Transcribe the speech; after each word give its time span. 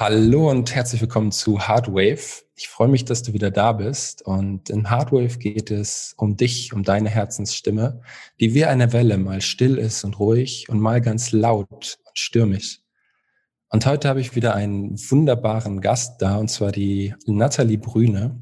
Hallo 0.00 0.48
und 0.48 0.76
herzlich 0.76 1.00
willkommen 1.00 1.32
zu 1.32 1.58
Hardwave. 1.58 2.44
Ich 2.54 2.68
freue 2.68 2.86
mich, 2.86 3.04
dass 3.04 3.24
du 3.24 3.32
wieder 3.32 3.50
da 3.50 3.72
bist. 3.72 4.22
Und 4.22 4.70
in 4.70 4.90
Hardwave 4.90 5.38
geht 5.38 5.72
es 5.72 6.14
um 6.16 6.36
dich, 6.36 6.72
um 6.72 6.84
deine 6.84 7.08
Herzensstimme, 7.08 8.00
die 8.38 8.54
wie 8.54 8.64
eine 8.64 8.92
Welle 8.92 9.18
mal 9.18 9.40
still 9.40 9.76
ist 9.76 10.04
und 10.04 10.20
ruhig 10.20 10.68
und 10.68 10.78
mal 10.78 11.00
ganz 11.00 11.32
laut 11.32 11.98
und 12.04 12.16
stürmisch. 12.16 12.78
Und 13.70 13.86
heute 13.86 14.08
habe 14.08 14.20
ich 14.20 14.36
wieder 14.36 14.54
einen 14.54 14.96
wunderbaren 15.10 15.80
Gast 15.80 16.22
da, 16.22 16.36
und 16.36 16.46
zwar 16.46 16.70
die 16.70 17.16
Nathalie 17.26 17.78
Brüne. 17.78 18.40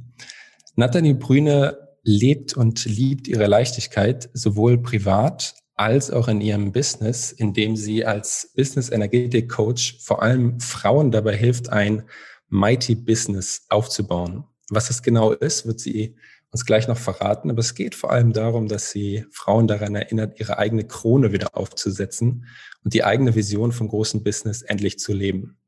Nathalie 0.75 1.15
Brüne 1.15 1.79
lebt 2.03 2.55
und 2.55 2.85
liebt 2.85 3.29
ihre 3.29 3.47
Leichtigkeit, 3.47 4.29
sowohl 4.35 4.77
privat 4.77 5.55
als 5.77 6.11
auch 6.11 6.29
in 6.29 6.41
ihrem 6.41 6.73
Business, 6.73 7.33
indem 7.33 7.77
sie 7.77 8.05
als 8.05 8.53
Business 8.57 8.91
Energetic 8.91 9.49
Coach 9.51 9.99
vor 10.01 10.23
allem 10.23 10.59
Frauen 10.59 11.11
dabei 11.11 11.37
hilft, 11.37 11.69
ein 11.69 12.05
Mighty 12.49 12.95
Business 12.95 13.67
aufzubauen. 13.69 14.45
Was 14.71 14.91
es 14.91 15.03
genau 15.03 15.33
ist, 15.33 15.67
wird 15.67 15.81
sie 15.81 16.17
uns 16.51 16.65
gleich 16.65 16.89
noch 16.89 16.97
verraten. 16.97 17.51
Aber 17.51 17.61
es 17.61 17.75
geht 17.75 17.95
vor 17.95 18.11
allem 18.11 18.33
darum, 18.33 18.69
dass 18.69 18.91
sie 18.91 19.27
Frauen 19.31 19.67
daran 19.69 19.95
erinnert, 19.95 20.41
ihre 20.41 20.59
eigene 20.59 20.87
Krone 20.87 21.33
wieder 21.33 21.49
aufzusetzen 21.53 22.47
und 22.83 22.95
die 22.95 23.05
eigene 23.05 23.35
Vision 23.35 23.73
vom 23.73 23.89
großen 23.89 24.23
Business 24.23 24.63
endlich 24.63 24.99
zu 24.99 25.13
leben. 25.13 25.59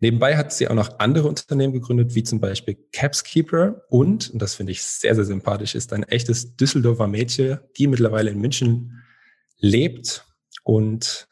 Nebenbei 0.00 0.36
hat 0.36 0.52
sie 0.52 0.66
auch 0.68 0.74
noch 0.74 0.98
andere 0.98 1.28
Unternehmen 1.28 1.72
gegründet, 1.72 2.14
wie 2.14 2.24
zum 2.24 2.40
Beispiel 2.40 2.76
Capskeeper 2.92 3.82
und, 3.88 4.30
und 4.30 4.42
das 4.42 4.56
finde 4.56 4.72
ich 4.72 4.82
sehr, 4.82 5.14
sehr 5.14 5.24
sympathisch, 5.24 5.76
ist 5.76 5.92
ein 5.92 6.02
echtes 6.02 6.56
Düsseldorfer 6.56 7.06
Mädchen, 7.06 7.60
die 7.78 7.86
mittlerweile 7.86 8.30
in 8.30 8.40
München 8.40 9.03
lebt 9.64 10.24
und 10.62 11.26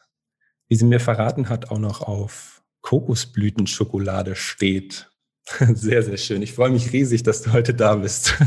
wie 0.67 0.75
sie 0.75 0.85
mir 0.85 0.99
verraten 0.99 1.49
hat, 1.49 1.69
auch 1.69 1.79
noch 1.79 2.01
auf 2.01 2.63
Kokosblütenschokolade 2.81 4.35
steht. 4.35 5.09
Sehr, 5.73 6.01
sehr 6.03 6.15
schön. 6.15 6.41
Ich 6.41 6.53
freue 6.53 6.71
mich 6.71 6.93
riesig, 6.93 7.21
dass 7.23 7.41
du 7.41 7.51
heute 7.51 7.73
da 7.73 7.95
bist. 7.95 8.33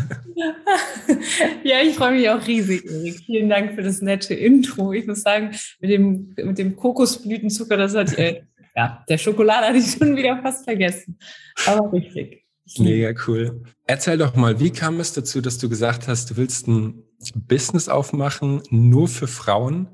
Ja, 1.62 1.82
ich 1.82 1.94
freue 1.96 2.16
mich 2.16 2.28
auch 2.28 2.46
riesig, 2.46 2.84
Erik. 2.84 3.20
Vielen 3.26 3.48
Dank 3.48 3.74
für 3.74 3.82
das 3.82 4.00
nette 4.00 4.34
Intro. 4.34 4.92
Ich 4.92 5.06
muss 5.06 5.22
sagen, 5.22 5.50
mit 5.80 5.90
dem, 5.90 6.34
mit 6.36 6.58
dem 6.58 6.76
Kokosblütenzucker, 6.76 7.76
das 7.76 7.94
hat, 7.94 8.16
äh, 8.18 8.42
ja, 8.74 9.04
der 9.08 9.18
Schokolade 9.18 9.66
hatte 9.66 9.78
ich 9.78 9.90
schon 9.92 10.16
wieder 10.16 10.40
fast 10.42 10.64
vergessen. 10.64 11.18
Aber 11.66 11.92
richtig. 11.92 12.44
Mega 12.78 13.12
cool. 13.26 13.62
Erzähl 13.84 14.18
doch 14.18 14.34
mal, 14.34 14.58
wie 14.58 14.70
kam 14.70 15.00
es 15.00 15.12
dazu, 15.12 15.40
dass 15.40 15.58
du 15.58 15.68
gesagt 15.68 16.08
hast, 16.08 16.30
du 16.30 16.36
willst 16.36 16.66
ein 16.68 17.02
Business 17.34 17.88
aufmachen, 17.88 18.62
nur 18.70 19.08
für 19.08 19.26
Frauen, 19.26 19.88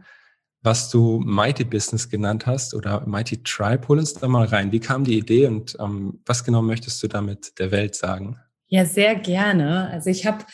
was 0.63 0.91
du 0.91 1.21
Mighty 1.25 1.65
Business 1.65 2.09
genannt 2.09 2.47
hast 2.47 2.75
oder 2.75 3.07
Mighty 3.07 3.43
Tribe. 3.43 3.89
Hol 3.89 3.99
uns 3.99 4.15
da 4.15 4.29
mal 4.29 4.47
rein. 4.47 4.71
Wie 4.73 4.81
kam 4.81 5.05
die 5.05 5.19
Idee 5.19 5.47
und 5.47 5.77
ähm, 5.81 6.21
was 6.25 6.45
genau 6.45 6.63
möchtest 6.63 7.03
du 7.03 7.09
damit 7.09 7.59
der 7.59 7.71
Welt 7.71 7.95
sagen? 7.95 8.39
Ja, 8.69 8.85
sehr 8.85 9.17
gerne. 9.17 9.89
Also 9.91 10.11
ich 10.11 10.25
habe 10.25 10.45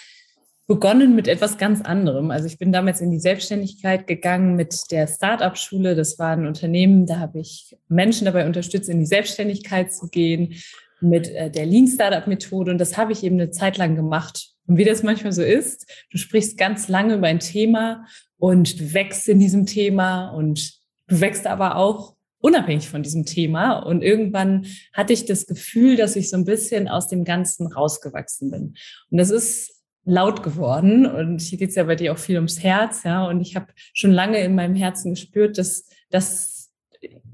begonnen 0.67 1.15
mit 1.15 1.29
etwas 1.29 1.57
ganz 1.57 1.81
anderem. 1.81 2.31
Also 2.31 2.47
ich 2.47 2.59
bin 2.59 2.73
damals 2.73 3.01
in 3.01 3.11
die 3.11 3.21
Selbstständigkeit 3.21 4.07
gegangen 4.07 4.55
mit 4.55 4.91
der 4.91 5.07
Startup-Schule. 5.07 5.95
Das 5.95 6.19
war 6.19 6.31
ein 6.31 6.47
Unternehmen, 6.47 7.07
da 7.07 7.19
habe 7.19 7.41
ich 7.41 7.77
Menschen 7.89 8.27
dabei 8.27 8.47
unterstützt, 8.47 8.89
in 8.89 9.01
die 9.01 9.07
Selbstständigkeit 9.07 9.93
zu 9.93 10.09
gehen 10.09 10.55
mit 11.01 11.29
äh, 11.29 11.51
der 11.51 11.65
Lean 11.65 11.87
Startup 11.87 12.27
Methode. 12.27 12.71
Und 12.71 12.79
das 12.79 12.97
habe 12.97 13.13
ich 13.13 13.25
eben 13.25 13.37
eine 13.37 13.51
Zeit 13.51 13.79
lang 13.79 13.95
gemacht. 13.95 14.51
Und 14.69 14.77
wie 14.77 14.85
das 14.85 15.03
manchmal 15.03 15.33
so 15.33 15.43
ist, 15.43 15.91
du 16.13 16.19
sprichst 16.19 16.59
ganz 16.59 16.89
lange 16.89 17.15
über 17.15 17.27
ein 17.27 17.41
Thema 17.41 18.07
und 18.37 18.79
du 18.79 18.95
wächst 18.95 19.29
in 19.29 19.41
diesem 19.41 19.67
Thema 19.67 20.29
und 20.29 20.79
du 21.09 21.21
wächst 21.21 21.47
aber 21.47 21.77
auch 21.77 22.15
unabhängig 22.41 22.89
von 22.89 23.03
diesem 23.03 23.25
Thema. 23.25 23.79
Und 23.79 24.03
irgendwann 24.03 24.67
hatte 24.93 25.15
ich 25.15 25.25
das 25.25 25.47
Gefühl, 25.47 25.97
dass 25.97 26.17
ich 26.17 26.31
so 26.31 26.37
ein 26.37 26.45
bisschen 26.45 26.87
aus 26.87 27.09
dem 27.09 27.25
Ganzen 27.25 27.67
rausgewachsen 27.67 28.51
bin. 28.51 28.75
Und 29.11 29.19
das 29.19 29.31
ist 29.31 29.83
laut 30.05 30.43
geworden. 30.43 31.07
Und 31.07 31.41
hier 31.41 31.59
geht 31.59 31.71
es 31.71 31.75
ja 31.75 31.85
bei 31.85 31.97
dir 31.97 32.13
auch 32.13 32.19
viel 32.19 32.37
ums 32.37 32.63
Herz, 32.63 33.03
ja. 33.05 33.27
Und 33.27 33.41
ich 33.41 33.57
habe 33.57 33.67
schon 33.95 34.13
lange 34.13 34.39
in 34.39 34.55
meinem 34.55 34.75
Herzen 34.75 35.15
gespürt, 35.15 35.59
dass, 35.59 35.89
dass 36.11 36.71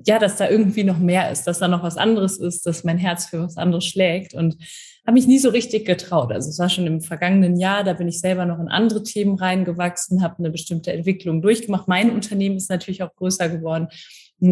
ja, 0.07 0.19
dass 0.19 0.37
da 0.37 0.49
irgendwie 0.49 0.85
noch 0.85 0.99
mehr 0.99 1.31
ist, 1.31 1.45
dass 1.45 1.59
da 1.59 1.69
noch 1.69 1.83
was 1.83 1.97
anderes 1.97 2.39
ist, 2.39 2.67
dass 2.67 2.85
mein 2.85 2.99
Herz 2.99 3.27
für 3.27 3.43
was 3.43 3.57
anderes 3.57 3.87
schlägt 3.87 4.35
und 4.35 4.57
habe 5.07 5.15
mich 5.15 5.27
nie 5.27 5.39
so 5.39 5.51
richtig 5.51 5.85
getraut. 5.85 6.33
Also 6.33 6.49
es 6.49 6.59
war 6.59 6.69
schon 6.69 6.87
im 6.87 7.01
vergangenen 7.01 7.57
Jahr, 7.57 7.85
da 7.85 7.93
bin 7.93 8.09
ich 8.09 8.21
selber 8.21 8.47
noch 8.47 8.59
in 8.59 8.69
andere 8.69 9.03
Themen 9.03 9.37
reingewachsen, 9.37 10.23
habe 10.23 10.39
eine 10.39 10.51
bestimmte 10.51 10.93
Entwicklung 10.93 11.43
durchgemacht. 11.43 11.89
Mein 11.89 12.11
Unternehmen 12.11 12.57
ist 12.57 12.71
natürlich 12.71 13.03
auch 13.03 13.15
größer 13.15 13.49
geworden. 13.49 13.89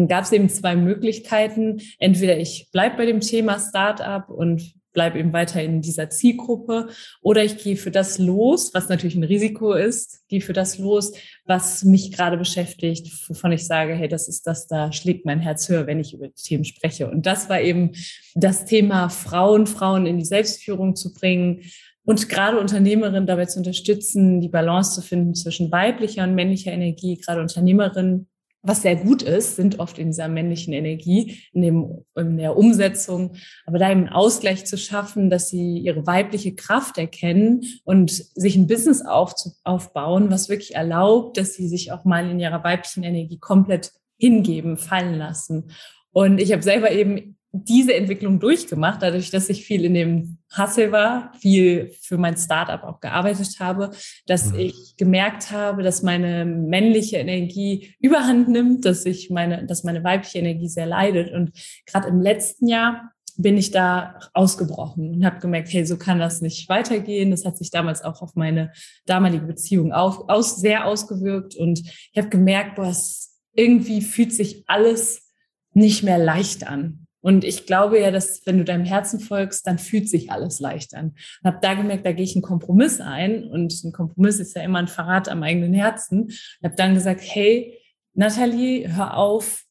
Gab 0.07 0.23
es 0.23 0.31
eben 0.31 0.49
zwei 0.49 0.75
Möglichkeiten. 0.75 1.81
Entweder 1.99 2.37
ich 2.37 2.69
bleibe 2.71 2.97
bei 2.97 3.05
dem 3.05 3.19
Thema 3.19 3.59
Startup 3.59 4.29
und 4.29 4.73
bleibe 4.93 5.19
eben 5.19 5.33
weiter 5.33 5.61
in 5.61 5.81
dieser 5.81 6.09
Zielgruppe 6.09 6.87
oder 7.21 7.43
ich 7.43 7.57
gehe 7.57 7.75
für 7.75 7.91
das 7.91 8.19
los, 8.19 8.73
was 8.73 8.89
natürlich 8.89 9.15
ein 9.15 9.23
Risiko 9.23 9.73
ist, 9.73 10.27
gehe 10.29 10.41
für 10.41 10.53
das 10.53 10.77
los, 10.77 11.13
was 11.45 11.83
mich 11.83 12.11
gerade 12.11 12.37
beschäftigt, 12.37 13.11
wovon 13.27 13.51
ich 13.51 13.65
sage, 13.65 13.93
hey, 13.93 14.07
das 14.07 14.27
ist 14.27 14.47
das, 14.47 14.67
da 14.67 14.91
schlägt 14.91 15.25
mein 15.25 15.39
Herz 15.39 15.67
höher, 15.67 15.87
wenn 15.87 15.99
ich 15.99 16.13
über 16.13 16.27
die 16.27 16.41
Themen 16.41 16.65
spreche. 16.65 17.09
Und 17.09 17.25
das 17.25 17.49
war 17.49 17.59
eben 17.59 17.91
das 18.35 18.65
Thema 18.65 19.09
Frauen, 19.09 19.67
Frauen 19.67 20.05
in 20.05 20.17
die 20.17 20.25
Selbstführung 20.25 20.95
zu 20.95 21.13
bringen, 21.13 21.61
und 22.05 22.27
gerade 22.27 22.59
Unternehmerinnen 22.59 23.25
dabei 23.25 23.45
zu 23.45 23.59
unterstützen, 23.59 24.41
die 24.41 24.49
Balance 24.49 24.93
zu 24.95 25.01
finden 25.01 25.35
zwischen 25.35 25.71
weiblicher 25.71 26.23
und 26.23 26.35
männlicher 26.35 26.73
Energie, 26.73 27.15
gerade 27.15 27.39
Unternehmerinnen 27.39 28.27
was 28.63 28.81
sehr 28.81 28.95
gut 28.95 29.21
ist, 29.21 29.57
sind 29.57 29.79
oft 29.79 29.99
in 29.99 30.07
dieser 30.07 30.29
männlichen 30.29 30.73
Energie, 30.73 31.41
in, 31.51 31.61
dem, 31.61 32.05
in 32.15 32.37
der 32.37 32.55
Umsetzung, 32.57 33.35
aber 33.65 33.77
da 33.77 33.91
eben 33.91 34.05
einen 34.05 34.09
Ausgleich 34.09 34.65
zu 34.65 34.77
schaffen, 34.77 35.29
dass 35.29 35.49
sie 35.49 35.79
ihre 35.79 36.07
weibliche 36.07 36.55
Kraft 36.55 36.97
erkennen 36.97 37.65
und 37.83 38.11
sich 38.11 38.55
ein 38.55 38.67
Business 38.67 39.05
auf, 39.05 39.33
aufbauen, 39.65 40.31
was 40.31 40.47
wirklich 40.47 40.75
erlaubt, 40.75 41.37
dass 41.37 41.53
sie 41.53 41.67
sich 41.67 41.91
auch 41.91 42.05
mal 42.05 42.29
in 42.29 42.39
ihrer 42.39 42.63
weiblichen 42.63 43.03
Energie 43.03 43.37
komplett 43.37 43.91
hingeben, 44.17 44.77
fallen 44.77 45.15
lassen. 45.15 45.69
Und 46.11 46.39
ich 46.39 46.53
habe 46.53 46.63
selber 46.63 46.91
eben 46.91 47.37
diese 47.55 47.93
Entwicklung 47.93 48.39
durchgemacht, 48.39 49.03
dadurch, 49.03 49.29
dass 49.29 49.47
ich 49.47 49.63
viel 49.63 49.85
in 49.85 49.93
dem 49.93 50.37
Hustle 50.57 50.91
war, 50.91 51.31
viel 51.39 51.91
für 52.01 52.17
mein 52.17 52.35
Startup 52.35 52.83
auch 52.83 52.99
gearbeitet 52.99 53.59
habe, 53.59 53.91
dass 54.25 54.51
mhm. 54.51 54.59
ich 54.59 54.95
gemerkt 54.97 55.51
habe, 55.51 55.83
dass 55.83 56.01
meine 56.01 56.45
männliche 56.45 57.17
Energie 57.17 57.93
überhand 57.99 58.49
nimmt, 58.49 58.85
dass 58.85 59.05
ich 59.05 59.29
meine, 59.29 59.67
dass 59.67 59.83
meine 59.83 60.03
weibliche 60.03 60.39
Energie 60.39 60.67
sehr 60.67 60.87
leidet. 60.87 61.31
Und 61.31 61.51
gerade 61.85 62.07
im 62.07 62.21
letzten 62.21 62.67
Jahr 62.67 63.11
bin 63.37 63.55
ich 63.55 63.69
da 63.69 64.19
ausgebrochen 64.33 65.13
und 65.13 65.25
habe 65.25 65.39
gemerkt, 65.39 65.71
hey, 65.71 65.85
so 65.85 65.97
kann 65.97 66.17
das 66.17 66.41
nicht 66.41 66.67
weitergehen. 66.69 67.29
Das 67.29 67.45
hat 67.45 67.57
sich 67.57 67.69
damals 67.69 68.03
auch 68.03 68.23
auf 68.23 68.35
meine 68.35 68.71
damalige 69.05 69.45
Beziehung 69.45 69.91
auf, 69.91 70.27
aus, 70.27 70.57
sehr 70.57 70.87
ausgewirkt. 70.87 71.55
Und 71.55 71.81
ich 71.81 72.17
habe 72.17 72.29
gemerkt, 72.29 72.79
es 72.79 73.39
irgendwie 73.53 74.01
fühlt 74.01 74.33
sich 74.33 74.63
alles 74.67 75.31
nicht 75.73 76.01
mehr 76.01 76.17
leicht 76.17 76.67
an. 76.67 77.02
Und 77.23 77.45
ich 77.45 77.65
glaube 77.65 78.01
ja, 78.01 78.11
dass 78.11 78.45
wenn 78.45 78.57
du 78.57 78.65
deinem 78.65 78.83
Herzen 78.83 79.21
folgst, 79.21 79.65
dann 79.65 79.79
fühlt 79.79 80.09
sich 80.09 80.29
alles 80.29 80.59
leicht 80.59 80.93
an. 80.93 81.15
Und 81.41 81.47
habe 81.47 81.59
da 81.61 81.73
gemerkt, 81.73 82.05
da 82.05 82.11
gehe 82.11 82.25
ich 82.25 82.35
einen 82.35 82.43
Kompromiss 82.43 82.99
ein. 82.99 83.45
Und 83.45 83.81
ein 83.81 83.93
Kompromiss 83.93 84.41
ist 84.41 84.55
ja 84.57 84.61
immer 84.61 84.79
ein 84.79 84.89
Verrat 84.89 85.29
am 85.29 85.41
eigenen 85.41 85.73
Herzen. 85.73 86.23
Und 86.23 86.63
habe 86.63 86.75
dann 86.75 86.95
gesagt, 86.95 87.21
hey, 87.23 87.79
Nathalie, 88.13 88.93
hör 88.93 89.15
auf, 89.15 89.63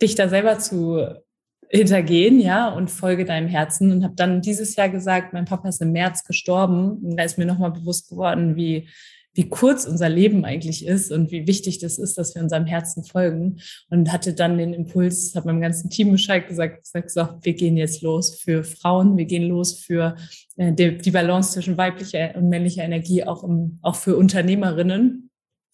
dich 0.00 0.14
da 0.14 0.28
selber 0.28 0.60
zu 0.60 1.04
hintergehen, 1.68 2.40
ja, 2.40 2.68
und 2.68 2.90
folge 2.92 3.24
deinem 3.24 3.48
Herzen. 3.48 3.90
Und 3.90 4.04
habe 4.04 4.14
dann 4.14 4.40
dieses 4.40 4.76
Jahr 4.76 4.88
gesagt, 4.88 5.32
mein 5.32 5.46
Papa 5.46 5.68
ist 5.68 5.82
im 5.82 5.90
März 5.90 6.22
gestorben. 6.22 6.92
Und 7.02 7.16
da 7.16 7.24
ist 7.24 7.38
mir 7.38 7.46
nochmal 7.46 7.72
bewusst 7.72 8.08
geworden, 8.08 8.54
wie 8.54 8.88
wie 9.34 9.48
kurz 9.48 9.84
unser 9.84 10.08
Leben 10.08 10.44
eigentlich 10.44 10.84
ist 10.84 11.12
und 11.12 11.30
wie 11.30 11.46
wichtig 11.46 11.78
das 11.78 11.98
ist, 11.98 12.18
dass 12.18 12.34
wir 12.34 12.42
unserem 12.42 12.66
Herzen 12.66 13.04
folgen. 13.04 13.60
Und 13.88 14.12
hatte 14.12 14.34
dann 14.34 14.58
den 14.58 14.72
Impuls, 14.72 15.34
habe 15.36 15.46
meinem 15.46 15.60
ganzen 15.60 15.88
Team 15.88 16.10
Bescheid 16.10 16.48
gesagt, 16.48 16.82
gesagt 16.82 17.10
so, 17.10 17.28
wir 17.42 17.54
gehen 17.54 17.76
jetzt 17.76 18.02
los 18.02 18.40
für 18.40 18.64
Frauen, 18.64 19.16
wir 19.16 19.26
gehen 19.26 19.44
los 19.44 19.78
für 19.78 20.16
äh, 20.56 20.72
die, 20.72 21.10
Balance 21.10 21.52
zwischen 21.52 21.76
weiblicher 21.76 22.34
und 22.34 22.48
männlicher 22.48 22.82
Energie, 22.82 23.24
auch, 23.24 23.44
im, 23.44 23.78
auch 23.82 23.96
für 23.96 24.16
Unternehmerinnen. 24.16 25.30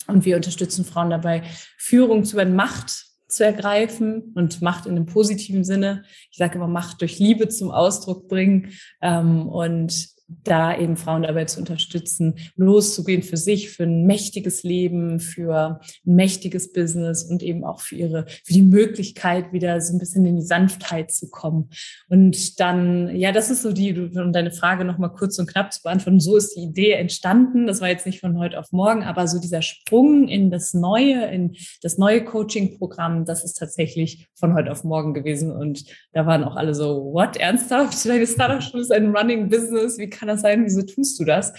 Und 0.07 0.25
wir 0.25 0.37
unterstützen 0.37 0.85
Frauen 0.85 1.11
dabei, 1.11 1.43
Führung 1.79 2.25
zu 2.25 2.37
werden, 2.37 2.55
Macht 2.55 3.07
zu 3.29 3.45
ergreifen 3.45 4.33
und 4.35 4.63
Macht 4.63 4.87
in 4.87 4.93
einem 4.93 5.07
positiven 5.07 5.65
Sinne. 5.65 6.05
Ich 6.31 6.37
sage 6.37 6.57
immer 6.57 6.69
Macht 6.69 7.01
durch 7.01 7.19
Liebe 7.19 7.49
zum 7.49 7.71
Ausdruck 7.71 8.29
bringen 8.29 8.73
ähm, 9.03 9.49
und 9.49 10.16
da 10.29 10.77
eben 10.77 10.97
Frauen 10.97 11.23
dabei 11.23 11.45
zu 11.45 11.61
unterstützen, 11.61 12.35
loszugehen 12.57 13.23
für 13.23 13.37
sich, 13.37 13.71
für 13.71 13.85
ein 13.85 14.07
mächtiges 14.07 14.63
Leben, 14.63 15.21
für 15.21 15.81
ein 16.05 16.15
mächtiges 16.15 16.73
Business 16.73 17.23
und 17.23 17.43
eben 17.43 17.65
auch 17.65 17.81
für 17.81 17.95
ihre, 17.95 18.27
für 18.45 18.53
die 18.53 18.63
Möglichkeit, 18.63 19.53
wieder 19.53 19.81
so 19.81 19.95
ein 19.95 19.99
bisschen 19.99 20.27
in 20.27 20.37
die 20.37 20.43
Sanftheit 20.43 21.13
zu 21.13 21.31
kommen. 21.31 21.71
Und 22.09 22.59
dann, 22.59 23.15
ja, 23.15 23.31
das 23.33 23.51
ist 23.51 23.63
so 23.63 23.73
die, 23.73 23.97
um 23.99 24.33
deine 24.33 24.51
Frage 24.51 24.85
nochmal 24.85 25.13
kurz 25.13 25.39
und 25.39 25.49
knapp 25.49 25.73
zu 25.73 25.83
beantworten, 25.83 26.21
so 26.21 26.37
ist 26.37 26.57
die 26.57 26.63
Idee 26.63 26.93
entstanden. 26.93 27.67
Das 27.67 27.81
war 27.81 27.89
jetzt 27.89 28.07
nicht 28.07 28.21
von 28.21 28.39
heute 28.39 28.59
auf 28.59 28.73
morgen, 28.73 29.05
aber 29.05 29.29
so 29.29 29.39
dieser 29.41 29.63
Sprung 29.63 30.29
in 30.29 30.51
das 30.51 30.75
Neue, 30.75 31.27
in 31.27 31.57
das 31.83 31.99
neue 31.99 32.25
Coaching-Programm, 32.25 33.25
das 33.25 33.45
ist 33.45 33.55
tatsächlich 33.55 34.29
von 34.35 34.55
heute 34.55 34.73
auf 34.73 34.83
morgen 34.83 35.15
gewesen. 35.15 35.53
Und 35.53 35.85
da 36.13 36.27
waren 36.27 36.43
auch 36.43 36.57
alle 36.57 36.75
so, 36.75 37.13
what, 37.13 37.37
ernsthaft? 37.37 38.05
Deine 38.07 38.27
Startup-Schule 38.27 38.83
ist 38.83 38.93
ein 38.93 39.15
Running 39.15 39.49
Business. 39.49 39.99
Wie 39.99 40.16
kann 40.19 40.29
das 40.29 40.41
sein? 40.41 40.65
Wieso 40.65 40.83
tust 40.83 41.19
du 41.21 41.25
das? 41.25 41.53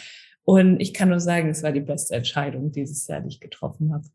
Und 0.44 0.80
ich 0.80 0.94
kann 0.94 1.10
nur 1.10 1.20
sagen, 1.20 1.50
es 1.50 1.64
war 1.64 1.72
die 1.72 1.82
beste 1.82 2.16
Entscheidung 2.16 2.72
dieses 2.72 3.06
Jahr, 3.08 3.22
die 3.22 3.28
ich 3.28 3.40
getroffen 3.40 3.94
habe. 3.94 4.06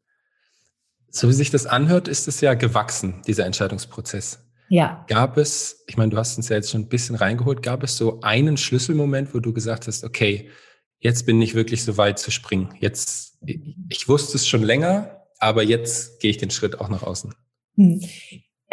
So 1.10 1.28
wie 1.28 1.34
sich 1.34 1.50
das 1.50 1.66
anhört, 1.66 2.08
ist 2.08 2.26
es 2.26 2.40
ja 2.40 2.54
gewachsen, 2.54 3.20
dieser 3.26 3.44
Entscheidungsprozess. 3.44 4.38
Ja. 4.70 5.04
Gab 5.08 5.36
es, 5.36 5.84
ich 5.86 5.98
meine, 5.98 6.10
du 6.10 6.16
hast 6.16 6.38
uns 6.38 6.48
ja 6.48 6.56
jetzt 6.56 6.70
schon 6.70 6.82
ein 6.82 6.88
bisschen 6.88 7.16
reingeholt, 7.16 7.62
gab 7.62 7.82
es 7.82 7.98
so 7.98 8.22
einen 8.22 8.56
Schlüsselmoment, 8.56 9.34
wo 9.34 9.40
du 9.40 9.52
gesagt 9.52 9.86
hast, 9.86 10.04
okay, 10.04 10.48
jetzt 10.98 11.26
bin 11.26 11.42
ich 11.42 11.54
wirklich 11.54 11.84
so 11.84 11.98
weit 11.98 12.18
zu 12.18 12.30
springen. 12.30 12.74
Jetzt, 12.80 13.36
ich 13.90 14.08
wusste 14.08 14.38
es 14.38 14.48
schon 14.48 14.62
länger, 14.62 15.26
aber 15.38 15.62
jetzt 15.62 16.20
gehe 16.20 16.30
ich 16.30 16.38
den 16.38 16.50
Schritt 16.50 16.80
auch 16.80 16.88
nach 16.88 17.02
außen. 17.02 17.34
Hm. 17.76 18.00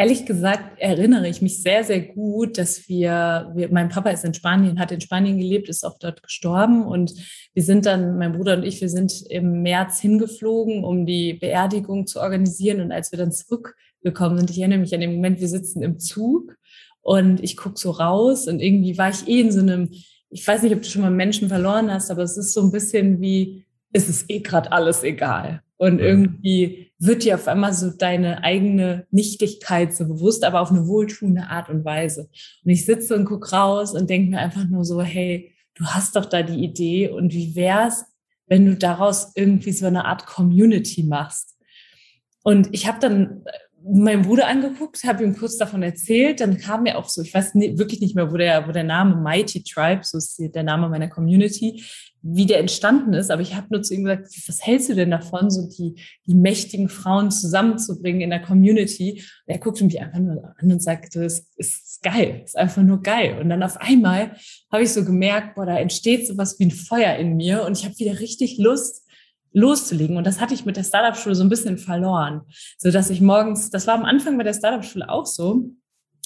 Ehrlich 0.00 0.24
gesagt 0.24 0.78
erinnere 0.78 1.28
ich 1.28 1.42
mich 1.42 1.62
sehr, 1.62 1.84
sehr 1.84 2.00
gut, 2.00 2.56
dass 2.56 2.88
wir, 2.88 3.52
wir, 3.54 3.70
mein 3.70 3.90
Papa 3.90 4.08
ist 4.08 4.24
in 4.24 4.32
Spanien, 4.32 4.80
hat 4.80 4.92
in 4.92 5.02
Spanien 5.02 5.36
gelebt, 5.36 5.68
ist 5.68 5.84
auch 5.84 5.98
dort 5.98 6.22
gestorben 6.22 6.86
und 6.86 7.12
wir 7.52 7.62
sind 7.62 7.84
dann, 7.84 8.16
mein 8.16 8.32
Bruder 8.32 8.56
und 8.56 8.62
ich, 8.62 8.80
wir 8.80 8.88
sind 8.88 9.26
im 9.28 9.60
März 9.60 10.00
hingeflogen, 10.00 10.84
um 10.84 11.04
die 11.04 11.34
Beerdigung 11.34 12.06
zu 12.06 12.18
organisieren 12.18 12.80
und 12.80 12.92
als 12.92 13.12
wir 13.12 13.18
dann 13.18 13.30
zurückgekommen 13.30 14.38
sind, 14.38 14.48
ich 14.48 14.58
erinnere 14.60 14.78
mich 14.78 14.94
an 14.94 15.02
den 15.02 15.16
Moment, 15.16 15.38
wir 15.38 15.48
sitzen 15.48 15.82
im 15.82 15.98
Zug 15.98 16.56
und 17.02 17.44
ich 17.44 17.58
gucke 17.58 17.78
so 17.78 17.90
raus 17.90 18.48
und 18.48 18.60
irgendwie 18.60 18.96
war 18.96 19.10
ich 19.10 19.28
eh 19.28 19.42
in 19.42 19.52
so 19.52 19.60
einem, 19.60 19.90
ich 20.30 20.48
weiß 20.48 20.62
nicht, 20.62 20.74
ob 20.74 20.80
du 20.80 20.88
schon 20.88 21.02
mal 21.02 21.10
Menschen 21.10 21.50
verloren 21.50 21.92
hast, 21.92 22.10
aber 22.10 22.22
es 22.22 22.38
ist 22.38 22.54
so 22.54 22.62
ein 22.62 22.72
bisschen 22.72 23.20
wie, 23.20 23.66
es 23.92 24.08
ist 24.08 24.30
eh 24.30 24.40
gerade 24.40 24.72
alles 24.72 25.02
egal. 25.02 25.60
Und 25.80 25.98
irgendwie 25.98 26.92
wird 26.98 27.24
dir 27.24 27.36
auf 27.36 27.48
einmal 27.48 27.72
so 27.72 27.88
deine 27.88 28.44
eigene 28.44 29.06
Nichtigkeit 29.10 29.94
so 29.94 30.06
bewusst, 30.06 30.44
aber 30.44 30.60
auf 30.60 30.70
eine 30.70 30.86
wohltuende 30.86 31.44
Art 31.44 31.70
und 31.70 31.86
Weise. 31.86 32.28
Und 32.62 32.70
ich 32.70 32.84
sitze 32.84 33.16
und 33.16 33.24
gucke 33.24 33.50
raus 33.52 33.94
und 33.94 34.10
denke 34.10 34.30
mir 34.30 34.40
einfach 34.40 34.68
nur 34.68 34.84
so, 34.84 35.00
hey, 35.00 35.54
du 35.74 35.86
hast 35.86 36.16
doch 36.16 36.26
da 36.26 36.42
die 36.42 36.62
Idee 36.62 37.08
und 37.08 37.32
wie 37.32 37.56
wär's, 37.56 38.04
wenn 38.46 38.66
du 38.66 38.76
daraus 38.76 39.32
irgendwie 39.36 39.72
so 39.72 39.86
eine 39.86 40.04
Art 40.04 40.26
Community 40.26 41.02
machst? 41.02 41.56
Und 42.42 42.68
ich 42.72 42.86
habe 42.86 42.98
dann 43.00 43.42
meinen 43.82 44.20
Bruder 44.20 44.48
angeguckt, 44.48 45.02
habe 45.04 45.24
ihm 45.24 45.34
kurz 45.34 45.56
davon 45.56 45.82
erzählt, 45.82 46.40
dann 46.40 46.58
kam 46.58 46.82
mir 46.82 46.98
auch 46.98 47.08
so, 47.08 47.22
ich 47.22 47.32
weiß 47.32 47.54
wirklich 47.54 48.02
nicht 48.02 48.14
mehr, 48.14 48.30
wo 48.30 48.36
der, 48.36 48.68
wo 48.68 48.72
der 48.72 48.84
Name 48.84 49.16
Mighty 49.16 49.62
Tribe, 49.62 50.02
so 50.04 50.18
ist 50.18 50.38
der 50.38 50.62
Name 50.62 50.90
meiner 50.90 51.08
Community, 51.08 51.82
wie 52.22 52.46
der 52.46 52.58
entstanden 52.58 53.14
ist, 53.14 53.30
aber 53.30 53.42
ich 53.42 53.54
habe 53.54 53.68
nur 53.70 53.82
zu 53.82 53.94
ihm 53.94 54.04
gesagt, 54.04 54.28
was 54.46 54.66
hältst 54.66 54.90
du 54.90 54.94
denn 54.94 55.10
davon, 55.10 55.50
so 55.50 55.68
die, 55.68 55.94
die 56.26 56.34
mächtigen 56.34 56.88
Frauen 56.88 57.30
zusammenzubringen 57.30 58.20
in 58.20 58.30
der 58.30 58.42
Community? 58.42 59.22
Und 59.46 59.54
er 59.54 59.58
guckte 59.58 59.84
mich 59.84 60.00
einfach 60.00 60.18
nur 60.18 60.54
an 60.58 60.72
und 60.72 60.82
sagte, 60.82 61.24
es 61.24 61.48
ist 61.56 62.02
geil, 62.02 62.42
es 62.44 62.50
ist 62.50 62.58
einfach 62.58 62.82
nur 62.82 63.02
geil. 63.02 63.38
Und 63.40 63.48
dann 63.48 63.62
auf 63.62 63.78
einmal 63.78 64.36
habe 64.70 64.82
ich 64.82 64.92
so 64.92 65.04
gemerkt, 65.04 65.54
boah, 65.54 65.66
da 65.66 65.78
entsteht 65.78 66.26
so 66.26 66.36
was 66.36 66.58
wie 66.58 66.66
ein 66.66 66.70
Feuer 66.70 67.16
in 67.16 67.36
mir 67.36 67.64
und 67.64 67.78
ich 67.78 67.84
habe 67.84 67.98
wieder 67.98 68.20
richtig 68.20 68.58
Lust, 68.58 69.06
loszulegen. 69.52 70.16
Und 70.16 70.26
das 70.26 70.40
hatte 70.40 70.54
ich 70.54 70.64
mit 70.64 70.76
der 70.76 70.84
Startup-Schule 70.84 71.34
so 71.34 71.42
ein 71.42 71.48
bisschen 71.48 71.78
verloren, 71.78 72.42
so 72.78 72.90
dass 72.90 73.10
ich 73.10 73.20
morgens, 73.20 73.70
das 73.70 73.86
war 73.86 73.94
am 73.94 74.04
Anfang 74.04 74.36
bei 74.36 74.44
der 74.44 74.54
Startup-Schule 74.54 75.08
auch 75.08 75.26
so, 75.26 75.70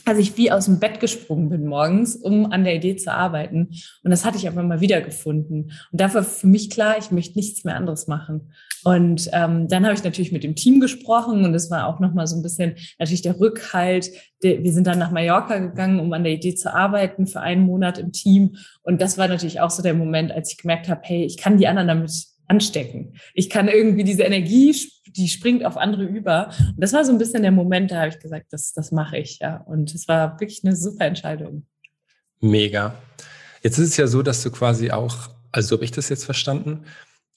als 0.04 0.18
ich 0.18 0.36
wie 0.36 0.50
aus 0.50 0.66
dem 0.66 0.80
Bett 0.80 1.00
gesprungen 1.00 1.48
bin 1.48 1.66
morgens, 1.66 2.16
um 2.16 2.52
an 2.52 2.64
der 2.64 2.74
Idee 2.74 2.96
zu 2.96 3.12
arbeiten. 3.12 3.70
Und 4.02 4.10
das 4.10 4.24
hatte 4.24 4.36
ich 4.36 4.46
aber 4.46 4.62
mal 4.62 4.80
wieder 4.80 5.00
gefunden. 5.00 5.72
Und 5.92 6.00
da 6.00 6.12
war 6.12 6.22
für 6.22 6.46
mich 6.46 6.70
klar, 6.70 6.96
ich 6.98 7.10
möchte 7.10 7.38
nichts 7.38 7.64
mehr 7.64 7.76
anderes 7.76 8.06
machen. 8.06 8.52
Und 8.84 9.30
ähm, 9.32 9.66
dann 9.68 9.84
habe 9.84 9.94
ich 9.94 10.04
natürlich 10.04 10.30
mit 10.30 10.44
dem 10.44 10.56
Team 10.56 10.78
gesprochen 10.78 11.44
und 11.44 11.54
es 11.54 11.70
war 11.70 11.86
auch 11.86 12.00
nochmal 12.00 12.26
so 12.26 12.36
ein 12.36 12.42
bisschen 12.42 12.74
natürlich 12.98 13.22
der 13.22 13.40
Rückhalt. 13.40 14.10
Wir 14.42 14.72
sind 14.72 14.86
dann 14.86 14.98
nach 14.98 15.10
Mallorca 15.10 15.58
gegangen, 15.58 16.00
um 16.00 16.12
an 16.12 16.24
der 16.24 16.34
Idee 16.34 16.54
zu 16.54 16.74
arbeiten 16.74 17.26
für 17.26 17.40
einen 17.40 17.64
Monat 17.64 17.96
im 17.96 18.12
Team. 18.12 18.56
Und 18.82 19.00
das 19.00 19.16
war 19.16 19.26
natürlich 19.26 19.60
auch 19.60 19.70
so 19.70 19.82
der 19.82 19.94
Moment, 19.94 20.32
als 20.32 20.52
ich 20.52 20.58
gemerkt 20.58 20.88
habe, 20.88 21.00
hey, 21.04 21.24
ich 21.24 21.38
kann 21.38 21.56
die 21.56 21.66
anderen 21.66 21.88
damit 21.88 22.33
anstecken. 22.46 23.14
Ich 23.34 23.50
kann 23.50 23.68
irgendwie 23.68 24.04
diese 24.04 24.22
Energie, 24.22 24.74
die 25.06 25.28
springt 25.28 25.64
auf 25.64 25.76
andere 25.76 26.04
über. 26.04 26.50
Und 26.58 26.80
das 26.80 26.92
war 26.92 27.04
so 27.04 27.12
ein 27.12 27.18
bisschen 27.18 27.42
der 27.42 27.52
Moment, 27.52 27.90
da 27.90 28.00
habe 28.00 28.08
ich 28.08 28.18
gesagt, 28.18 28.46
das, 28.50 28.72
das 28.72 28.92
mache 28.92 29.18
ich, 29.18 29.38
ja. 29.40 29.58
Und 29.58 29.94
es 29.94 30.08
war 30.08 30.38
wirklich 30.40 30.62
eine 30.64 30.76
super 30.76 31.06
Entscheidung. 31.06 31.66
Mega. 32.40 32.94
Jetzt 33.62 33.78
ist 33.78 33.90
es 33.90 33.96
ja 33.96 34.06
so, 34.06 34.22
dass 34.22 34.42
du 34.42 34.50
quasi 34.50 34.90
auch, 34.90 35.30
also 35.50 35.76
habe 35.76 35.84
ich 35.84 35.92
das 35.92 36.08
jetzt 36.08 36.24
verstanden, 36.24 36.84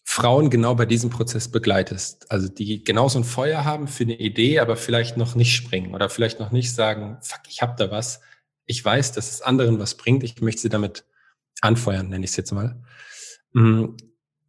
Frauen 0.04 0.50
genau 0.50 0.74
bei 0.74 0.86
diesem 0.86 1.10
Prozess 1.10 1.50
begleitest. 1.50 2.31
Also 2.31 2.48
die 2.48 2.83
genauso 2.83 3.19
ein 3.19 3.24
Feuer 3.24 3.65
haben 3.65 3.88
für 3.88 4.03
eine 4.03 4.18
Idee, 4.18 4.60
aber 4.60 4.77
vielleicht 4.77 5.18
noch 5.18 5.36
nicht 5.36 5.53
springen 5.53 5.94
oder 5.94 6.10
vielleicht 6.10 6.39
noch 6.39 6.51
nicht 6.51 6.74
sagen, 6.74 7.18
fuck, 7.21 7.42
ich 7.50 7.62
habe 7.62 7.75
da 7.77 7.92
was. 7.92 8.21
Ich 8.65 8.83
weiß, 8.83 9.12
dass 9.12 9.30
es 9.30 9.42
anderen 9.42 9.80
was 9.80 9.95
bringt. 9.95 10.24
Ich 10.24 10.42
möchte 10.42 10.62
sie 10.62 10.69
damit 10.69 11.06
anfeuern, 11.62 12.10
nenne 12.10 12.25
ich 12.25 12.31
es 12.31 12.38
jetzt 12.38 12.51
mal. 12.51 12.81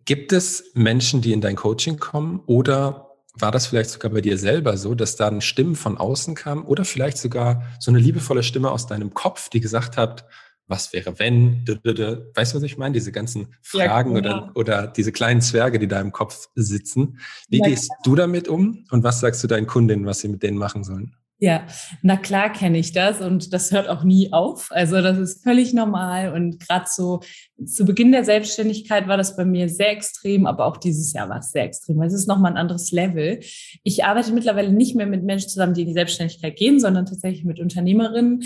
Gibt 0.09 0.33
es 0.33 0.71
Menschen, 0.73 1.21
die 1.21 1.35
in 1.35 1.43
dein 1.43 1.55
Coaching 1.55 1.99
kommen 1.99 2.41
oder 2.47 3.11
war 3.35 3.53
das 3.53 3.67
vielleicht 3.67 3.91
sogar 3.91 4.11
bei 4.11 4.23
dir 4.23 4.39
selber 4.39 4.79
so, 4.79 4.95
dass 4.95 5.17
da 5.17 5.29
eine 5.29 5.43
Stimme 5.43 5.75
von 5.75 5.99
außen 5.99 6.35
kam 6.35 6.65
oder 6.65 6.87
vielleicht 6.87 7.19
sogar 7.19 7.63
so 7.79 7.91
eine 7.91 7.99
liebevolle 7.99 8.43
Stimme 8.43 8.71
aus 8.71 8.87
deinem 8.87 9.13
Kopf, 9.13 9.51
die 9.51 9.61
gesagt 9.61 9.99
hat, 9.99 10.25
was 10.67 10.95
wäre 10.95 11.19
wenn? 11.19 11.63
Weißt 11.67 12.55
du, 12.55 12.57
was 12.57 12.63
ich 12.63 12.79
meine? 12.79 12.95
Diese 12.95 13.13
ganzen 13.13 13.55
Fragen 13.61 14.13
ja, 14.13 14.17
oder, 14.17 14.51
oder 14.55 14.87
diese 14.87 15.13
kleinen 15.13 15.43
Zwerge, 15.43 15.79
die 15.79 15.89
da 15.89 16.01
im 16.01 16.11
Kopf 16.11 16.49
sitzen. 16.55 17.19
Wie 17.51 17.59
ja, 17.59 17.69
gehst 17.69 17.91
du 18.03 18.15
damit 18.17 18.49
um 18.49 18.87
und 18.91 19.05
was 19.05 19.21
sagst 19.21 19.45
du 19.45 19.47
deinen 19.47 19.67
Kundinnen, 19.67 20.07
was 20.07 20.21
sie 20.21 20.29
mit 20.29 20.43
denen 20.43 20.57
machen 20.57 20.85
sollen? 20.85 21.17
Ja, 21.41 21.67
na 22.03 22.17
klar 22.17 22.53
kenne 22.53 22.79
ich 22.79 22.93
das 22.93 23.21
und 23.21 23.53
das 23.53 23.71
hört 23.71 23.89
auch 23.89 24.03
nie 24.03 24.33
auf. 24.33 24.69
Also 24.71 25.01
das 25.01 25.19
ist 25.19 25.45
völlig 25.45 25.73
normal 25.73 26.33
und 26.33 26.59
gerade 26.59 26.87
so 26.89 27.21
zu 27.65 27.85
Beginn 27.85 28.11
der 28.11 28.25
Selbstständigkeit 28.25 29.07
war 29.07 29.17
das 29.17 29.37
bei 29.37 29.45
mir 29.45 29.69
sehr 29.69 29.93
extrem, 29.93 30.47
aber 30.47 30.67
auch 30.67 30.77
dieses 30.77 31.13
Jahr 31.13 31.29
war 31.29 31.39
es 31.39 31.53
sehr 31.53 31.63
extrem. 31.63 32.03
Es 32.03 32.13
ist 32.13 32.27
nochmal 32.27 32.53
ein 32.53 32.59
anderes 32.59 32.91
Level. 32.91 33.39
Ich 33.85 34.05
arbeite 34.05 34.33
mittlerweile 34.33 34.73
nicht 34.73 34.97
mehr 34.97 35.07
mit 35.07 35.23
Menschen 35.23 35.49
zusammen, 35.49 35.75
die 35.75 35.83
in 35.83 35.89
die 35.89 35.93
Selbstständigkeit 35.95 36.57
gehen, 36.57 36.81
sondern 36.81 37.07
tatsächlich 37.07 37.45
mit 37.45 37.61
Unternehmerinnen. 37.61 38.43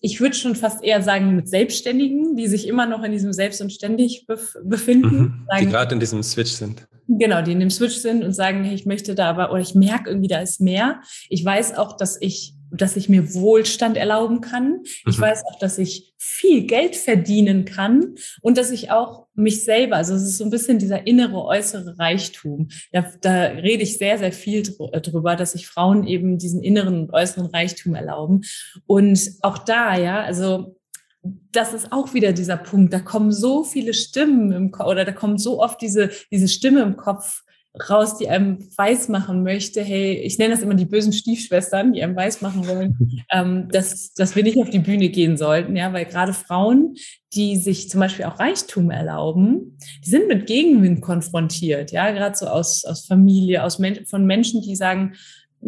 Ich 0.00 0.20
würde 0.20 0.36
schon 0.36 0.54
fast 0.54 0.84
eher 0.84 1.02
sagen 1.02 1.34
mit 1.34 1.48
Selbstständigen, 1.48 2.36
die 2.36 2.46
sich 2.46 2.68
immer 2.68 2.86
noch 2.86 3.02
in 3.02 3.10
diesem 3.10 3.32
Selbst 3.32 3.60
und 3.60 3.72
Ständig 3.72 4.26
befinden. 4.62 5.46
Mhm, 5.48 5.48
die 5.60 5.66
gerade 5.66 5.94
in 5.94 6.00
diesem 6.00 6.22
Switch 6.22 6.52
sind. 6.52 6.86
Genau, 7.08 7.42
die 7.42 7.52
in 7.52 7.60
dem 7.60 7.70
Switch 7.70 7.96
sind 7.96 8.24
und 8.24 8.32
sagen, 8.32 8.64
hey, 8.64 8.74
ich 8.74 8.86
möchte 8.86 9.14
da 9.14 9.30
aber, 9.30 9.52
oder 9.52 9.60
ich 9.60 9.74
merke 9.74 10.10
irgendwie, 10.10 10.28
da 10.28 10.40
ist 10.40 10.60
mehr. 10.60 11.00
Ich 11.28 11.44
weiß 11.44 11.76
auch, 11.76 11.96
dass 11.96 12.20
ich, 12.20 12.54
dass 12.72 12.96
ich 12.96 13.08
mir 13.08 13.32
Wohlstand 13.34 13.96
erlauben 13.96 14.40
kann. 14.40 14.80
Ich 15.06 15.18
mhm. 15.18 15.22
weiß 15.22 15.44
auch, 15.46 15.58
dass 15.58 15.78
ich 15.78 16.14
viel 16.18 16.66
Geld 16.66 16.96
verdienen 16.96 17.64
kann 17.64 18.16
und 18.42 18.58
dass 18.58 18.72
ich 18.72 18.90
auch 18.90 19.26
mich 19.34 19.62
selber, 19.64 19.96
also 19.96 20.14
es 20.14 20.22
ist 20.22 20.38
so 20.38 20.44
ein 20.44 20.50
bisschen 20.50 20.78
dieser 20.78 21.06
innere, 21.06 21.44
äußere 21.44 21.96
Reichtum. 21.98 22.68
Da, 22.90 23.06
da 23.20 23.42
rede 23.42 23.84
ich 23.84 23.98
sehr, 23.98 24.18
sehr 24.18 24.32
viel 24.32 24.62
äh, 24.92 25.00
drüber, 25.00 25.36
dass 25.36 25.52
sich 25.52 25.68
Frauen 25.68 26.06
eben 26.06 26.38
diesen 26.38 26.62
inneren 26.62 27.02
und 27.02 27.12
äußeren 27.12 27.46
Reichtum 27.46 27.94
erlauben. 27.94 28.42
Und 28.86 29.30
auch 29.42 29.58
da, 29.58 29.96
ja, 29.96 30.22
also 30.22 30.76
das 31.52 31.72
ist 31.72 31.92
auch 31.92 32.14
wieder 32.14 32.32
dieser 32.32 32.56
Punkt. 32.56 32.92
Da 32.92 33.00
kommen 33.00 33.32
so 33.32 33.64
viele 33.64 33.94
Stimmen 33.94 34.52
im 34.52 34.70
Kopf 34.70 34.86
oder 34.88 35.04
da 35.04 35.12
kommt 35.12 35.40
so 35.40 35.62
oft 35.62 35.80
diese, 35.80 36.10
diese 36.30 36.48
Stimme 36.48 36.82
im 36.82 36.96
Kopf 36.96 37.42
raus, 37.90 38.16
die 38.16 38.28
einem 38.28 38.58
weismachen 38.76 39.42
möchte, 39.42 39.82
hey, 39.82 40.14
ich 40.14 40.38
nenne 40.38 40.54
das 40.54 40.62
immer 40.62 40.74
die 40.74 40.86
bösen 40.86 41.12
Stiefschwestern, 41.12 41.92
die 41.92 42.02
einem 42.02 42.16
weismachen 42.16 42.66
wollen, 42.66 43.24
ähm, 43.32 43.68
dass, 43.70 44.14
dass 44.14 44.34
wir 44.34 44.42
nicht 44.42 44.58
auf 44.58 44.70
die 44.70 44.78
Bühne 44.78 45.08
gehen 45.08 45.36
sollten, 45.36 45.76
ja, 45.76 45.92
weil 45.92 46.06
gerade 46.06 46.32
Frauen, 46.32 46.94
die 47.34 47.56
sich 47.56 47.90
zum 47.90 48.00
Beispiel 48.00 48.24
auch 48.24 48.40
Reichtum 48.40 48.90
erlauben, 48.90 49.78
die 50.04 50.10
sind 50.10 50.28
mit 50.28 50.46
Gegenwind 50.46 51.02
konfrontiert, 51.02 51.92
ja, 51.92 52.10
gerade 52.10 52.36
so 52.36 52.46
aus, 52.46 52.84
aus 52.84 53.06
Familie, 53.06 53.62
aus 53.62 53.78
Men 53.78 54.06
von 54.06 54.24
Menschen, 54.24 54.62
die 54.62 54.76
sagen, 54.76 55.14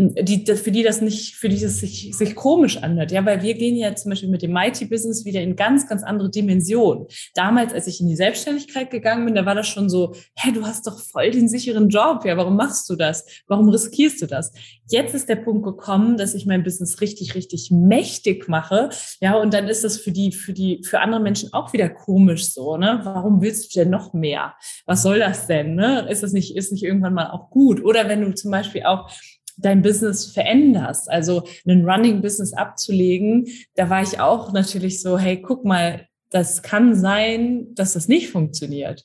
die, 0.00 0.46
für 0.54 0.70
die 0.70 0.84
das 0.84 1.00
nicht, 1.00 1.34
für 1.34 1.48
die 1.48 1.58
das 1.58 1.78
sich, 1.78 2.16
sich 2.16 2.36
komisch 2.36 2.76
anhört. 2.76 3.10
Ja, 3.10 3.26
weil 3.26 3.42
wir 3.42 3.54
gehen 3.54 3.74
ja 3.74 3.92
zum 3.96 4.10
Beispiel 4.10 4.28
mit 4.28 4.42
dem 4.42 4.52
Mighty-Business 4.52 5.24
wieder 5.24 5.40
in 5.40 5.56
ganz, 5.56 5.88
ganz 5.88 6.04
andere 6.04 6.30
Dimensionen. 6.30 7.06
Damals, 7.34 7.72
als 7.72 7.88
ich 7.88 8.00
in 8.00 8.06
die 8.06 8.14
Selbstständigkeit 8.14 8.92
gegangen 8.92 9.24
bin, 9.24 9.34
da 9.34 9.44
war 9.44 9.56
das 9.56 9.66
schon 9.66 9.90
so, 9.90 10.14
hä, 10.36 10.52
du 10.52 10.64
hast 10.64 10.86
doch 10.86 11.00
voll 11.00 11.32
den 11.32 11.48
sicheren 11.48 11.88
Job. 11.88 12.24
Ja, 12.24 12.36
warum 12.36 12.54
machst 12.54 12.88
du 12.88 12.94
das? 12.94 13.26
Warum 13.48 13.68
riskierst 13.70 14.22
du 14.22 14.26
das? 14.26 14.52
Jetzt 14.88 15.16
ist 15.16 15.28
der 15.28 15.36
Punkt 15.36 15.64
gekommen, 15.64 16.16
dass 16.16 16.34
ich 16.34 16.46
mein 16.46 16.62
Business 16.62 17.00
richtig, 17.00 17.34
richtig 17.34 17.72
mächtig 17.72 18.48
mache. 18.48 18.90
Ja, 19.20 19.36
und 19.36 19.52
dann 19.52 19.66
ist 19.66 19.82
das 19.82 19.98
für 19.98 20.12
die, 20.12 20.30
für 20.30 20.52
die, 20.52 20.80
für 20.84 21.00
andere 21.00 21.20
Menschen 21.20 21.52
auch 21.52 21.72
wieder 21.72 21.88
komisch 21.88 22.52
so, 22.52 22.76
ne? 22.76 23.00
Warum 23.02 23.42
willst 23.42 23.74
du 23.74 23.80
denn 23.80 23.90
noch 23.90 24.12
mehr? 24.12 24.54
Was 24.86 25.02
soll 25.02 25.18
das 25.18 25.48
denn, 25.48 25.74
ne? 25.74 26.06
Ist 26.08 26.22
das 26.22 26.32
nicht, 26.32 26.56
ist 26.56 26.70
nicht 26.70 26.84
irgendwann 26.84 27.14
mal 27.14 27.30
auch 27.30 27.50
gut? 27.50 27.84
Oder 27.84 28.08
wenn 28.08 28.20
du 28.20 28.32
zum 28.32 28.52
Beispiel 28.52 28.84
auch 28.84 29.10
dein 29.58 29.82
Business 29.82 30.26
veränderst. 30.26 31.10
Also 31.10 31.44
ein 31.66 31.84
Running 31.84 32.22
Business 32.22 32.52
abzulegen, 32.52 33.46
da 33.74 33.90
war 33.90 34.02
ich 34.02 34.20
auch 34.20 34.52
natürlich 34.52 35.02
so, 35.02 35.18
hey, 35.18 35.40
guck 35.42 35.64
mal, 35.64 36.06
das 36.30 36.62
kann 36.62 36.94
sein, 36.94 37.74
dass 37.74 37.94
das 37.94 38.08
nicht 38.08 38.30
funktioniert. 38.30 39.04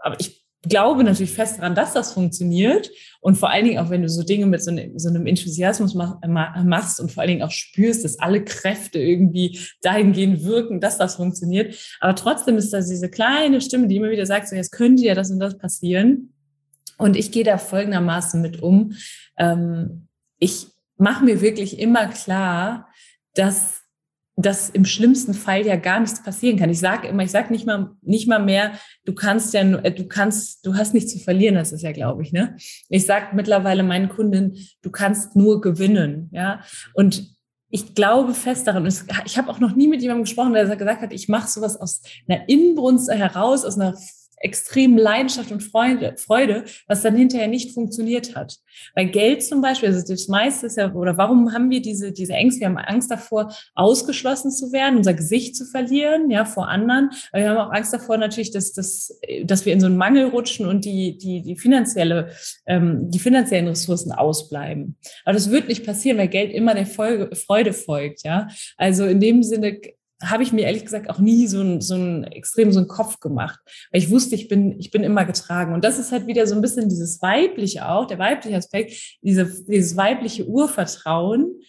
Aber 0.00 0.18
ich 0.20 0.46
glaube 0.68 1.04
natürlich 1.04 1.32
fest 1.32 1.58
daran, 1.58 1.74
dass 1.74 1.92
das 1.92 2.12
funktioniert. 2.12 2.90
Und 3.20 3.36
vor 3.36 3.50
allen 3.50 3.64
Dingen 3.64 3.78
auch, 3.78 3.90
wenn 3.90 4.02
du 4.02 4.08
so 4.08 4.22
Dinge 4.22 4.46
mit 4.46 4.62
so, 4.62 4.70
einem, 4.70 4.98
so 4.98 5.08
einem 5.08 5.26
Enthusiasmus 5.26 5.94
machst 5.94 7.00
und 7.00 7.12
vor 7.12 7.20
allen 7.20 7.30
Dingen 7.30 7.42
auch 7.42 7.50
spürst, 7.50 8.04
dass 8.04 8.18
alle 8.18 8.44
Kräfte 8.44 8.98
irgendwie 8.98 9.58
dahingehend 9.82 10.44
wirken, 10.44 10.80
dass 10.80 10.98
das 10.98 11.16
funktioniert. 11.16 11.76
Aber 12.00 12.14
trotzdem 12.14 12.56
ist 12.56 12.72
da 12.72 12.78
diese 12.78 13.10
kleine 13.10 13.60
Stimme, 13.60 13.88
die 13.88 13.96
immer 13.96 14.10
wieder 14.10 14.26
sagt, 14.26 14.48
so 14.48 14.56
jetzt 14.56 14.72
könnte 14.72 15.04
ja 15.04 15.14
das 15.14 15.30
und 15.30 15.40
das 15.40 15.58
passieren. 15.58 16.32
Und 16.98 17.16
ich 17.16 17.32
gehe 17.32 17.44
da 17.44 17.58
folgendermaßen 17.58 18.40
mit 18.40 18.62
um. 18.62 18.94
Ähm, 19.36 20.08
ich 20.38 20.68
mache 20.96 21.24
mir 21.24 21.40
wirklich 21.40 21.78
immer 21.78 22.06
klar, 22.06 22.88
dass 23.34 23.76
dass 24.38 24.68
im 24.68 24.84
schlimmsten 24.84 25.32
Fall 25.32 25.66
ja 25.66 25.76
gar 25.76 25.98
nichts 25.98 26.22
passieren 26.22 26.58
kann. 26.58 26.68
Ich 26.68 26.78
sage 26.78 27.08
immer, 27.08 27.22
ich 27.22 27.30
sage 27.30 27.50
nicht 27.50 27.66
mal 27.66 27.92
nicht 28.02 28.28
mal 28.28 28.38
mehr, 28.38 28.72
du 29.06 29.14
kannst 29.14 29.54
ja, 29.54 29.64
du 29.64 30.06
kannst, 30.08 30.66
du 30.66 30.74
hast 30.74 30.92
nichts 30.92 31.12
zu 31.12 31.18
verlieren. 31.18 31.54
Das 31.54 31.72
ist 31.72 31.80
ja, 31.82 31.92
glaube 31.92 32.22
ich, 32.22 32.32
ne. 32.32 32.54
Ich 32.90 33.06
sage 33.06 33.34
mittlerweile 33.34 33.82
meinen 33.82 34.10
Kunden, 34.10 34.58
du 34.82 34.90
kannst 34.90 35.36
nur 35.36 35.62
gewinnen, 35.62 36.28
ja. 36.32 36.60
Und 36.92 37.34
ich 37.70 37.94
glaube 37.94 38.34
fest 38.34 38.66
daran. 38.66 38.86
Ich 39.24 39.38
habe 39.38 39.50
auch 39.50 39.58
noch 39.58 39.74
nie 39.74 39.88
mit 39.88 40.02
jemandem 40.02 40.24
gesprochen, 40.24 40.52
der 40.52 40.76
gesagt 40.76 41.00
hat, 41.00 41.12
ich 41.12 41.28
mache 41.28 41.48
sowas 41.48 41.80
aus 41.80 42.02
einer 42.28 42.46
Inbrunst 42.46 43.10
heraus, 43.10 43.64
aus 43.64 43.78
einer 43.78 43.96
extremen 44.46 44.96
Leidenschaft 44.96 45.50
und 45.50 45.62
Freude, 45.62 46.14
Freude, 46.16 46.64
was 46.86 47.02
dann 47.02 47.16
hinterher 47.16 47.48
nicht 47.48 47.74
funktioniert 47.74 48.36
hat. 48.36 48.58
Bei 48.94 49.04
Geld 49.04 49.42
zum 49.42 49.60
Beispiel, 49.60 49.88
also 49.88 50.06
das 50.06 50.28
meiste 50.28 50.66
ist 50.66 50.76
ja, 50.76 50.94
oder 50.94 51.18
warum 51.18 51.52
haben 51.52 51.68
wir 51.68 51.82
diese, 51.82 52.12
diese 52.12 52.32
Ängste? 52.32 52.60
Wir 52.60 52.68
haben 52.68 52.78
Angst 52.78 53.10
davor, 53.10 53.52
ausgeschlossen 53.74 54.52
zu 54.52 54.72
werden, 54.72 54.96
unser 54.96 55.14
Gesicht 55.14 55.56
zu 55.56 55.64
verlieren, 55.64 56.30
ja, 56.30 56.44
vor 56.44 56.68
anderen. 56.68 57.10
Aber 57.32 57.42
wir 57.42 57.50
haben 57.50 57.58
auch 57.58 57.72
Angst 57.72 57.92
davor 57.92 58.16
natürlich, 58.18 58.52
dass, 58.52 58.72
dass, 58.72 59.18
dass 59.42 59.66
wir 59.66 59.72
in 59.72 59.80
so 59.80 59.86
einen 59.86 59.96
Mangel 59.96 60.26
rutschen 60.26 60.66
und 60.66 60.84
die, 60.84 61.18
die, 61.18 61.42
die 61.42 61.56
finanzielle, 61.56 62.30
ähm, 62.66 63.10
die 63.10 63.18
finanziellen 63.18 63.66
Ressourcen 63.66 64.12
ausbleiben. 64.12 64.96
Aber 65.24 65.34
das 65.34 65.50
wird 65.50 65.68
nicht 65.68 65.84
passieren, 65.84 66.18
weil 66.18 66.28
Geld 66.28 66.52
immer 66.52 66.74
der 66.74 66.86
Folge, 66.86 67.34
Freude 67.34 67.72
folgt, 67.72 68.22
ja. 68.24 68.46
Also 68.76 69.04
in 69.06 69.18
dem 69.18 69.42
Sinne 69.42 69.80
habe 70.22 70.42
ich 70.42 70.52
mir 70.52 70.62
ehrlich 70.62 70.84
gesagt 70.84 71.10
auch 71.10 71.18
nie 71.18 71.46
so 71.46 71.60
ein, 71.60 71.80
so 71.80 71.94
ein 71.94 72.24
extrem 72.24 72.72
so 72.72 72.78
einen 72.78 72.88
Kopf 72.88 73.20
gemacht, 73.20 73.60
weil 73.90 74.00
ich 74.00 74.10
wusste, 74.10 74.34
ich 74.34 74.48
bin, 74.48 74.78
ich 74.78 74.90
bin 74.90 75.02
immer 75.04 75.24
getragen. 75.24 75.74
Und 75.74 75.84
das 75.84 75.98
ist 75.98 76.12
halt 76.12 76.26
wieder 76.26 76.46
so 76.46 76.54
ein 76.54 76.62
bisschen 76.62 76.88
dieses 76.88 77.20
weibliche 77.20 77.88
auch, 77.88 78.06
der 78.06 78.18
weibliche 78.18 78.56
Aspekt, 78.56 79.18
diese, 79.20 79.44
dieses 79.64 79.96
weibliche 79.96 80.46
Urvertrauen. 80.46 81.60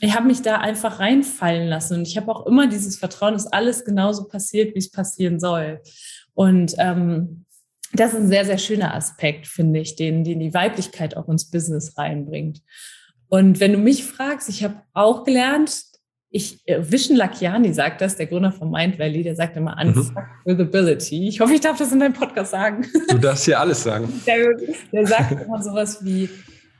Ich 0.00 0.14
habe 0.14 0.28
mich 0.28 0.42
da 0.42 0.58
einfach 0.58 1.00
reinfallen 1.00 1.68
lassen 1.68 1.94
und 1.98 2.06
ich 2.06 2.16
habe 2.16 2.30
auch 2.30 2.46
immer 2.46 2.68
dieses 2.68 2.96
Vertrauen, 2.96 3.32
dass 3.32 3.48
alles 3.48 3.84
genauso 3.84 4.28
passiert, 4.28 4.74
wie 4.74 4.78
es 4.78 4.92
passieren 4.92 5.40
soll. 5.40 5.80
Und 6.34 6.74
ähm, 6.78 7.46
das 7.94 8.12
ist 8.12 8.20
ein 8.20 8.28
sehr, 8.28 8.44
sehr 8.44 8.58
schöner 8.58 8.94
Aspekt, 8.94 9.48
finde 9.48 9.80
ich, 9.80 9.96
den, 9.96 10.22
den 10.22 10.38
die 10.38 10.54
Weiblichkeit 10.54 11.16
auch 11.16 11.28
ins 11.28 11.50
Business 11.50 11.98
reinbringt. 11.98 12.60
Und 13.28 13.58
wenn 13.60 13.72
du 13.72 13.78
mich 13.78 14.04
fragst, 14.04 14.48
ich 14.48 14.62
habe 14.62 14.82
auch 14.94 15.24
gelernt, 15.24 15.87
ich, 16.30 16.60
äh, 16.66 16.80
Vishen 16.80 17.16
Lakiani 17.16 17.72
sagt 17.72 18.00
das, 18.00 18.16
der 18.16 18.26
Gründer 18.26 18.52
von 18.52 18.70
Mind 18.70 18.98
Valley, 18.98 19.22
der 19.22 19.34
sagt 19.34 19.56
immer 19.56 19.76
Unfuckability. 19.80 21.20
Mhm. 21.20 21.26
Ich 21.26 21.40
hoffe, 21.40 21.54
ich 21.54 21.60
darf 21.60 21.78
das 21.78 21.92
in 21.92 22.00
deinem 22.00 22.12
Podcast 22.12 22.50
sagen. 22.50 22.86
Du 23.08 23.18
darfst 23.18 23.46
hier 23.46 23.58
alles 23.58 23.82
sagen. 23.82 24.08
Der, 24.26 24.54
der 24.92 25.06
sagt 25.06 25.42
immer 25.42 25.62
sowas 25.62 26.04
wie, 26.04 26.28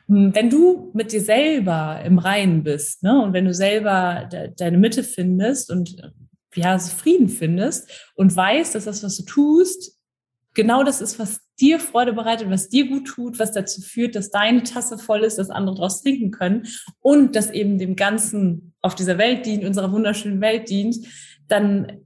hm, 0.06 0.34
wenn 0.34 0.50
du 0.50 0.90
mit 0.92 1.12
dir 1.12 1.22
selber 1.22 2.00
im 2.04 2.18
Reinen 2.18 2.62
bist, 2.62 3.02
ne, 3.02 3.22
und 3.22 3.32
wenn 3.32 3.46
du 3.46 3.54
selber 3.54 4.28
de 4.30 4.50
deine 4.56 4.78
Mitte 4.78 5.02
findest 5.02 5.70
und 5.70 5.96
ja, 6.54 6.78
Frieden 6.78 7.28
findest 7.28 8.10
und 8.16 8.34
weißt, 8.34 8.74
dass 8.74 8.84
das, 8.84 9.02
was 9.02 9.16
du 9.16 9.24
tust, 9.24 9.96
genau 10.54 10.82
das 10.82 11.00
ist, 11.00 11.18
was 11.18 11.40
dir 11.60 11.80
Freude 11.80 12.12
bereitet, 12.12 12.50
was 12.50 12.68
dir 12.68 12.88
gut 12.88 13.06
tut, 13.06 13.38
was 13.38 13.52
dazu 13.52 13.80
führt, 13.80 14.14
dass 14.14 14.30
deine 14.30 14.62
Tasse 14.62 14.98
voll 14.98 15.24
ist, 15.24 15.38
dass 15.38 15.50
andere 15.50 15.76
daraus 15.76 16.02
trinken 16.02 16.30
können 16.30 16.66
und 17.00 17.36
dass 17.36 17.50
eben 17.50 17.78
dem 17.78 17.96
Ganzen 17.96 18.67
auf 18.82 18.94
dieser 18.94 19.18
Welt 19.18 19.46
dient, 19.46 19.64
unserer 19.64 19.92
wunderschönen 19.92 20.40
Welt 20.40 20.68
dient, 20.68 20.96
dann 21.48 22.04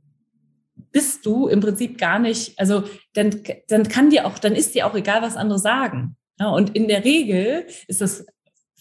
bist 0.91 1.25
du 1.27 1.49
im 1.49 1.61
Prinzip 1.61 1.99
gar 1.99 2.19
nicht, 2.19 2.59
also 2.59 2.85
dann, 3.15 3.43
dann 3.69 3.89
kann 3.89 4.11
dir 4.11 4.27
auch, 4.27 4.39
dann 4.39 4.55
ist 4.55 4.75
dir 4.75 4.87
auch 4.87 4.95
egal, 4.95 5.23
was 5.23 5.37
andere 5.37 5.59
sagen. 5.59 6.17
Ja, 6.39 6.49
und 6.51 6.75
in 6.75 6.89
der 6.89 7.05
Regel 7.05 7.67
ist 7.89 8.01
das 8.01 8.27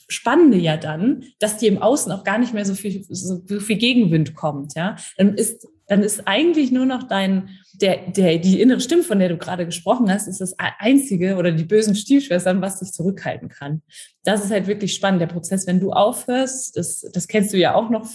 Spannende 0.07 0.57
ja 0.57 0.75
dann, 0.77 1.23
dass 1.39 1.57
dir 1.57 1.69
im 1.69 1.81
Außen 1.81 2.11
auch 2.11 2.23
gar 2.23 2.37
nicht 2.37 2.53
mehr 2.53 2.65
so 2.65 2.75
viel, 2.75 3.05
so 3.07 3.41
viel 3.59 3.77
Gegenwind 3.77 4.35
kommt. 4.35 4.75
Ja, 4.75 4.97
dann 5.17 5.35
ist, 5.35 5.67
dann 5.91 6.03
ist 6.03 6.25
eigentlich 6.25 6.71
nur 6.71 6.85
noch 6.85 7.03
dein, 7.03 7.49
der, 7.73 8.07
der, 8.07 8.37
die 8.37 8.61
innere 8.61 8.79
Stimme, 8.79 9.03
von 9.03 9.19
der 9.19 9.27
du 9.27 9.35
gerade 9.35 9.65
gesprochen 9.65 10.09
hast, 10.09 10.25
ist 10.25 10.39
das 10.39 10.55
einzige 10.57 11.35
oder 11.35 11.51
die 11.51 11.65
bösen 11.65 11.95
Stiefschwestern, 11.95 12.61
was 12.61 12.79
dich 12.79 12.93
zurückhalten 12.93 13.49
kann. 13.49 13.81
Das 14.23 14.45
ist 14.45 14.51
halt 14.51 14.67
wirklich 14.67 14.93
spannend, 14.93 15.19
der 15.19 15.27
Prozess, 15.27 15.67
wenn 15.67 15.81
du 15.81 15.91
aufhörst, 15.91 16.77
das, 16.77 17.01
das 17.11 17.27
kennst 17.27 17.51
du 17.51 17.57
ja 17.57 17.75
auch 17.75 17.89
noch, 17.89 18.07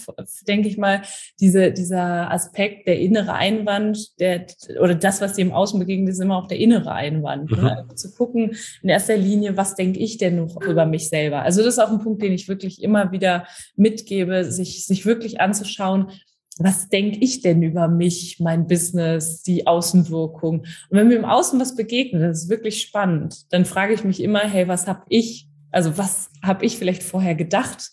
denke 0.47 0.67
ich 0.69 0.79
mal, 0.79 1.03
diese, 1.39 1.71
dieser 1.71 2.31
Aspekt, 2.31 2.87
der 2.87 2.99
innere 2.99 3.33
Einwand, 3.33 4.19
der, 4.19 4.47
oder 4.81 4.95
das, 4.95 5.21
was 5.21 5.33
dir 5.33 5.43
im 5.43 5.51
Außen 5.51 5.77
begegnet, 5.77 6.13
ist 6.13 6.19
immer 6.19 6.37
auch 6.37 6.47
der 6.47 6.57
innere 6.57 6.93
Einwand. 6.93 7.51
Ne? 7.51 7.57
Mhm. 7.57 7.63
Ne? 7.63 7.77
Also 7.77 7.93
zu 7.93 8.15
gucken, 8.15 8.55
in 8.81 8.89
erster 8.89 9.17
Linie, 9.17 9.55
was 9.55 9.75
denke 9.75 9.99
ich 9.99 10.17
denn 10.17 10.37
noch 10.37 10.59
über 10.63 10.87
mich 10.87 11.09
selber? 11.09 11.43
Also 11.43 11.61
das 11.61 11.75
ist 11.75 11.79
auch 11.79 11.91
ein 11.91 11.99
Punkt, 11.99 12.23
den 12.23 12.33
ich 12.33 12.47
wirklich 12.47 12.81
immer 12.81 13.11
wieder 13.11 13.45
mitgebe, 13.75 14.45
sich, 14.45 14.87
sich 14.87 15.05
wirklich 15.05 15.41
anzuschauen, 15.41 16.09
was 16.59 16.89
denke 16.89 17.19
ich 17.19 17.41
denn 17.41 17.61
über 17.61 17.87
mich, 17.87 18.39
mein 18.39 18.67
Business, 18.67 19.43
die 19.43 19.67
Außenwirkung? 19.67 20.59
Und 20.61 20.67
wenn 20.89 21.07
mir 21.07 21.15
im 21.15 21.25
Außen 21.25 21.59
was 21.59 21.75
begegnet, 21.75 22.21
das 22.23 22.43
ist 22.43 22.49
wirklich 22.49 22.81
spannend, 22.81 23.51
dann 23.51 23.65
frage 23.65 23.93
ich 23.93 24.03
mich 24.03 24.21
immer, 24.21 24.39
hey, 24.39 24.67
was 24.67 24.87
habe 24.87 25.03
ich, 25.09 25.47
also 25.71 25.97
was 25.97 26.29
habe 26.43 26.65
ich 26.65 26.77
vielleicht 26.77 27.03
vorher 27.03 27.35
gedacht 27.35 27.91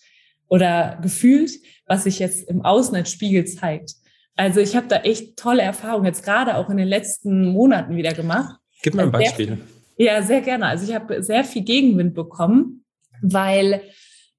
oder 0.48 0.98
gefühlt, 1.02 1.52
was 1.86 2.04
sich 2.04 2.18
jetzt 2.18 2.48
im 2.48 2.62
Außen 2.62 2.94
als 2.94 3.10
Spiegel 3.10 3.44
zeigt? 3.44 3.94
Also 4.36 4.60
ich 4.60 4.74
habe 4.74 4.88
da 4.88 4.96
echt 4.98 5.36
tolle 5.36 5.62
Erfahrungen 5.62 6.06
jetzt 6.06 6.24
gerade 6.24 6.56
auch 6.56 6.68
in 6.70 6.76
den 6.76 6.88
letzten 6.88 7.46
Monaten 7.48 7.96
wieder 7.96 8.12
gemacht. 8.12 8.58
Gib 8.82 8.94
mir 8.94 9.02
ein 9.02 9.12
Beispiel. 9.12 9.58
Sehr, 9.96 10.06
ja, 10.06 10.22
sehr 10.22 10.40
gerne. 10.40 10.66
Also 10.66 10.88
ich 10.88 10.94
habe 10.94 11.22
sehr 11.22 11.44
viel 11.44 11.62
Gegenwind 11.62 12.14
bekommen, 12.14 12.84
weil 13.22 13.82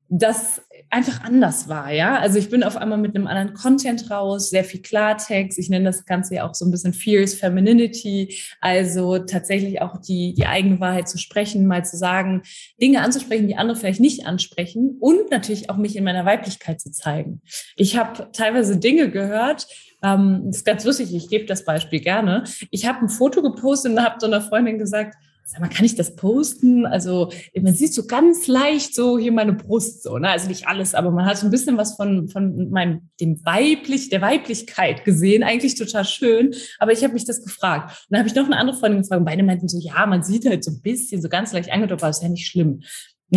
das 0.10 0.62
einfach 0.92 1.24
anders 1.24 1.68
war, 1.68 1.92
ja. 1.92 2.20
Also 2.20 2.38
ich 2.38 2.50
bin 2.50 2.64
auf 2.64 2.78
einmal 2.78 2.98
mit 2.98 3.16
einem 3.16 3.28
anderen 3.28 3.54
Content 3.54 4.12
raus, 4.12 4.50
sehr 4.50 4.64
viel 4.64 4.82
Klartext. 4.82 5.58
Ich 5.58 5.70
nenne 5.70 5.86
das 5.86 6.06
Ganze 6.06 6.36
ja 6.36 6.48
auch 6.48 6.54
so 6.54 6.64
ein 6.66 6.72
bisschen 6.72 6.94
Fierce 6.94 7.34
Femininity, 7.34 8.38
also 8.62 9.18
tatsächlich 9.18 9.82
auch 9.82 9.98
die, 9.98 10.34
die 10.36 10.46
eigene 10.46 10.80
Wahrheit 10.80 11.10
zu 11.10 11.18
sprechen, 11.18 11.66
mal 11.66 11.84
zu 11.84 11.98
sagen, 11.98 12.44
Dinge 12.80 13.02
anzusprechen, 13.02 13.48
die 13.48 13.58
andere 13.58 13.78
vielleicht 13.78 14.00
nicht 14.00 14.28
ansprechen 14.28 14.98
und 15.00 15.32
natürlich 15.32 15.70
auch 15.70 15.78
mich 15.78 15.96
in 15.96 16.04
meiner 16.04 16.26
Weiblichkeit 16.26 16.80
zu 16.80 16.92
zeigen. 16.92 17.42
Ich 17.76 17.98
habe 17.98 18.30
teilweise 18.32 18.78
Dinge 18.78 19.10
gehört, 19.10 19.68
ähm, 20.04 20.44
das 20.46 20.58
ist 20.58 20.66
ganz 20.66 20.84
lustig, 20.84 21.16
ich 21.16 21.30
gebe 21.30 21.46
das 21.46 21.66
Beispiel 21.66 22.00
gerne. 22.00 22.44
Ich 22.70 22.86
habe 22.86 23.00
ein 23.00 23.10
Foto 23.10 23.42
gepostet 23.42 23.94
und 23.94 24.04
habe 24.04 24.20
so 24.20 24.28
einer 24.28 24.42
Freundin 24.42 24.78
gesagt, 24.78 25.16
sag 25.48 25.62
mal, 25.62 25.70
kann 25.70 25.86
ich 25.86 25.96
das 25.96 26.16
posten? 26.16 26.86
Also 26.88 27.32
man 27.60 27.76
sieht 27.76 27.94
so 27.94 28.08
ganz 28.08 28.48
leicht 28.48 28.96
so 28.96 29.20
hier 29.20 29.32
meine 29.32 29.54
Brust 29.54 30.02
so, 30.02 30.18
ne? 30.18 30.30
Also 30.30 30.48
nicht 30.48 30.68
alles, 30.68 30.96
aber 30.96 31.12
man 31.12 31.26
hat 31.26 31.38
so 31.38 31.46
ein 31.46 31.52
bisschen 31.52 31.78
was 31.78 31.96
von 31.96 32.28
von 32.28 32.72
meinem 32.72 33.10
dem 33.22 33.40
weiblich 33.46 34.10
der 34.10 34.22
Weiblichkeit 34.22 35.06
gesehen, 35.06 35.44
eigentlich 35.44 35.76
total 35.76 36.04
schön. 36.04 36.56
Aber 36.80 36.92
ich 36.92 37.04
habe 37.04 37.14
mich 37.14 37.26
das 37.26 37.44
gefragt 37.44 37.90
und 37.90 38.08
dann 38.10 38.20
habe 38.20 38.30
ich 38.30 38.36
noch 38.36 38.46
eine 38.46 38.58
andere 38.58 38.78
Freundin 38.78 39.04
gefragt 39.04 39.20
und 39.20 39.26
beide 39.26 39.44
meinten 39.44 39.68
so, 39.68 39.80
ja, 39.80 40.06
man 40.08 40.24
sieht 40.24 40.46
halt 40.46 40.64
so 40.64 40.72
ein 40.72 40.82
bisschen 40.82 41.22
so 41.22 41.30
ganz 41.30 41.54
leicht 41.54 41.72
angedockt, 41.72 42.02
aber 42.02 42.10
ist 42.10 42.24
ja 42.24 42.30
nicht 42.30 42.48
schlimm. 42.48 42.82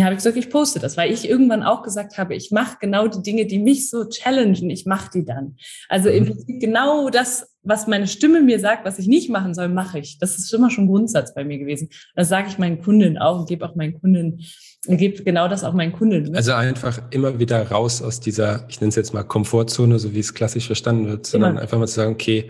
Habe 0.03 0.13
ich 0.13 0.17
gesagt, 0.17 0.37
ich 0.37 0.49
poste 0.49 0.79
das, 0.79 0.97
weil 0.97 1.11
ich 1.11 1.29
irgendwann 1.29 1.63
auch 1.63 1.83
gesagt 1.83 2.17
habe, 2.17 2.35
ich 2.35 2.51
mache 2.51 2.77
genau 2.79 3.07
die 3.07 3.21
Dinge, 3.21 3.45
die 3.45 3.59
mich 3.59 3.89
so 3.89 4.05
challengen, 4.05 4.69
ich 4.69 4.85
mache 4.85 5.09
die 5.13 5.25
dann. 5.25 5.57
Also 5.87 6.09
im 6.09 6.23
mhm. 6.23 6.27
Prinzip 6.27 6.59
genau 6.59 7.09
das, 7.09 7.55
was 7.63 7.87
meine 7.87 8.07
Stimme 8.07 8.41
mir 8.41 8.59
sagt, 8.59 8.85
was 8.85 8.99
ich 8.99 9.07
nicht 9.07 9.29
machen 9.29 9.53
soll, 9.53 9.69
mache 9.69 9.99
ich. 9.99 10.17
Das 10.19 10.37
ist 10.37 10.53
immer 10.53 10.69
schon 10.69 10.87
Grundsatz 10.87 11.33
bei 11.33 11.43
mir 11.43 11.57
gewesen. 11.57 11.89
Das 12.15 12.29
sage 12.29 12.47
ich 12.49 12.57
meinen 12.57 12.81
Kunden 12.81 13.17
auch 13.17 13.39
und 13.39 13.49
gebe 13.49 13.65
auch 13.65 13.75
meinen 13.75 13.99
Kunden, 13.99 14.41
gebe 14.85 15.23
genau 15.23 15.47
das 15.47 15.63
auch 15.63 15.73
meinen 15.73 15.91
Kunden. 15.91 16.23
Mit. 16.23 16.35
Also 16.35 16.53
einfach 16.53 17.01
immer 17.11 17.39
wieder 17.39 17.69
raus 17.69 18.01
aus 18.01 18.19
dieser, 18.19 18.65
ich 18.69 18.79
nenne 18.81 18.89
es 18.89 18.95
jetzt 18.95 19.13
mal 19.13 19.23
Komfortzone, 19.23 19.99
so 19.99 20.13
wie 20.13 20.19
es 20.19 20.33
klassisch 20.33 20.67
verstanden 20.67 21.07
wird, 21.07 21.25
sondern 21.25 21.51
immer. 21.51 21.61
einfach 21.61 21.77
mal 21.77 21.87
zu 21.87 21.95
sagen, 21.95 22.13
okay, 22.13 22.49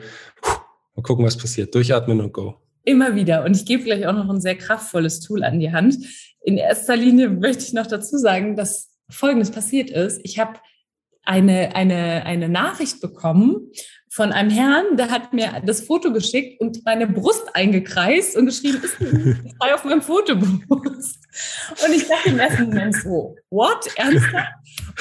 mal 0.96 1.04
gucken, 1.04 1.26
was 1.26 1.38
passiert. 1.38 1.74
Durchatmen 1.74 2.22
und 2.22 2.34
go. 2.34 2.56
Immer 2.86 3.16
wieder. 3.16 3.44
Und 3.44 3.56
ich 3.56 3.66
gebe 3.66 3.84
gleich 3.84 4.08
auch 4.08 4.14
noch 4.14 4.30
ein 4.30 4.42
sehr 4.42 4.56
kraftvolles 4.56 5.20
Tool 5.20 5.44
an 5.44 5.60
die 5.60 5.72
Hand. 5.72 5.98
In 6.42 6.58
erster 6.58 6.96
Linie 6.96 7.30
möchte 7.30 7.64
ich 7.64 7.74
noch 7.74 7.88
dazu 7.88 8.18
sagen, 8.18 8.56
dass 8.56 8.90
Folgendes 9.10 9.52
passiert 9.52 9.90
ist. 9.90 10.22
Ich 10.24 10.40
habe 10.40 10.60
eine, 11.24 11.76
eine, 11.76 12.26
eine 12.26 12.50
Nachricht 12.50 13.02
bekommen 13.02 13.72
von 14.20 14.34
einem 14.34 14.50
Herrn, 14.50 14.98
der 14.98 15.12
hat 15.12 15.32
mir 15.32 15.62
das 15.66 15.80
Foto 15.80 16.12
geschickt 16.12 16.60
und 16.60 16.84
meine 16.84 17.08
Brust 17.08 17.56
eingekreist 17.56 18.36
und 18.36 18.48
geschrieben, 18.48 18.82
ist 18.84 18.96
frei 19.58 19.74
auf 19.74 19.86
meinem 19.86 20.02
Foto 20.02 20.36
bewusst. 20.36 21.20
Und 21.86 21.96
ich 21.96 22.06
dachte 22.06 22.28
im 22.28 22.38
ersten 22.38 22.64
Moment 22.66 22.96
so, 22.98 23.38
what? 23.50 23.88
Ernsthaft? 23.96 24.52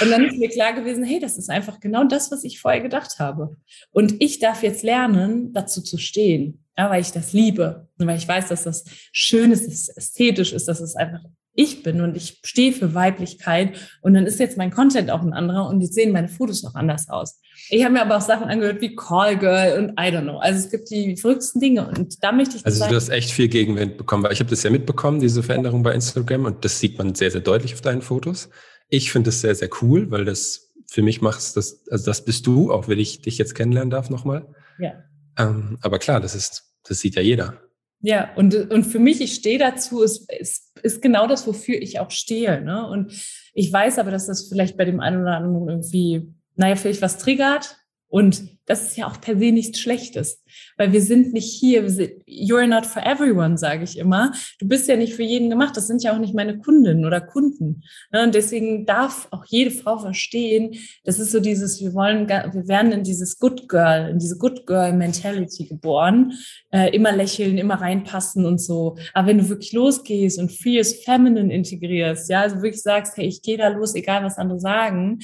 Und 0.01 0.13
dann 0.13 0.25
ist 0.25 0.39
mir 0.39 0.49
klar 0.49 0.73
gewesen, 0.73 1.03
hey, 1.03 1.19
das 1.19 1.37
ist 1.37 1.51
einfach 1.51 1.81
genau 1.81 2.05
das, 2.05 2.31
was 2.31 2.45
ich 2.45 2.61
vorher 2.61 2.81
gedacht 2.81 3.19
habe. 3.19 3.57
Und 3.91 4.15
ich 4.21 4.39
darf 4.39 4.63
jetzt 4.63 4.85
lernen, 4.85 5.53
dazu 5.53 5.83
zu 5.83 5.99
stehen, 5.99 6.63
ja, 6.77 6.89
weil 6.89 7.01
ich 7.01 7.11
das 7.11 7.33
liebe 7.33 7.89
und 7.99 8.07
weil 8.07 8.19
ich 8.19 8.29
weiß, 8.29 8.47
dass 8.47 8.63
das 8.63 8.85
schön 9.11 9.51
ist, 9.51 9.67
dass 9.67 9.75
es 9.75 9.89
ästhetisch 9.89 10.53
ist, 10.53 10.69
dass 10.69 10.79
es 10.79 10.95
einfach 10.95 11.25
ich 11.59 11.83
bin 11.83 12.00
und 12.00 12.17
ich 12.17 12.38
stehe 12.45 12.73
für 12.73 12.95
Weiblichkeit 12.95 13.77
und 14.00 14.15
dann 14.15 14.27
ist 14.27 14.38
jetzt 14.38 14.57
mein 14.57 14.71
Content 14.71 15.11
auch 15.11 15.23
ein 15.23 15.33
anderer 15.33 15.69
und 15.69 15.81
jetzt 15.81 15.95
sehen 15.95 16.12
meine 16.12 16.29
Fotos 16.29 16.62
noch 16.62 16.77
anders 16.77 17.09
aus. 17.09 17.41
Ich 17.69 17.83
habe 17.83 17.95
mir 17.95 18.03
aber 18.03 18.17
auch 18.17 18.23
Sachen 18.23 18.49
angehört 18.49 18.81
wie 18.81 18.95
Call 18.95 19.37
Girl 19.37 19.77
und 19.77 19.91
I 19.99 20.15
don't 20.15 20.23
know. 20.23 20.38
Also 20.38 20.61
es 20.61 20.71
gibt 20.71 20.88
die 20.91 21.17
verrücktesten 21.17 21.61
Dinge 21.61 21.88
und 21.88 22.23
da 22.23 22.31
möchte 22.31 22.57
ich 22.57 22.65
Also 22.65 22.87
du 22.87 22.95
hast 22.95 23.09
echt 23.09 23.33
viel 23.33 23.49
Gegenwind 23.49 23.99
bekommen, 23.99 24.23
weil 24.23 24.33
ich 24.33 24.38
habe 24.38 24.50
das 24.50 24.62
ja 24.62 24.71
mitbekommen, 24.71 25.19
diese 25.19 25.43
Veränderung 25.43 25.83
bei 25.83 25.93
Instagram 25.95 26.45
und 26.45 26.65
das 26.65 26.79
sieht 26.79 26.97
man 26.97 27.17
sehr, 27.17 27.33
sehr 27.33 27.41
deutlich 27.41 27.75
auf 27.75 27.81
deinen 27.81 28.03
Fotos. 28.03 28.50
Ich 28.88 29.11
finde 29.11 29.29
das 29.29 29.41
sehr, 29.41 29.57
sehr 29.57 29.69
cool, 29.83 30.12
weil 30.12 30.25
das 30.25 30.71
für 30.87 31.03
mich 31.03 31.21
macht 31.21 31.38
das, 31.57 31.83
also 31.91 32.05
das 32.05 32.25
bist 32.25 32.47
du, 32.47 32.73
auch 32.73 32.87
wenn 32.87 33.00
ich 33.00 33.21
dich 33.21 33.37
jetzt 33.37 33.57
kennenlernen 33.57 33.91
darf 33.91 34.11
nochmal. 34.11 34.47
Ja. 34.79 34.93
Ähm, 35.37 35.77
aber 35.83 35.99
klar, 35.99 36.21
das 36.21 36.37
ist, 36.37 36.73
das 36.85 37.00
sieht 37.00 37.17
ja 37.17 37.23
jeder. 37.23 37.61
Ja, 38.00 38.33
und, 38.37 38.55
und 38.71 38.85
für 38.85 39.00
mich, 39.00 39.21
ich 39.21 39.35
stehe 39.35 39.59
dazu, 39.59 40.02
ist, 40.02 40.33
ist, 40.33 40.78
ist 40.83 41.02
genau 41.02 41.26
das, 41.26 41.47
wofür 41.47 41.81
ich 41.81 41.99
auch 41.99 42.11
stehe. 42.11 42.61
Ne? 42.61 42.88
Und 42.88 43.12
ich 43.55 43.73
weiß 43.73 43.99
aber, 43.99 44.11
dass 44.11 44.26
das 44.26 44.49
vielleicht 44.49 44.76
bei 44.76 44.85
dem 44.85 45.00
einen 45.00 45.23
oder 45.23 45.37
anderen 45.37 45.69
irgendwie, 45.69 46.33
naja, 46.55 46.76
vielleicht 46.76 47.02
was 47.02 47.19
triggert. 47.19 47.77
Und 48.09 48.59
das 48.69 48.83
ist 48.83 48.97
ja 48.97 49.07
auch 49.07 49.21
per 49.21 49.38
se 49.38 49.50
nichts 49.50 49.81
Schlechtes, 49.81 50.43
weil 50.77 50.93
wir 50.93 51.00
sind 51.00 51.33
nicht 51.33 51.50
hier, 51.50 51.88
sind, 51.88 52.11
you're 52.27 52.67
not 52.67 52.87
for 52.87 53.05
everyone, 53.05 53.57
sage 53.57 53.85
ich 53.85 53.99
immer. 53.99 54.33
Du 54.59 54.69
bist 54.69 54.88
ja 54.88 54.97
nicht 54.97 55.15
für 55.15 55.23
jeden 55.23 55.50
gemacht, 55.50 55.77
das 55.77 55.87
sind 55.87 56.03
ja 56.03 56.15
auch 56.15 56.19
nicht 56.19 56.35
meine 56.35 56.59
Kundinnen 56.59 57.05
oder 57.07 57.21
Kunden. 57.21 57.83
Ne? 58.12 58.25
Und 58.25 58.35
deswegen 58.35 58.85
darf 58.85 59.29
auch 59.31 59.45
jede 59.47 59.71
Frau 59.71 59.99
verstehen, 59.99 60.75
das 61.05 61.19
ist 61.19 61.33
so 61.33 61.41
dieses, 61.41 61.81
wir 61.81 61.95
wollen, 61.95 62.29
wir 62.29 62.69
werden 62.69 62.93
in 62.93 63.03
dieses 63.05 63.38
Good 63.38 63.69
Girl, 63.69 64.11
in 64.11 64.19
diese 64.19 64.37
Good 64.37 64.67
Girl 64.67 64.93
Mentality 64.93 65.65
geboren, 65.65 66.33
äh, 66.71 66.95
immer 66.95 67.12
lächeln, 67.12 67.57
immer 67.57 67.75
reinpassen 67.75 68.45
und 68.45 68.59
so. 68.59 68.97
Aber 69.15 69.29
wenn 69.29 69.38
du 69.38 69.49
wirklich 69.49 69.73
losgehst 69.73 70.38
und 70.38 70.53
Fierce 70.53 71.03
Feminine 71.05 71.53
integrierst, 71.53 72.29
ja, 72.31 72.43
also 72.43 72.57
wirklich 72.57 72.83
sagst, 72.83 73.17
hey, 73.17 73.27
ich 73.27 73.43
gehe 73.43 73.57
da 73.57 73.69
los, 73.69 73.95
egal 73.95 74.25
was 74.25 74.37
andere 74.37 74.61
sagen, 74.61 75.21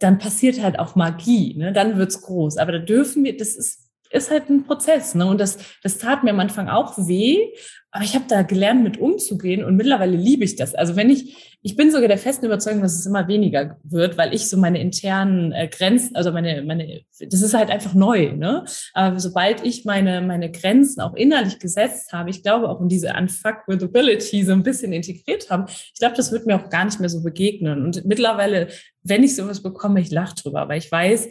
dann 0.00 0.18
passiert 0.18 0.60
halt 0.62 0.78
auch 0.78 0.96
Magie, 0.96 1.54
ne? 1.56 1.72
dann 1.72 1.96
wird's 1.96 2.22
groß. 2.22 2.56
Aber 2.56 2.72
da 2.72 2.78
dürfen 2.78 3.22
wir, 3.22 3.36
das 3.36 3.54
ist, 3.54 3.79
ist 4.10 4.30
halt 4.30 4.50
ein 4.50 4.64
Prozess. 4.64 5.14
Ne? 5.14 5.26
Und 5.26 5.40
das, 5.40 5.58
das 5.82 5.98
tat 5.98 6.24
mir 6.24 6.30
am 6.30 6.40
Anfang 6.40 6.68
auch 6.68 6.98
weh, 6.98 7.52
aber 7.92 8.04
ich 8.04 8.14
habe 8.14 8.26
da 8.28 8.42
gelernt, 8.42 8.84
mit 8.84 8.98
umzugehen 8.98 9.64
und 9.64 9.76
mittlerweile 9.76 10.16
liebe 10.16 10.44
ich 10.44 10.54
das. 10.54 10.76
Also 10.76 10.94
wenn 10.94 11.10
ich, 11.10 11.58
ich 11.62 11.74
bin 11.74 11.90
sogar 11.90 12.06
der 12.06 12.18
festen 12.18 12.46
Überzeugung, 12.46 12.82
dass 12.82 12.94
es 12.94 13.04
immer 13.04 13.26
weniger 13.26 13.78
wird, 13.82 14.16
weil 14.16 14.32
ich 14.32 14.48
so 14.48 14.56
meine 14.56 14.80
internen 14.80 15.50
äh, 15.50 15.66
Grenzen, 15.66 16.14
also 16.14 16.30
meine, 16.30 16.62
meine, 16.62 17.00
das 17.18 17.42
ist 17.42 17.52
halt 17.52 17.68
einfach 17.68 17.92
neu, 17.92 18.32
ne? 18.32 18.64
Aber 18.94 19.18
sobald 19.18 19.66
ich 19.66 19.84
meine, 19.84 20.22
meine 20.22 20.52
Grenzen 20.52 21.00
auch 21.00 21.14
innerlich 21.14 21.58
gesetzt 21.58 22.12
habe, 22.12 22.30
ich 22.30 22.44
glaube 22.44 22.68
auch 22.68 22.80
in 22.80 22.88
diese 22.88 23.12
Unfuckwithability 23.12 24.44
so 24.44 24.52
ein 24.52 24.62
bisschen 24.62 24.92
integriert 24.92 25.50
haben, 25.50 25.64
ich 25.68 25.98
glaube, 25.98 26.14
das 26.16 26.30
wird 26.30 26.46
mir 26.46 26.56
auch 26.56 26.70
gar 26.70 26.84
nicht 26.84 27.00
mehr 27.00 27.08
so 27.08 27.24
begegnen. 27.24 27.82
Und 27.84 28.04
mittlerweile, 28.04 28.68
wenn 29.02 29.24
ich 29.24 29.34
sowas 29.34 29.64
bekomme, 29.64 30.00
ich 30.00 30.12
lache 30.12 30.36
drüber, 30.36 30.68
weil 30.68 30.78
ich 30.78 30.92
weiß, 30.92 31.28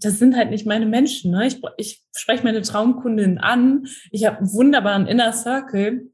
das 0.00 0.18
sind 0.18 0.36
halt 0.36 0.50
nicht 0.50 0.66
meine 0.66 0.86
Menschen. 0.86 1.32
Ne? 1.32 1.46
Ich, 1.46 1.60
ich 1.76 2.02
spreche 2.14 2.44
meine 2.44 2.62
Traumkundin 2.62 3.38
an. 3.38 3.86
Ich 4.10 4.24
habe 4.24 4.38
einen 4.38 4.52
wunderbaren 4.52 5.06
Inner 5.06 5.32
Circle. 5.32 6.10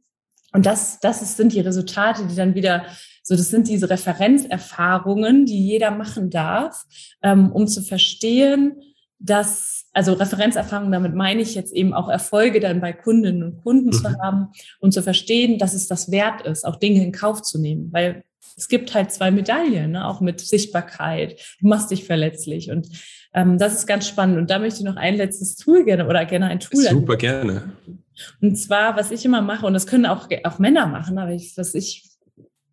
Und 0.53 0.67
das, 0.67 1.01
das 1.01 1.23
ist, 1.23 1.37
sind 1.37 1.53
die 1.53 1.61
Resultate, 1.61 2.27
die 2.27 2.37
dann 2.37 2.55
wieder, 2.55 2.85
so 3.23 3.37
das 3.37 3.51
sind 3.51 3.69
diese 3.69 3.91
Referenzerfahrungen, 3.91 5.47
die 5.47 5.67
jeder 5.67 5.91
machen 5.91 6.31
darf, 6.31 6.85
ähm, 7.23 7.51
um 7.53 7.67
zu 7.67 7.83
verstehen, 7.83 8.81
dass, 9.19 9.87
also 9.93 10.13
Referenzerfahrungen, 10.13 10.93
damit 10.93 11.15
meine 11.15 11.41
ich 11.41 11.55
jetzt 11.55 11.73
eben 11.73 11.95
auch 11.95 12.09
Erfolge 12.09 12.61
dann 12.61 12.81
bei 12.81 12.93
Kundinnen 12.93 13.43
und 13.43 13.63
Kunden 13.63 13.87
mhm. 13.87 13.93
zu 13.93 14.19
haben 14.23 14.49
und 14.81 14.93
zu 14.93 15.03
verstehen, 15.03 15.59
dass 15.59 15.75
es 15.75 15.89
das 15.89 16.11
wert 16.11 16.43
ist, 16.43 16.65
auch 16.65 16.77
Dinge 16.77 17.03
in 17.03 17.13
Kauf 17.13 17.43
zu 17.43 17.59
nehmen. 17.59 17.93
Weil 17.93 18.25
es 18.57 18.69
gibt 18.69 18.95
halt 18.95 19.11
zwei 19.11 19.31
Medaillen, 19.31 19.93
ne? 19.93 20.07
auch 20.07 20.21
mit 20.21 20.41
Sichtbarkeit. 20.41 21.41
Du 21.61 21.69
machst 21.69 21.91
dich 21.91 22.05
verletzlich 22.05 22.71
und 22.71 22.89
ähm, 23.35 23.59
das 23.59 23.75
ist 23.75 23.87
ganz 23.87 24.09
spannend. 24.09 24.39
Und 24.39 24.51
da 24.51 24.59
möchte 24.59 24.81
ich 24.81 24.85
noch 24.85 24.97
ein 24.97 25.17
letztes 25.17 25.57
Tool 25.57 25.85
gerne 25.85 26.07
oder 26.09 26.25
gerne 26.25 26.47
ein 26.47 26.61
Tool. 26.61 26.83
Super 26.83 27.17
gerne. 27.17 27.73
Und 28.41 28.57
zwar, 28.57 28.97
was 28.97 29.11
ich 29.11 29.25
immer 29.25 29.43
mache, 29.43 29.67
und 29.67 29.75
das 29.75 29.87
können 29.87 30.07
auch, 30.07 30.29
auch 30.45 30.59
Männer 30.59 30.87
machen, 30.87 31.19
aber 31.19 31.33
ich, 31.33 31.57
was 31.57 31.75
ich 31.75 32.05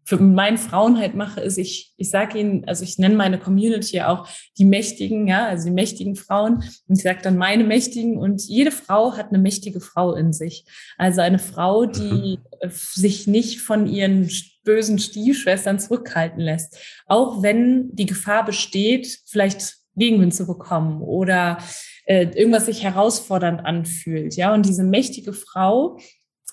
für 0.03 0.17
meinen 0.17 0.57
Frauen 0.57 0.99
halt 0.99 1.15
mache, 1.15 1.41
ist, 1.41 1.57
ich, 1.57 1.93
ich 1.95 2.09
sage 2.09 2.37
ihnen, 2.37 2.65
also 2.67 2.83
ich 2.83 2.97
nenne 2.97 3.15
meine 3.15 3.39
Community 3.39 4.01
auch 4.01 4.27
die 4.57 4.65
Mächtigen, 4.65 5.27
ja, 5.27 5.45
also 5.45 5.65
die 5.65 5.73
mächtigen 5.73 6.15
Frauen. 6.15 6.55
Und 6.87 6.97
ich 6.97 7.03
sage 7.03 7.19
dann 7.23 7.37
meine 7.37 7.63
Mächtigen 7.63 8.17
und 8.17 8.41
jede 8.41 8.71
Frau 8.71 9.15
hat 9.15 9.29
eine 9.29 9.37
mächtige 9.37 9.79
Frau 9.79 10.13
in 10.13 10.33
sich. 10.33 10.65
Also 10.97 11.21
eine 11.21 11.39
Frau, 11.39 11.85
die 11.85 12.39
mhm. 12.61 12.71
sich 12.71 13.25
nicht 13.25 13.61
von 13.61 13.87
ihren 13.87 14.29
bösen 14.63 14.99
Stiefschwestern 14.99 15.79
zurückhalten 15.79 16.41
lässt. 16.41 16.77
Auch 17.05 17.41
wenn 17.41 17.95
die 17.95 18.05
Gefahr 18.05 18.43
besteht, 18.43 19.21
vielleicht 19.27 19.80
Gegenwind 19.95 20.33
zu 20.33 20.45
bekommen 20.45 21.01
oder 21.01 21.57
äh, 22.05 22.27
irgendwas 22.35 22.65
sich 22.65 22.83
herausfordernd 22.83 23.65
anfühlt. 23.65 24.35
Ja, 24.35 24.53
und 24.53 24.65
diese 24.65 24.83
mächtige 24.83 25.33
Frau, 25.33 25.97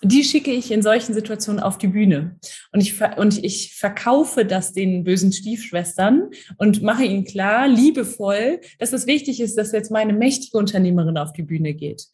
die 0.02 0.22
schicke 0.22 0.52
ich 0.52 0.70
in 0.70 0.82
solchen 0.82 1.12
Situationen 1.12 1.60
auf 1.60 1.78
die 1.78 1.88
Bühne. 1.88 2.38
Und 2.72 2.80
ich, 2.80 3.00
und 3.16 3.42
ich 3.42 3.74
verkaufe 3.74 4.44
das 4.44 4.72
den 4.72 5.02
bösen 5.02 5.32
Stiefschwestern 5.32 6.30
und 6.56 6.82
mache 6.82 7.04
ihnen 7.04 7.24
klar, 7.24 7.66
liebevoll, 7.66 8.60
dass 8.78 8.92
es 8.92 9.06
wichtig 9.06 9.40
ist, 9.40 9.58
dass 9.58 9.72
jetzt 9.72 9.90
meine 9.90 10.12
mächtige 10.12 10.56
Unternehmerin 10.56 11.18
auf 11.18 11.32
die 11.32 11.42
Bühne 11.42 11.74
geht. 11.74 12.06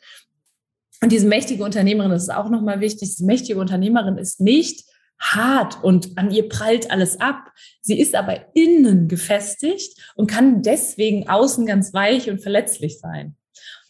Und 1.02 1.12
diese 1.12 1.26
mächtige 1.26 1.62
Unternehmerin, 1.64 2.12
das 2.12 2.22
ist 2.22 2.34
auch 2.34 2.48
nochmal 2.48 2.80
wichtig, 2.80 3.10
diese 3.10 3.26
mächtige 3.26 3.60
Unternehmerin 3.60 4.16
ist 4.16 4.40
nicht 4.40 4.84
hart 5.20 5.82
und 5.82 6.18
an 6.18 6.30
ihr 6.30 6.48
prallt 6.48 6.90
alles 6.90 7.20
ab. 7.20 7.52
Sie 7.80 7.98
ist 8.00 8.14
aber 8.14 8.54
innen 8.54 9.08
gefestigt 9.08 10.12
und 10.16 10.30
kann 10.30 10.62
deswegen 10.62 11.28
außen 11.28 11.66
ganz 11.66 11.94
weich 11.94 12.30
und 12.30 12.42
verletzlich 12.42 12.98
sein. 12.98 13.36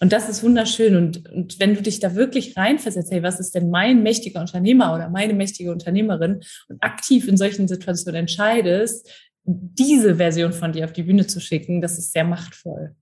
Und 0.01 0.13
das 0.13 0.29
ist 0.29 0.43
wunderschön. 0.43 0.97
Und, 0.97 1.31
und 1.31 1.61
wenn 1.61 1.75
du 1.75 1.83
dich 1.83 2.01
da 2.01 2.15
wirklich 2.15 2.57
reinversetzt, 2.57 3.11
hey, 3.11 3.23
was 3.23 3.41
ist 3.41 3.55
denn 3.55 3.71
mein 3.71 4.03
mächtiger 4.03 4.41
Unternehmer 4.41 4.95
oder 4.95 5.09
meine 5.09 5.35
mächtige 5.35 5.73
Unternehmerin 5.73 6.41
und 6.69 6.83
aktiv 6.83 7.27
in 7.29 7.37
solchen 7.37 7.69
Situationen 7.69 8.21
entscheidest, 8.21 9.11
diese 9.45 10.17
Version 10.17 10.53
von 10.53 10.73
dir 10.73 10.85
auf 10.85 10.93
die 10.93 11.03
Bühne 11.03 11.27
zu 11.27 11.41
schicken, 11.41 11.81
das 11.81 11.99
ist 11.99 12.13
sehr 12.13 12.25
machtvoll. 12.25 12.95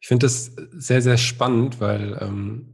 Ich 0.00 0.08
finde 0.08 0.26
das 0.26 0.52
sehr, 0.72 1.02
sehr 1.02 1.18
spannend, 1.18 1.80
weil 1.80 2.18
ähm, 2.20 2.69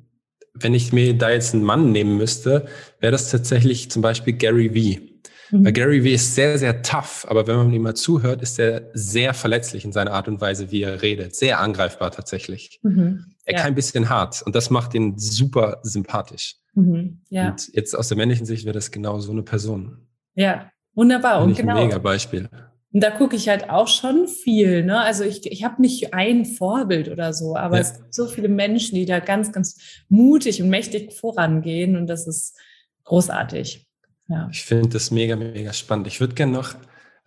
wenn 0.61 0.75
ich 0.75 0.92
mir 0.92 1.16
da 1.16 1.31
jetzt 1.31 1.55
einen 1.55 1.64
Mann 1.64 1.92
nehmen 1.92 2.16
müsste, 2.16 2.66
wäre 3.01 3.12
das 3.12 3.31
tatsächlich 3.31 3.90
zum 3.90 4.03
Beispiel 4.03 4.35
Gary 4.35 4.75
Vee. 4.75 5.16
Mhm. 5.51 5.64
Weil 5.64 5.73
Gary 5.73 6.05
Vee 6.05 6.14
ist 6.14 6.35
sehr, 6.35 6.59
sehr 6.59 6.83
tough, 6.83 7.27
aber 7.29 7.47
wenn 7.47 7.57
man 7.57 7.73
ihm 7.73 7.83
mal 7.83 7.95
zuhört, 7.95 8.42
ist 8.42 8.59
er 8.59 8.90
sehr 8.95 9.35
verletzlich 9.35 9.85
in 9.85 9.92
seiner 9.92 10.12
Art 10.12 10.29
und 10.29 10.40
Weise, 10.40 10.71
wie 10.71 10.83
er 10.83 11.03
redet. 11.03 11.35
Sehr 11.37 11.61
angreifbar 11.61 12.11
tatsächlich. 12.11 12.81
Mhm. 12.83 13.27
Er 13.45 13.55
ja. 13.55 13.61
kann 13.61 13.69
ein 13.69 13.75
bisschen 13.75 14.09
hart 14.09 14.42
und 14.42 14.55
das 14.55 14.71
macht 14.71 14.95
ihn 14.95 15.19
super 15.19 15.79
sympathisch. 15.83 16.57
Mhm. 16.75 17.21
Ja. 17.31 17.51
Und 17.51 17.71
jetzt 17.73 17.95
aus 17.95 18.09
der 18.09 18.16
männlichen 18.16 18.47
Sicht 18.47 18.64
wäre 18.64 18.75
das 18.75 18.90
genau 18.90 19.21
so 19.21 19.33
eine 19.33 19.42
Person. 19.42 19.99
Ja, 20.35 20.71
wunderbar. 20.95 21.42
Und 21.42 21.57
genau. 21.57 21.77
Ein 21.77 21.87
mega 21.87 21.99
Beispiel. 21.99 22.49
Und 22.97 23.03
da 23.03 23.11
gucke 23.11 23.37
ich 23.37 23.51
halt 23.51 23.69
auch 23.69 23.89
schon 23.89 24.27
viel. 24.27 24.83
Ne? 24.83 24.99
Also 24.99 25.23
ich, 25.23 25.45
ich 25.53 25.65
habe 25.65 25.83
nicht 25.83 26.15
ein 26.15 26.47
Vorbild 26.47 27.11
oder 27.11 27.35
so, 27.35 27.55
aber 27.55 27.77
ja. 27.77 27.83
es 27.83 27.99
gibt 27.99 28.15
so 28.15 28.27
viele 28.27 28.49
Menschen, 28.49 28.95
die 28.95 29.05
da 29.05 29.21
ganz, 29.21 29.53
ganz 29.53 29.79
mutig 30.09 30.63
und 30.63 30.71
mächtig 30.71 31.13
vorangehen 31.13 31.99
und 31.99 32.07
das 32.07 32.27
ist 32.27 32.57
großartig. 33.05 33.87
Ja. 34.29 34.49
Ich 34.51 34.65
finde 34.65 34.89
das 34.89 35.11
mega, 35.11 35.37
mega 35.37 35.75
spannend. 35.75 36.07
Ich 36.07 36.21
würde 36.21 36.33
gerne 36.33 36.53
noch, 36.53 36.75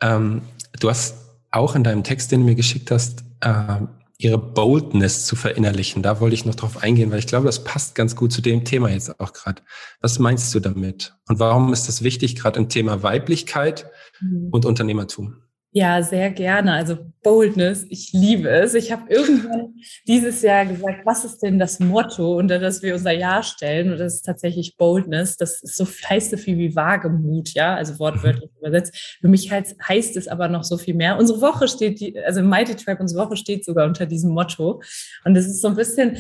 ähm, 0.01 0.41
du 0.79 0.89
hast 0.89 1.17
auch 1.51 1.75
in 1.75 1.83
deinem 1.83 2.03
Text, 2.03 2.31
den 2.31 2.39
du 2.39 2.47
mir 2.47 2.55
geschickt 2.55 2.89
hast, 2.89 3.23
äh, 3.41 3.81
ihre 4.17 4.39
Boldness 4.39 5.27
zu 5.27 5.35
verinnerlichen. 5.35 6.01
Da 6.01 6.19
wollte 6.19 6.33
ich 6.33 6.45
noch 6.45 6.55
drauf 6.55 6.81
eingehen, 6.81 7.11
weil 7.11 7.19
ich 7.19 7.27
glaube, 7.27 7.45
das 7.45 7.63
passt 7.63 7.93
ganz 7.93 8.15
gut 8.15 8.33
zu 8.33 8.41
dem 8.41 8.65
Thema 8.65 8.89
jetzt 8.89 9.19
auch 9.19 9.33
gerade. 9.33 9.61
Was 10.01 10.17
meinst 10.17 10.51
du 10.55 10.61
damit? 10.61 11.13
Und 11.27 11.37
warum 11.37 11.73
ist 11.73 11.87
das 11.87 12.03
wichtig, 12.03 12.35
gerade 12.35 12.57
im 12.57 12.69
Thema 12.69 13.03
Weiblichkeit 13.03 13.85
mhm. 14.19 14.47
und 14.49 14.65
Unternehmertum? 14.65 15.43
Ja, 15.71 16.01
sehr 16.01 16.31
gerne. 16.31 16.73
Also 16.73 16.97
Boldness, 17.21 17.85
ich 17.89 18.11
liebe 18.11 18.49
es. 18.49 18.73
Ich 18.73 18.91
habe 18.91 19.03
irgendwann 19.07 19.75
dieses 20.07 20.41
Jahr 20.41 20.65
gesagt, 20.65 21.05
was 21.05 21.23
ist 21.25 21.43
denn 21.43 21.59
das 21.59 21.79
Motto, 21.79 22.37
unter 22.37 22.57
das 22.57 22.81
wir 22.81 22.95
unser 22.95 23.11
Jahr 23.11 23.43
stellen? 23.43 23.91
Und 23.91 23.99
das 23.99 24.15
ist 24.15 24.25
tatsächlich 24.25 24.77
Boldness. 24.77 25.37
Das 25.37 25.61
ist 25.61 25.75
so 25.75 25.85
heißt 25.85 26.31
so 26.31 26.37
viel 26.37 26.57
wie 26.57 26.75
Wagemut, 26.75 27.53
ja, 27.53 27.75
also 27.75 27.99
wortwörtlich 27.99 28.49
übersetzt. 28.59 29.17
Für 29.21 29.27
mich 29.27 29.51
heißt, 29.51 29.75
heißt 29.87 30.17
es 30.17 30.27
aber 30.27 30.47
noch 30.47 30.63
so 30.63 30.75
viel 30.79 30.95
mehr. 30.95 31.19
Unsere 31.19 31.39
Woche 31.39 31.67
steht, 31.67 31.99
die, 31.99 32.17
also 32.19 32.41
Mighty 32.41 32.75
Tribe, 32.75 33.01
unsere 33.01 33.27
Woche 33.27 33.37
steht 33.37 33.63
sogar 33.63 33.85
unter 33.85 34.07
diesem 34.07 34.31
Motto. 34.31 34.81
Und 35.23 35.35
es 35.35 35.45
ist 35.45 35.61
so 35.61 35.67
ein 35.67 35.75
bisschen 35.75 36.17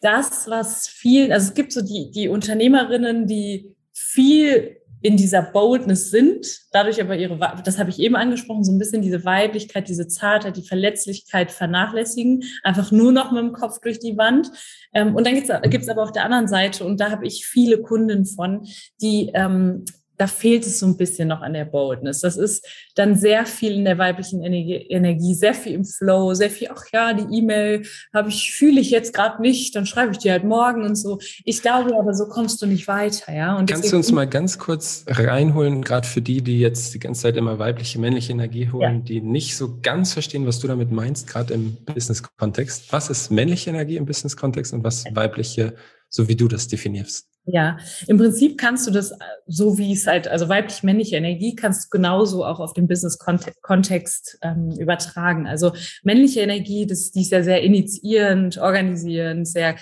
das, 0.00 0.48
was 0.48 0.86
viel, 0.86 1.32
also 1.32 1.48
es 1.48 1.54
gibt 1.54 1.72
so 1.72 1.80
die, 1.80 2.12
die 2.12 2.28
Unternehmerinnen, 2.28 3.26
die 3.26 3.74
viel 3.92 4.76
in 5.02 5.16
dieser 5.16 5.42
Boldness 5.42 6.10
sind, 6.10 6.46
dadurch 6.70 7.00
aber 7.00 7.16
ihre, 7.16 7.38
das 7.64 7.78
habe 7.78 7.90
ich 7.90 7.98
eben 7.98 8.16
angesprochen, 8.16 8.64
so 8.64 8.72
ein 8.72 8.78
bisschen 8.78 9.02
diese 9.02 9.24
Weiblichkeit, 9.24 9.88
diese 9.88 10.06
Zartheit, 10.06 10.56
die 10.56 10.66
Verletzlichkeit 10.66 11.50
vernachlässigen, 11.50 12.44
einfach 12.62 12.92
nur 12.92 13.12
noch 13.12 13.32
mit 13.32 13.42
dem 13.42 13.52
Kopf 13.52 13.80
durch 13.80 13.98
die 13.98 14.16
Wand. 14.16 14.50
Ähm, 14.94 15.14
und 15.14 15.26
dann 15.26 15.34
gibt 15.34 15.48
es 15.82 15.88
aber 15.88 16.02
auf 16.02 16.12
der 16.12 16.24
anderen 16.24 16.48
Seite, 16.48 16.84
und 16.84 17.00
da 17.00 17.10
habe 17.10 17.26
ich 17.26 17.46
viele 17.46 17.82
Kunden 17.82 18.26
von, 18.26 18.66
die 19.00 19.30
ähm, 19.34 19.84
da 20.22 20.28
fehlt 20.28 20.64
es 20.64 20.78
so 20.78 20.86
ein 20.86 20.96
bisschen 20.96 21.26
noch 21.26 21.40
an 21.40 21.52
der 21.52 21.64
Boldness. 21.64 22.20
Das 22.20 22.36
ist 22.36 22.64
dann 22.94 23.16
sehr 23.16 23.44
viel 23.44 23.72
in 23.72 23.84
der 23.84 23.98
weiblichen 23.98 24.40
Energie, 24.44 25.34
sehr 25.34 25.52
viel 25.52 25.72
im 25.72 25.84
Flow, 25.84 26.32
sehr 26.34 26.48
viel, 26.48 26.68
ach 26.72 26.84
ja, 26.92 27.12
die 27.12 27.38
E-Mail 27.38 27.82
habe 28.14 28.28
ich, 28.28 28.52
fühle 28.52 28.80
ich 28.80 28.92
jetzt 28.92 29.12
gerade 29.12 29.42
nicht, 29.42 29.74
dann 29.74 29.84
schreibe 29.84 30.12
ich 30.12 30.18
dir 30.18 30.30
halt 30.30 30.44
morgen 30.44 30.84
und 30.84 30.94
so. 30.94 31.18
Ich 31.44 31.60
glaube 31.60 31.98
aber, 31.98 32.14
so 32.14 32.28
kommst 32.28 32.62
du 32.62 32.66
nicht 32.66 32.86
weiter, 32.86 33.34
ja. 33.34 33.56
Und 33.56 33.68
Kannst 33.68 33.92
du 33.92 33.96
uns 33.96 34.12
mal 34.12 34.28
ganz 34.28 34.60
kurz 34.60 35.04
reinholen, 35.08 35.82
gerade 35.82 36.06
für 36.06 36.22
die, 36.22 36.40
die 36.40 36.60
jetzt 36.60 36.94
die 36.94 37.00
ganze 37.00 37.22
Zeit 37.22 37.36
immer 37.36 37.58
weibliche, 37.58 37.98
männliche 37.98 38.30
Energie 38.30 38.70
holen, 38.70 38.98
ja. 38.98 39.00
die 39.00 39.20
nicht 39.22 39.56
so 39.56 39.80
ganz 39.82 40.12
verstehen, 40.12 40.46
was 40.46 40.60
du 40.60 40.68
damit 40.68 40.92
meinst, 40.92 41.26
gerade 41.26 41.52
im 41.52 41.78
Business-Kontext. 41.84 42.92
Was 42.92 43.10
ist 43.10 43.32
männliche 43.32 43.70
Energie 43.70 43.96
im 43.96 44.06
Business-Kontext 44.06 44.72
und 44.72 44.84
was 44.84 45.04
weibliche, 45.12 45.74
so 46.08 46.28
wie 46.28 46.36
du 46.36 46.46
das 46.46 46.68
definierst? 46.68 47.26
Ja, 47.44 47.76
im 48.06 48.18
Prinzip 48.18 48.56
kannst 48.56 48.86
du 48.86 48.92
das, 48.92 49.10
äh, 49.10 49.16
so 49.48 49.76
wie 49.76 49.92
es 49.92 50.06
halt, 50.06 50.28
also 50.28 50.48
weiblich-männliche 50.48 51.16
Energie, 51.16 51.56
kannst 51.56 51.86
du 51.86 51.88
genauso 51.90 52.44
auch 52.44 52.60
auf 52.60 52.72
den 52.72 52.86
Business-Kontext 52.86 54.38
ähm, 54.42 54.70
übertragen. 54.78 55.48
Also 55.48 55.72
männliche 56.04 56.40
Energie, 56.40 56.86
das, 56.86 57.10
die 57.10 57.22
ist 57.22 57.32
ja 57.32 57.42
sehr 57.42 57.62
initiierend, 57.62 58.58
organisierend, 58.58 59.48
sehr 59.48 59.74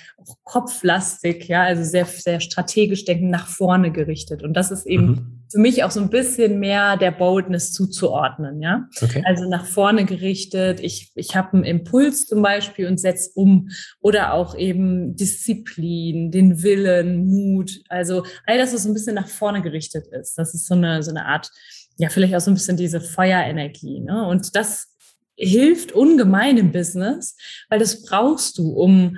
kopflastig, 0.44 1.48
ja, 1.48 1.64
also 1.64 1.84
sehr, 1.84 2.06
sehr 2.06 2.40
strategisch 2.40 3.04
denken, 3.04 3.28
nach 3.28 3.46
vorne 3.46 3.92
gerichtet. 3.92 4.42
Und 4.42 4.54
das 4.54 4.70
ist 4.70 4.86
eben 4.86 5.06
mhm 5.06 5.40
für 5.50 5.58
mich 5.58 5.82
auch 5.82 5.90
so 5.90 6.00
ein 6.00 6.10
bisschen 6.10 6.60
mehr 6.60 6.96
der 6.96 7.10
Boldness 7.10 7.72
zuzuordnen, 7.72 8.62
ja. 8.62 8.88
Okay. 9.02 9.22
Also 9.26 9.48
nach 9.48 9.66
vorne 9.66 10.04
gerichtet. 10.04 10.80
Ich, 10.80 11.10
ich 11.16 11.34
habe 11.34 11.54
einen 11.54 11.64
Impuls 11.64 12.26
zum 12.26 12.40
Beispiel 12.40 12.86
und 12.86 13.00
setze 13.00 13.30
um. 13.34 13.68
Oder 14.00 14.32
auch 14.32 14.56
eben 14.56 15.16
Disziplin, 15.16 16.30
den 16.30 16.62
Willen, 16.62 17.26
Mut. 17.26 17.49
Also 17.88 18.24
all 18.46 18.58
das, 18.58 18.72
was 18.72 18.84
so 18.84 18.88
ein 18.88 18.94
bisschen 18.94 19.14
nach 19.14 19.28
vorne 19.28 19.62
gerichtet 19.62 20.06
ist. 20.08 20.36
Das 20.36 20.54
ist 20.54 20.66
so 20.66 20.74
eine, 20.74 21.02
so 21.02 21.10
eine 21.10 21.26
Art, 21.26 21.50
ja, 21.96 22.08
vielleicht 22.08 22.34
auch 22.34 22.40
so 22.40 22.50
ein 22.50 22.54
bisschen 22.54 22.76
diese 22.76 23.00
Feuerenergie. 23.00 24.00
Ne? 24.00 24.26
Und 24.26 24.54
das 24.56 24.88
hilft 25.36 25.92
ungemein 25.92 26.58
im 26.58 26.72
Business, 26.72 27.36
weil 27.68 27.78
das 27.78 28.02
brauchst 28.02 28.58
du, 28.58 28.70
um 28.70 29.16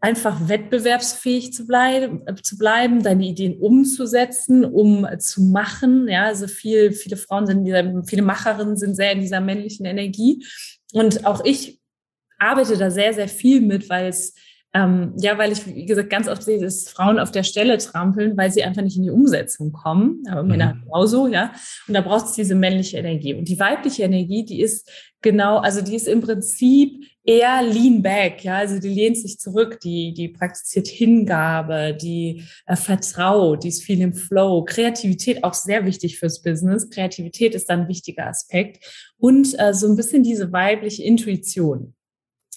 einfach 0.00 0.48
wettbewerbsfähig 0.48 1.52
zu 1.52 1.66
bleiben, 1.66 2.24
zu 2.42 2.56
bleiben, 2.56 3.02
deine 3.02 3.26
Ideen 3.26 3.58
umzusetzen, 3.58 4.64
um 4.64 5.06
zu 5.18 5.42
machen. 5.42 6.08
Ja, 6.08 6.24
also 6.24 6.46
viel, 6.46 6.92
viele 6.92 7.16
Frauen 7.16 7.46
sind, 7.46 7.64
dieser, 7.64 8.02
viele 8.04 8.22
Macherinnen 8.22 8.76
sind 8.76 8.94
sehr 8.94 9.12
in 9.12 9.20
dieser 9.20 9.40
männlichen 9.40 9.84
Energie. 9.84 10.44
Und 10.92 11.26
auch 11.26 11.44
ich 11.44 11.80
arbeite 12.38 12.78
da 12.78 12.90
sehr, 12.90 13.12
sehr 13.12 13.28
viel 13.28 13.60
mit, 13.60 13.88
weil 13.90 14.08
es 14.08 14.34
ähm, 14.72 15.14
ja, 15.16 15.36
weil 15.36 15.50
ich, 15.50 15.66
wie 15.66 15.84
gesagt, 15.84 16.10
ganz 16.10 16.28
oft 16.28 16.44
sehe, 16.44 16.60
dass 16.60 16.88
Frauen 16.88 17.18
auf 17.18 17.32
der 17.32 17.42
Stelle 17.42 17.76
trampeln, 17.78 18.36
weil 18.36 18.52
sie 18.52 18.62
einfach 18.62 18.82
nicht 18.82 18.96
in 18.96 19.02
die 19.02 19.10
Umsetzung 19.10 19.72
kommen. 19.72 20.22
Aber 20.30 20.44
Männer 20.44 20.74
mhm. 20.74 20.82
genauso, 20.84 21.26
ja. 21.26 21.52
Und 21.88 21.94
da 21.94 22.00
braucht 22.00 22.26
es 22.26 22.32
diese 22.34 22.54
männliche 22.54 22.98
Energie. 22.98 23.34
Und 23.34 23.48
die 23.48 23.58
weibliche 23.58 24.04
Energie, 24.04 24.44
die 24.44 24.60
ist 24.60 24.88
genau, 25.22 25.58
also 25.58 25.80
die 25.80 25.96
ist 25.96 26.06
im 26.06 26.20
Prinzip 26.20 27.04
eher 27.24 27.62
lean 27.62 28.00
back, 28.00 28.44
ja. 28.44 28.58
Also 28.58 28.78
die 28.78 28.90
lehnt 28.90 29.18
sich 29.18 29.40
zurück, 29.40 29.80
die, 29.80 30.14
die 30.14 30.28
praktiziert 30.28 30.86
Hingabe, 30.86 31.96
die 32.00 32.44
äh, 32.66 32.76
vertraut, 32.76 33.64
die 33.64 33.68
ist 33.68 33.82
viel 33.82 34.00
im 34.00 34.14
Flow. 34.14 34.64
Kreativität 34.64 35.42
auch 35.42 35.54
sehr 35.54 35.84
wichtig 35.84 36.20
fürs 36.20 36.42
Business. 36.42 36.90
Kreativität 36.90 37.56
ist 37.56 37.68
dann 37.68 37.80
ein 37.80 37.88
wichtiger 37.88 38.28
Aspekt. 38.28 38.84
Und 39.18 39.58
äh, 39.58 39.74
so 39.74 39.88
ein 39.88 39.96
bisschen 39.96 40.22
diese 40.22 40.52
weibliche 40.52 41.02
Intuition. 41.02 41.94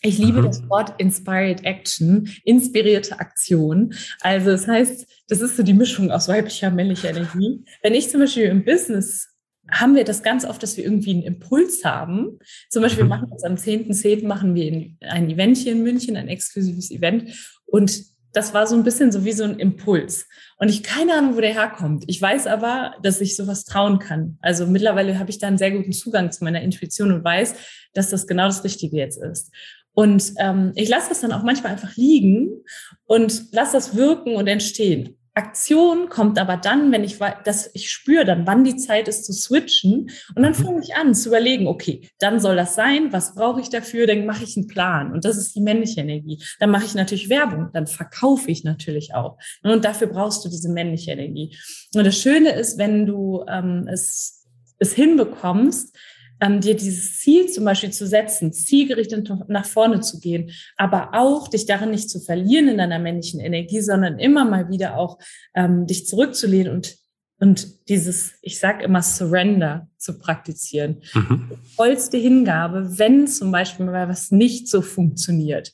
Ich 0.06 0.18
liebe 0.18 0.42
mhm. 0.42 0.46
das 0.46 0.70
Wort 0.70 0.94
Inspired 1.00 1.64
Action, 1.64 2.30
inspirierte 2.44 3.20
Aktion. 3.20 3.94
Also 4.20 4.52
das 4.52 4.68
heißt, 4.68 5.08
das 5.30 5.42
ist 5.42 5.56
so 5.56 5.64
die 5.64 5.74
Mischung 5.74 6.12
aus 6.12 6.28
weiblicher 6.28 6.68
und 6.68 6.76
männlicher 6.76 7.10
Energie. 7.10 7.64
Wenn 7.82 7.94
ich 7.94 8.10
zum 8.10 8.20
Beispiel 8.20 8.44
im 8.44 8.66
Business 8.66 9.30
haben 9.72 9.96
wir 9.96 10.04
das 10.04 10.24
ganz 10.24 10.44
oft, 10.44 10.62
dass 10.62 10.76
wir 10.76 10.84
irgendwie 10.84 11.12
einen 11.12 11.24
Impuls 11.24 11.86
haben. 11.86 12.38
Zum 12.70 12.82
Beispiel 12.82 13.06
mhm. 13.06 13.10
machen 13.12 13.30
wir 13.30 13.32
jetzt 13.32 13.46
am 13.46 13.56
10.10. 13.56 14.28
machen 14.28 14.56
wir 14.56 14.90
ein 15.02 15.30
Event 15.30 15.58
hier 15.58 15.72
in 15.72 15.84
München, 15.84 16.18
ein 16.18 16.28
exklusives 16.28 16.92
Event. 16.92 17.34
Und 17.66 18.04
das 18.34 18.54
war 18.54 18.68
so 18.68 18.76
ein 18.76 18.84
bisschen 18.84 19.12
so 19.12 19.24
wie 19.24 19.32
so 19.32 19.44
ein 19.44 19.60
Impuls. 19.60 20.28
Und 20.58 20.68
ich 20.68 20.84
keine 20.84 21.14
Ahnung, 21.14 21.36
wo 21.36 21.42
der 21.42 21.54
herkommt. 21.54 22.04
Ich 22.08 22.22
weiß 22.22 22.48
aber, 22.48 22.96
dass 23.04 23.22
ich 23.22 23.36
sowas 23.36 23.64
trauen 23.64 24.00
kann. 24.00 24.38
Also 24.42 24.66
mittlerweile 24.66 25.18
habe 25.18 25.30
ich 25.30 25.38
da 25.38 25.48
einen 25.48 25.58
sehr 25.58 25.72
guten 25.72 25.94
Zugang 25.94 26.32
zu 26.32 26.44
meiner 26.44 26.62
Intuition 26.62 27.12
und 27.12 27.24
weiß, 27.24 27.56
dass 27.94 28.10
das 28.10 28.28
genau 28.28 28.48
das 28.48 28.64
Richtige 28.64 28.98
jetzt 28.98 29.22
ist. 29.22 29.52
Und 29.94 30.34
ähm, 30.40 30.72
ich 30.76 30.90
lasse 30.90 31.10
das 31.10 31.22
dann 31.22 31.32
auch 31.32 31.44
manchmal 31.44 31.72
einfach 31.72 31.96
liegen 31.96 32.64
und 33.06 33.54
lasse 33.54 33.74
das 33.74 33.96
wirken 33.96 34.36
und 34.36 34.48
entstehen. 34.48 35.18
Aktion 35.36 36.10
kommt 36.10 36.38
aber 36.38 36.58
dann, 36.58 36.92
wenn 36.92 37.04
ich 37.04 37.18
dass 37.44 37.72
ich 37.74 37.90
spüre 37.90 38.24
dann, 38.24 38.46
wann 38.46 38.64
die 38.64 38.76
Zeit 38.76 39.08
ist 39.08 39.26
zu 39.26 39.34
switchen. 39.34 40.12
Und 40.36 40.44
dann 40.44 40.52
mhm. 40.52 40.64
fange 40.64 40.82
ich 40.84 40.96
an 40.96 41.16
zu 41.16 41.30
überlegen, 41.30 41.68
okay, 41.68 42.08
dann 42.20 42.40
soll 42.40 42.56
das 42.56 42.76
sein, 42.76 43.12
was 43.12 43.34
brauche 43.34 43.60
ich 43.60 43.70
dafür, 43.70 44.06
dann 44.06 44.28
mache 44.28 44.44
ich 44.44 44.56
einen 44.58 44.68
Plan. 44.68 45.12
Und 45.12 45.26
das 45.26 45.38
ist 45.38 45.56
die 45.56 45.62
männliche 45.62 46.02
Energie. 46.02 46.44
Dann 46.60 46.70
mache 46.70 46.86
ich 46.86 46.94
natürlich 46.94 47.30
Werbung, 47.30 47.70
dann 47.74 47.88
verkaufe 47.88 48.52
ich 48.52 48.64
natürlich 48.64 49.16
auch. 49.16 49.38
Und 49.64 49.86
dafür 49.86 50.08
brauchst 50.08 50.46
du 50.46 50.50
diese 50.50 50.70
männliche 50.70 51.12
Energie. 51.12 51.58
Und 51.96 52.06
das 52.06 52.18
Schöne 52.18 52.52
ist, 52.52 52.78
wenn 52.78 53.08
du 53.08 53.44
ähm, 53.48 53.88
es, 53.92 54.46
es 54.78 54.94
hinbekommst, 54.94 55.98
ähm, 56.44 56.60
dir 56.60 56.76
dieses 56.76 57.20
Ziel 57.20 57.48
zum 57.48 57.66
Beispiel 57.66 57.92
zu 57.92 58.06
setzen, 58.06 58.52
zielgerichtet 58.52 59.32
nach 59.48 59.66
vorne 59.66 60.02
zu 60.02 60.20
gehen, 60.20 60.52
aber 60.76 61.12
auch 61.14 61.48
dich 61.48 61.66
darin 61.66 61.92
nicht 61.92 62.10
zu 62.10 62.20
verlieren 62.20 62.68
in 62.68 62.78
deiner 62.78 63.00
männlichen 63.00 63.40
Energie, 63.40 63.82
sondern 63.82 64.20
immer 64.20 64.44
mal 64.44 64.70
wieder 64.70 64.98
auch 64.98 65.20
ähm, 65.56 65.88
dich 65.88 66.06
zurückzulehnen 66.08 66.74
und 66.74 66.98
und 67.40 67.90
dieses, 67.90 68.36
ich 68.42 68.58
sag 68.58 68.82
immer 68.82 69.02
Surrender 69.02 69.90
zu 69.98 70.18
praktizieren. 70.18 71.02
Mhm. 71.14 71.52
Vollste 71.76 72.18
Hingabe, 72.18 72.98
wenn 72.98 73.28
zum 73.28 73.52
Beispiel 73.52 73.86
mal 73.86 74.08
was 74.08 74.32
nicht 74.32 74.70
so 74.70 74.82
funktioniert. 74.82 75.74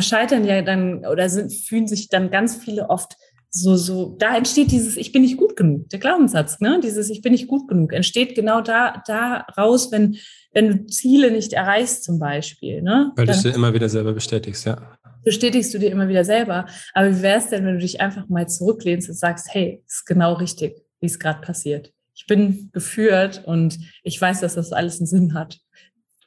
Scheitern 0.00 0.44
ja 0.44 0.60
dann 0.60 1.06
oder 1.06 1.30
sind, 1.30 1.54
fühlen 1.54 1.88
sich 1.88 2.10
dann 2.10 2.30
ganz 2.30 2.56
viele 2.56 2.90
oft 2.90 3.16
so, 3.52 3.76
so, 3.76 4.16
da 4.18 4.36
entsteht 4.36 4.70
dieses, 4.70 4.96
ich 4.96 5.10
bin 5.10 5.22
nicht 5.22 5.36
gut 5.36 5.56
genug, 5.56 5.88
der 5.88 5.98
Glaubenssatz, 5.98 6.60
ne? 6.60 6.80
Dieses, 6.82 7.10
ich 7.10 7.20
bin 7.20 7.32
nicht 7.32 7.48
gut 7.48 7.68
genug, 7.68 7.92
entsteht 7.92 8.36
genau 8.36 8.60
da, 8.60 9.02
da 9.06 9.44
raus, 9.58 9.90
wenn, 9.90 10.16
wenn 10.52 10.68
du 10.68 10.86
Ziele 10.86 11.32
nicht 11.32 11.52
erreichst, 11.52 12.04
zum 12.04 12.20
Beispiel, 12.20 12.80
ne? 12.80 13.12
Weil 13.16 13.26
du 13.26 13.32
es 13.32 13.42
dir 13.42 13.52
immer 13.52 13.74
wieder 13.74 13.88
selber 13.88 14.12
bestätigst, 14.12 14.66
ja. 14.66 14.96
Bestätigst 15.24 15.74
du 15.74 15.78
dir 15.78 15.90
immer 15.90 16.08
wieder 16.08 16.24
selber. 16.24 16.66
Aber 16.94 17.10
wie 17.10 17.22
wäre 17.22 17.38
es 17.38 17.48
denn, 17.48 17.66
wenn 17.66 17.74
du 17.74 17.80
dich 17.80 18.00
einfach 18.00 18.28
mal 18.28 18.48
zurücklehnst 18.48 19.08
und 19.08 19.16
sagst, 19.16 19.48
hey, 19.50 19.82
ist 19.86 20.06
genau 20.06 20.34
richtig, 20.34 20.80
wie 21.00 21.06
es 21.06 21.18
gerade 21.18 21.40
passiert. 21.40 21.92
Ich 22.14 22.26
bin 22.26 22.70
geführt 22.72 23.42
und 23.44 23.78
ich 24.02 24.20
weiß, 24.20 24.40
dass 24.40 24.54
das 24.54 24.72
alles 24.72 24.98
einen 24.98 25.06
Sinn 25.06 25.34
hat 25.34 25.58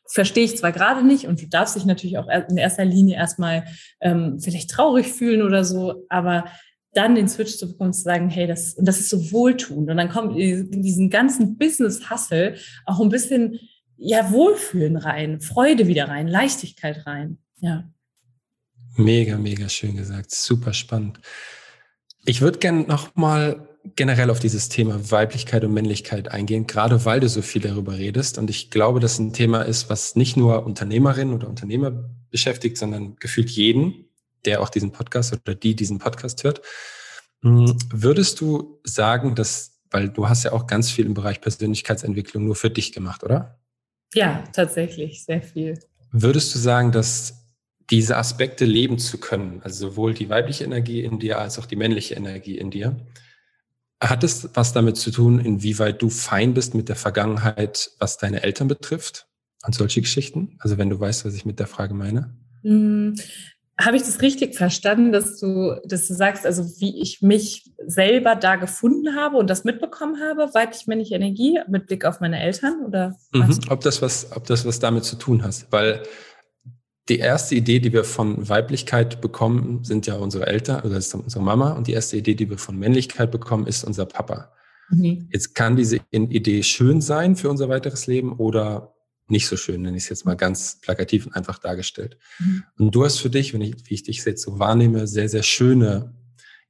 verstehe 0.05 0.43
ich 0.43 0.57
zwar 0.57 0.71
gerade 0.71 1.03
nicht 1.03 1.27
und 1.27 1.41
du 1.41 1.47
darfst 1.47 1.75
dich 1.75 1.85
natürlich 1.85 2.17
auch 2.17 2.27
in 2.27 2.57
erster 2.57 2.85
Linie 2.85 3.15
erstmal 3.15 3.63
ähm, 4.01 4.37
vielleicht 4.39 4.69
traurig 4.69 5.07
fühlen 5.07 5.41
oder 5.41 5.63
so, 5.63 6.05
aber 6.09 6.45
dann 6.93 7.15
den 7.15 7.27
Switch 7.27 7.57
zu 7.57 7.67
bekommen, 7.71 7.93
zu 7.93 8.01
sagen, 8.01 8.29
hey, 8.29 8.47
das, 8.47 8.75
und 8.75 8.85
das 8.85 8.99
ist 8.99 9.09
so 9.09 9.31
wohltuend. 9.31 9.89
Und 9.89 9.97
dann 9.97 10.09
kommt 10.09 10.37
in 10.37 10.81
diesen 10.81 11.09
ganzen 11.09 11.57
Business-Hustle 11.57 12.55
auch 12.85 12.99
ein 12.99 13.09
bisschen, 13.09 13.59
ja, 13.97 14.31
Wohlfühlen 14.31 14.97
rein, 14.97 15.41
Freude 15.41 15.87
wieder 15.87 16.07
rein, 16.07 16.27
Leichtigkeit 16.27 17.05
rein. 17.05 17.37
Ja. 17.59 17.89
Mega, 18.95 19.37
mega 19.37 19.69
schön 19.69 19.97
gesagt. 19.97 20.31
Super 20.31 20.73
spannend. 20.73 21.19
Ich 22.25 22.41
würde 22.41 22.59
gerne 22.59 22.81
nochmal 22.81 23.67
generell 23.95 24.29
auf 24.29 24.39
dieses 24.39 24.69
Thema 24.69 25.11
Weiblichkeit 25.11 25.63
und 25.63 25.73
Männlichkeit 25.73 26.29
eingehen, 26.31 26.67
gerade 26.67 27.05
weil 27.05 27.19
du 27.19 27.27
so 27.27 27.41
viel 27.41 27.61
darüber 27.61 27.97
redest. 27.97 28.37
Und 28.37 28.49
ich 28.49 28.69
glaube, 28.69 28.99
dass 28.99 29.19
ein 29.19 29.33
Thema 29.33 29.63
ist, 29.63 29.89
was 29.89 30.15
nicht 30.15 30.37
nur 30.37 30.65
Unternehmerinnen 30.65 31.33
oder 31.33 31.49
Unternehmer 31.49 32.09
beschäftigt, 32.29 32.77
sondern 32.77 33.15
gefühlt 33.17 33.49
jeden, 33.49 34.02
der 34.45 34.61
auch 34.61 34.69
diesen 34.69 34.91
Podcast 34.91 35.33
oder 35.33 35.55
die 35.55 35.75
diesen 35.75 35.99
Podcast 35.99 36.43
hört. 36.43 36.61
Hm, 37.43 37.77
würdest 37.91 38.41
du 38.41 38.79
sagen, 38.83 39.35
dass, 39.35 39.79
weil 39.91 40.09
du 40.09 40.29
hast 40.29 40.43
ja 40.43 40.53
auch 40.53 40.67
ganz 40.67 40.89
viel 40.89 41.05
im 41.05 41.13
Bereich 41.13 41.41
Persönlichkeitsentwicklung 41.41 42.45
nur 42.45 42.55
für 42.55 42.69
dich 42.69 42.91
gemacht, 42.91 43.23
oder? 43.23 43.59
Ja, 44.13 44.43
tatsächlich, 44.53 45.25
sehr 45.25 45.41
viel. 45.41 45.79
Würdest 46.11 46.53
du 46.53 46.59
sagen, 46.59 46.91
dass 46.91 47.43
diese 47.89 48.17
Aspekte 48.17 48.65
leben 48.65 48.97
zu 48.97 49.17
können, 49.17 49.61
also 49.63 49.89
sowohl 49.89 50.13
die 50.13 50.29
weibliche 50.29 50.63
Energie 50.63 51.03
in 51.03 51.19
dir 51.19 51.39
als 51.39 51.59
auch 51.59 51.65
die 51.65 51.75
männliche 51.75 52.15
Energie 52.15 52.57
in 52.57 52.71
dir, 52.71 52.95
hat 54.01 54.23
es 54.23 54.49
was 54.53 54.73
damit 54.73 54.97
zu 54.97 55.11
tun, 55.11 55.39
inwieweit 55.39 56.01
du 56.01 56.09
fein 56.09 56.53
bist 56.53 56.75
mit 56.75 56.89
der 56.89 56.95
Vergangenheit, 56.95 57.91
was 57.99 58.17
deine 58.17 58.43
Eltern 58.43 58.67
betrifft 58.67 59.27
und 59.65 59.75
solche 59.75 60.01
Geschichten? 60.01 60.55
Also 60.59 60.77
wenn 60.77 60.89
du 60.89 60.99
weißt, 60.99 61.25
was 61.25 61.35
ich 61.35 61.45
mit 61.45 61.59
der 61.59 61.67
Frage 61.67 61.93
meine? 61.93 62.35
Habe 63.79 63.97
ich 63.97 64.03
das 64.03 64.21
richtig 64.21 64.55
verstanden, 64.55 65.11
dass 65.11 65.39
du, 65.39 65.79
dass 65.85 66.07
du 66.07 66.13
sagst, 66.13 66.45
also 66.45 66.63
wie 66.79 67.01
ich 67.01 67.21
mich 67.21 67.71
selber 67.85 68.35
da 68.35 68.55
gefunden 68.55 69.15
habe 69.15 69.37
und 69.37 69.49
das 69.49 69.63
mitbekommen 69.63 70.21
habe, 70.21 70.53
weiblich-männliche 70.53 71.15
Energie 71.15 71.59
mit 71.67 71.87
Blick 71.87 72.05
auf 72.05 72.19
meine 72.19 72.39
Eltern? 72.39 72.85
Oder 72.85 73.15
mhm, 73.33 73.59
ob, 73.69 73.81
das 73.81 74.01
was, 74.01 74.31
ob 74.35 74.45
das 74.45 74.65
was 74.65 74.79
damit 74.79 75.05
zu 75.05 75.15
tun 75.15 75.43
hat? 75.43 75.65
Weil 75.71 76.03
die 77.09 77.17
erste 77.17 77.55
Idee, 77.55 77.79
die 77.79 77.91
wir 77.91 78.03
von 78.03 78.47
Weiblichkeit 78.47 79.21
bekommen, 79.21 79.83
sind 79.83 80.05
ja 80.05 80.15
unsere 80.15 80.47
Eltern, 80.47 80.83
oder 80.83 80.97
ist 80.97 81.13
unsere 81.13 81.43
Mama. 81.43 81.71
Und 81.71 81.87
die 81.87 81.93
erste 81.93 82.15
Idee, 82.15 82.35
die 82.35 82.49
wir 82.49 82.57
von 82.57 82.77
Männlichkeit 82.77 83.31
bekommen, 83.31 83.65
ist 83.65 83.83
unser 83.83 84.05
Papa. 84.05 84.53
Mhm. 84.89 85.27
Jetzt 85.31 85.55
kann 85.55 85.75
diese 85.75 85.99
Idee 86.11 86.63
schön 86.63 87.01
sein 87.01 87.35
für 87.35 87.49
unser 87.49 87.69
weiteres 87.69 88.07
Leben 88.07 88.33
oder 88.33 88.92
nicht 89.33 89.47
so 89.47 89.57
schön, 89.57 89.81
nenne 89.81 89.97
ich 89.97 90.03
es 90.03 90.09
jetzt 90.09 90.25
mal 90.25 90.35
ganz 90.35 90.79
plakativ 90.79 91.25
und 91.25 91.35
einfach 91.35 91.59
dargestellt. 91.59 92.17
Mhm. 92.39 92.63
Und 92.77 92.95
du 92.95 93.03
hast 93.03 93.19
für 93.19 93.29
dich, 93.29 93.53
wenn 93.53 93.61
ich, 93.61 93.75
wie 93.85 93.95
ich 93.95 94.03
dich 94.03 94.23
jetzt 94.23 94.43
so 94.43 94.59
wahrnehme, 94.59 95.07
sehr, 95.07 95.27
sehr 95.27 95.43
schöne 95.43 96.13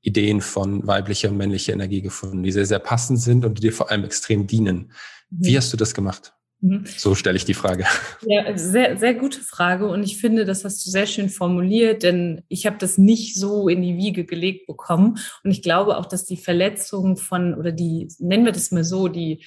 Ideen 0.02 0.42
von 0.42 0.86
weiblicher 0.88 1.30
und 1.30 1.38
männlicher 1.38 1.74
Energie 1.74 2.02
gefunden, 2.02 2.42
die 2.42 2.52
sehr, 2.52 2.66
sehr 2.66 2.80
passend 2.80 3.20
sind 3.20 3.46
und 3.46 3.60
die 3.60 3.62
dir 3.62 3.74
vor 3.74 3.92
allem 3.92 4.04
extrem 4.04 4.48
dienen. 4.48 4.92
Mhm. 5.30 5.46
Wie 5.46 5.58
hast 5.58 5.72
du 5.72 5.78
das 5.78 5.94
gemacht? 5.94 6.34
Mhm. 6.64 6.86
So 6.86 7.14
stelle 7.14 7.36
ich 7.36 7.46
die 7.46 7.54
Frage. 7.54 7.86
Ja, 8.26 8.58
sehr, 8.58 8.98
sehr 8.98 9.14
gute 9.16 9.42
Frage. 9.42 9.88
Und 9.88 10.04
ich 10.04 10.18
finde, 10.18 10.46
das 10.46 10.64
hast 10.64 10.86
du 10.86 10.90
sehr 10.90 11.06
schön 11.06 11.30
formuliert, 11.30 12.04
denn 12.04 12.42
ich 12.48 12.66
habe 12.66 12.78
das 12.80 12.98
nicht 12.98 13.36
so 13.36 13.68
in 13.68 13.82
die 13.82 13.98
Wiege 13.98 14.24
gelegt 14.24 14.66
bekommen. 14.66 15.18
Und 15.44 15.52
ich 15.52 15.62
glaube 15.62 15.98
auch, 15.98 16.06
dass 16.06 16.24
die 16.24 16.38
Verletzung 16.38 17.18
von, 17.18 17.54
oder 17.54 17.74
die, 17.74 18.08
nennen 18.20 18.46
wir 18.46 18.54
das 18.54 18.72
mal 18.72 18.86
so, 18.86 19.10
die 19.10 19.44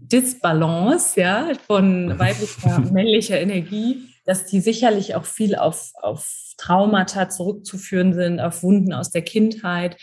Disbalance 0.00 1.20
ja, 1.20 1.52
von 1.66 2.18
weiblicher 2.18 2.76
und 2.76 2.92
männlicher 2.92 3.40
Energie, 3.40 4.08
dass 4.24 4.46
die 4.46 4.60
sicherlich 4.60 5.14
auch 5.14 5.24
viel 5.24 5.54
auf, 5.54 5.92
auf 6.02 6.26
Traumata 6.56 7.28
zurückzuführen 7.28 8.14
sind, 8.14 8.40
auf 8.40 8.62
Wunden 8.62 8.92
aus 8.92 9.10
der 9.10 9.22
Kindheit. 9.22 9.96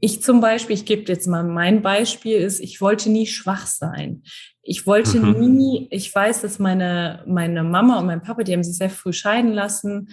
Ich 0.00 0.22
zum 0.22 0.40
Beispiel, 0.40 0.74
ich 0.74 0.84
gebe 0.84 1.10
jetzt 1.10 1.26
mal 1.26 1.44
mein 1.44 1.80
Beispiel, 1.80 2.36
ist, 2.36 2.60
ich 2.60 2.80
wollte 2.80 3.10
nie 3.10 3.26
schwach 3.26 3.66
sein. 3.66 4.22
Ich 4.62 4.86
wollte 4.86 5.18
mhm. 5.18 5.56
nie, 5.56 5.88
ich 5.90 6.14
weiß, 6.14 6.42
dass 6.42 6.58
meine, 6.58 7.22
meine 7.26 7.62
Mama 7.62 7.98
und 7.98 8.06
mein 8.06 8.22
Papa, 8.22 8.42
die 8.42 8.52
haben 8.52 8.64
sich 8.64 8.76
sehr 8.76 8.90
früh 8.90 9.12
scheiden 9.12 9.52
lassen. 9.52 10.08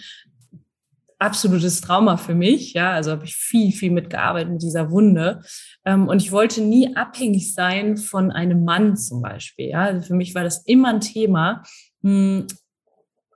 Absolutes 1.21 1.81
Trauma 1.81 2.17
für 2.17 2.33
mich, 2.33 2.73
ja. 2.73 2.93
Also 2.93 3.11
habe 3.11 3.25
ich 3.25 3.35
viel, 3.35 3.71
viel 3.71 3.91
mitgearbeitet 3.91 4.53
mit 4.53 4.63
dieser 4.63 4.89
Wunde. 4.89 5.43
Ähm, 5.85 6.07
und 6.07 6.19
ich 6.19 6.31
wollte 6.31 6.61
nie 6.61 6.95
abhängig 6.95 7.53
sein 7.53 7.97
von 7.97 8.31
einem 8.31 8.65
Mann 8.65 8.97
zum 8.97 9.21
Beispiel, 9.21 9.69
ja. 9.69 9.81
Also 9.83 10.07
für 10.07 10.15
mich 10.15 10.33
war 10.33 10.43
das 10.43 10.65
immer 10.65 10.89
ein 10.89 10.99
Thema. 10.99 11.61
Hm, 12.01 12.47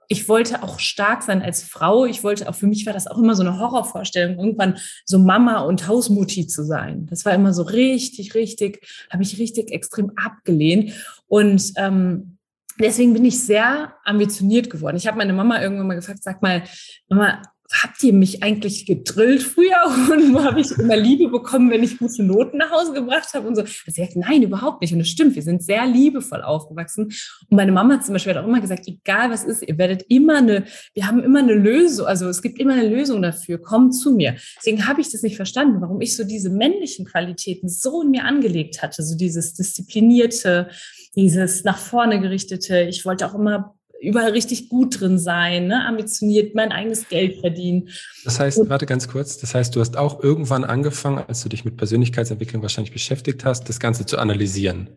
ich 0.08 0.28
wollte 0.28 0.64
auch 0.64 0.80
stark 0.80 1.22
sein 1.22 1.42
als 1.42 1.62
Frau. 1.62 2.06
Ich 2.06 2.24
wollte 2.24 2.48
auch, 2.48 2.56
für 2.56 2.66
mich 2.66 2.86
war 2.86 2.92
das 2.92 3.06
auch 3.06 3.18
immer 3.18 3.36
so 3.36 3.44
eine 3.44 3.60
Horrorvorstellung, 3.60 4.36
irgendwann 4.36 4.78
so 5.04 5.20
Mama 5.20 5.60
und 5.60 5.86
Hausmutti 5.86 6.48
zu 6.48 6.64
sein. 6.64 7.06
Das 7.06 7.24
war 7.24 7.34
immer 7.34 7.54
so 7.54 7.62
richtig, 7.62 8.34
richtig, 8.34 9.06
habe 9.10 9.22
ich 9.22 9.38
richtig 9.38 9.70
extrem 9.70 10.10
abgelehnt. 10.16 10.92
Und 11.28 11.72
ähm, 11.76 12.38
deswegen 12.80 13.12
bin 13.12 13.24
ich 13.24 13.40
sehr 13.44 13.94
ambitioniert 14.04 14.70
geworden. 14.70 14.96
Ich 14.96 15.06
habe 15.06 15.18
meine 15.18 15.32
Mama 15.32 15.62
irgendwann 15.62 15.86
mal 15.86 15.94
gefragt, 15.94 16.24
sag 16.24 16.42
mal, 16.42 16.64
Mama, 17.08 17.42
habt 17.82 18.02
ihr 18.02 18.12
mich 18.12 18.42
eigentlich 18.42 18.86
gedrillt 18.86 19.42
früher 19.42 19.76
und 20.12 20.44
habe 20.44 20.60
ich 20.60 20.70
immer 20.72 20.96
Liebe 20.96 21.28
bekommen, 21.28 21.70
wenn 21.70 21.82
ich 21.82 21.98
gute 21.98 22.22
Noten 22.22 22.58
nach 22.58 22.70
Hause 22.70 22.92
gebracht 22.92 23.32
habe 23.34 23.46
und 23.48 23.56
so. 23.56 23.64
Sie 23.64 24.00
sagt, 24.02 24.16
nein, 24.16 24.42
überhaupt 24.42 24.80
nicht. 24.80 24.92
Und 24.92 25.00
das 25.00 25.08
stimmt, 25.08 25.34
wir 25.34 25.42
sind 25.42 25.62
sehr 25.62 25.86
liebevoll 25.86 26.42
aufgewachsen. 26.42 27.06
Und 27.06 27.56
meine 27.56 27.72
Mama 27.72 28.00
zum 28.00 28.14
Beispiel 28.14 28.34
hat 28.34 28.42
auch 28.42 28.48
immer 28.48 28.60
gesagt, 28.60 28.86
egal 28.86 29.30
was 29.30 29.44
ist, 29.44 29.62
ihr 29.62 29.78
werdet 29.78 30.04
immer 30.08 30.38
eine, 30.38 30.64
wir 30.94 31.06
haben 31.06 31.22
immer 31.22 31.40
eine 31.40 31.54
Lösung, 31.54 32.06
also 32.06 32.28
es 32.28 32.42
gibt 32.42 32.58
immer 32.58 32.74
eine 32.74 32.88
Lösung 32.88 33.22
dafür, 33.22 33.58
kommt 33.58 33.94
zu 33.94 34.12
mir. 34.12 34.36
Deswegen 34.58 34.86
habe 34.86 35.00
ich 35.00 35.10
das 35.10 35.22
nicht 35.22 35.36
verstanden, 35.36 35.80
warum 35.80 36.00
ich 36.00 36.16
so 36.16 36.24
diese 36.24 36.50
männlichen 36.50 37.06
Qualitäten 37.06 37.68
so 37.68 38.02
in 38.02 38.10
mir 38.10 38.24
angelegt 38.24 38.82
hatte, 38.82 39.02
so 39.02 39.16
dieses 39.16 39.54
disziplinierte, 39.54 40.68
dieses 41.14 41.64
nach 41.64 41.78
vorne 41.78 42.20
gerichtete. 42.20 42.82
Ich 42.82 43.04
wollte 43.04 43.26
auch 43.26 43.34
immer 43.34 43.75
überall 44.00 44.30
richtig 44.30 44.68
gut 44.68 45.00
drin 45.00 45.18
sein, 45.18 45.68
ne? 45.68 45.84
ambitioniert, 45.86 46.54
mein 46.54 46.72
eigenes 46.72 47.08
Geld 47.08 47.40
verdienen. 47.40 47.88
Das 48.24 48.40
heißt, 48.40 48.58
und, 48.58 48.68
warte 48.68 48.86
ganz 48.86 49.08
kurz, 49.08 49.38
das 49.38 49.54
heißt, 49.54 49.74
du 49.74 49.80
hast 49.80 49.96
auch 49.96 50.22
irgendwann 50.22 50.64
angefangen, 50.64 51.18
als 51.26 51.42
du 51.42 51.48
dich 51.48 51.64
mit 51.64 51.76
Persönlichkeitsentwicklung 51.76 52.62
wahrscheinlich 52.62 52.92
beschäftigt 52.92 53.44
hast, 53.44 53.68
das 53.68 53.80
Ganze 53.80 54.06
zu 54.06 54.18
analysieren. 54.18 54.90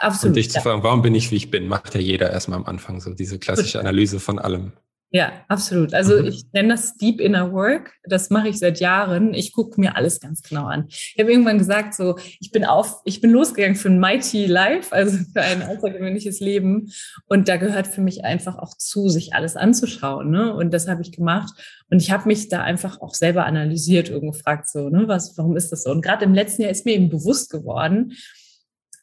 Absolut. 0.00 0.30
Und 0.30 0.36
dich 0.36 0.46
ja. 0.46 0.52
zu 0.52 0.60
fragen, 0.60 0.82
warum 0.82 1.02
bin 1.02 1.14
ich, 1.14 1.30
wie 1.30 1.36
ich 1.36 1.50
bin, 1.50 1.68
macht 1.68 1.94
ja 1.94 2.00
jeder 2.00 2.30
erstmal 2.30 2.58
am 2.58 2.66
Anfang 2.66 3.00
so 3.00 3.14
diese 3.14 3.38
klassische 3.38 3.80
Analyse 3.80 4.20
von 4.20 4.38
allem. 4.38 4.72
Ja, 5.16 5.32
absolut. 5.48 5.94
Also 5.94 6.20
mhm. 6.20 6.26
ich 6.26 6.44
nenne 6.52 6.74
das 6.74 6.98
Deep 6.98 7.22
Inner 7.22 7.50
Work. 7.50 7.94
Das 8.04 8.28
mache 8.28 8.48
ich 8.48 8.58
seit 8.58 8.80
Jahren. 8.80 9.32
Ich 9.32 9.54
gucke 9.54 9.80
mir 9.80 9.96
alles 9.96 10.20
ganz 10.20 10.42
genau 10.42 10.66
an. 10.66 10.88
Ich 10.88 11.16
habe 11.18 11.30
irgendwann 11.30 11.56
gesagt, 11.56 11.94
so 11.94 12.18
ich 12.38 12.50
bin 12.50 12.66
auf, 12.66 13.00
ich 13.06 13.22
bin 13.22 13.30
losgegangen 13.30 13.76
für 13.76 13.88
ein 13.88 13.98
Mighty 13.98 14.44
Life, 14.44 14.94
also 14.94 15.16
für 15.32 15.40
ein 15.40 15.62
außergewöhnliches 15.62 16.40
Leben. 16.40 16.92
Und 17.28 17.48
da 17.48 17.56
gehört 17.56 17.86
für 17.86 18.02
mich 18.02 18.26
einfach 18.26 18.58
auch 18.58 18.76
zu, 18.76 19.08
sich 19.08 19.32
alles 19.32 19.56
anzuschauen. 19.56 20.30
Ne? 20.30 20.54
Und 20.54 20.74
das 20.74 20.86
habe 20.86 21.00
ich 21.00 21.12
gemacht. 21.12 21.54
Und 21.88 22.02
ich 22.02 22.10
habe 22.10 22.28
mich 22.28 22.50
da 22.50 22.62
einfach 22.62 23.00
auch 23.00 23.14
selber 23.14 23.46
analysiert 23.46 24.10
und 24.10 24.20
gefragt, 24.20 24.68
so, 24.68 24.90
ne, 24.90 25.04
was, 25.06 25.38
warum 25.38 25.56
ist 25.56 25.72
das 25.72 25.84
so? 25.84 25.92
Und 25.92 26.02
gerade 26.02 26.26
im 26.26 26.34
letzten 26.34 26.60
Jahr 26.60 26.72
ist 26.72 26.84
mir 26.84 26.92
eben 26.92 27.08
bewusst 27.08 27.48
geworden, 27.48 28.12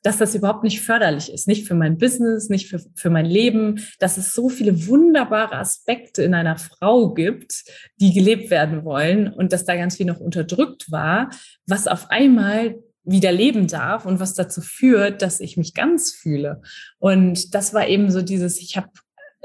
dass 0.03 0.17
das 0.17 0.35
überhaupt 0.35 0.63
nicht 0.63 0.81
förderlich 0.81 1.31
ist, 1.31 1.47
nicht 1.47 1.67
für 1.67 1.75
mein 1.75 1.97
Business, 1.97 2.49
nicht 2.49 2.69
für, 2.69 2.79
für 2.93 3.09
mein 3.09 3.25
Leben, 3.25 3.81
dass 3.99 4.17
es 4.17 4.33
so 4.33 4.49
viele 4.49 4.87
wunderbare 4.87 5.55
Aspekte 5.55 6.23
in 6.23 6.33
einer 6.33 6.57
Frau 6.57 7.13
gibt, 7.13 7.63
die 7.99 8.13
gelebt 8.13 8.51
werden 8.51 8.83
wollen 8.83 9.29
und 9.29 9.53
dass 9.53 9.65
da 9.65 9.75
ganz 9.75 9.97
viel 9.97 10.05
noch 10.05 10.19
unterdrückt 10.19 10.91
war, 10.91 11.29
was 11.65 11.87
auf 11.87 12.11
einmal 12.11 12.75
wieder 13.05 13.31
leben 13.31 13.67
darf 13.67 14.05
und 14.05 14.19
was 14.19 14.33
dazu 14.33 14.61
führt, 14.61 15.21
dass 15.21 15.39
ich 15.39 15.57
mich 15.57 15.73
ganz 15.73 16.11
fühle. 16.11 16.61
Und 16.99 17.53
das 17.55 17.73
war 17.73 17.87
eben 17.87 18.11
so 18.11 18.21
dieses, 18.21 18.59
ich 18.59 18.77
habe 18.77 18.89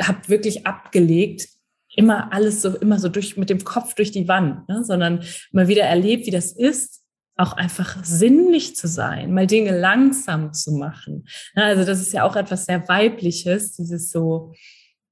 hab 0.01 0.29
wirklich 0.29 0.67
abgelegt, 0.67 1.49
immer 1.97 2.33
alles 2.33 2.63
so, 2.63 2.77
immer 2.77 2.99
so 2.99 3.09
durch, 3.09 3.37
mit 3.37 3.51
dem 3.51 3.65
Kopf 3.65 3.95
durch 3.95 4.13
die 4.13 4.29
Wand, 4.29 4.69
ne? 4.69 4.85
sondern 4.85 5.25
mal 5.51 5.67
wieder 5.67 5.83
erlebt, 5.83 6.27
wie 6.27 6.31
das 6.31 6.53
ist, 6.53 6.98
auch 7.39 7.53
einfach 7.53 8.05
sinnlich 8.05 8.77
zu 8.77 8.89
sein, 8.89 9.33
mal 9.33 9.47
Dinge 9.47 9.79
langsam 9.79 10.53
zu 10.53 10.73
machen. 10.73 11.25
Also 11.55 11.85
das 11.85 12.01
ist 12.01 12.13
ja 12.13 12.25
auch 12.25 12.37
etwas 12.37 12.67
sehr 12.67 12.87
Weibliches, 12.89 13.77
dieses 13.77 14.11
so, 14.11 14.53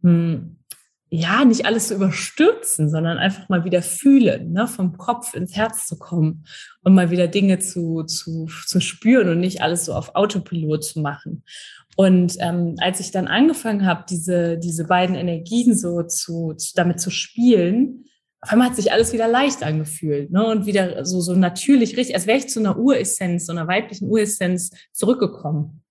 hm, 0.03 0.59
ja, 1.09 1.45
nicht 1.45 1.67
alles 1.67 1.89
zu 1.89 1.95
überstürzen, 1.95 2.91
sondern 2.91 3.19
einfach 3.19 3.49
mal 3.49 3.65
wieder 3.65 3.81
fühlen, 3.81 4.53
ne? 4.53 4.67
vom 4.67 4.99
Kopf 4.99 5.35
ins 5.35 5.55
Herz 5.55 5.87
zu 5.87 5.99
kommen 5.99 6.45
und 6.83 6.95
mal 6.95 7.13
wieder 7.13 7.29
Dinge 7.29 7.61
zu, 7.61 8.03
zu, 8.03 8.47
zu 8.67 8.81
spüren 8.81 9.29
und 9.29 9.39
nicht 9.39 9.63
alles 9.63 9.85
so 9.85 9.95
auf 9.95 10.17
Autopilot 10.17 10.83
zu 10.83 11.01
machen. 11.01 11.45
Und 11.95 12.37
ähm, 12.41 12.75
als 12.79 12.99
ich 12.99 13.13
dann 13.13 13.29
angefangen 13.29 13.87
habe, 13.87 14.05
diese, 14.11 14.59
diese 14.59 14.85
beiden 14.85 15.15
Energien 15.15 15.77
so 15.77 16.03
zu, 16.03 16.55
zu 16.55 16.75
damit 16.75 17.01
zu 17.01 17.11
spielen, 17.11 18.05
auf 18.41 18.53
einmal 18.53 18.69
hat 18.69 18.77
sich 18.77 18.93
alles 18.93 19.13
wieder 19.13 19.29
leicht 19.29 19.63
angefühlt 19.63 20.31
ne? 20.31 20.47
und 20.47 20.67
wieder 20.67 21.05
so, 21.05 21.21
so 21.21 21.35
natürlich 21.35 21.97
richtig, 21.97 22.15
als 22.15 22.27
wäre 22.27 22.39
ich 22.39 22.49
zu 22.49 22.61
einer 22.61 22.79
Uressenz, 22.79 23.47
so 23.47 23.53
einer 23.53 23.67
weiblichen 23.67 24.09
Uressenz 24.09 24.71
zurückgekommen. 24.93 25.83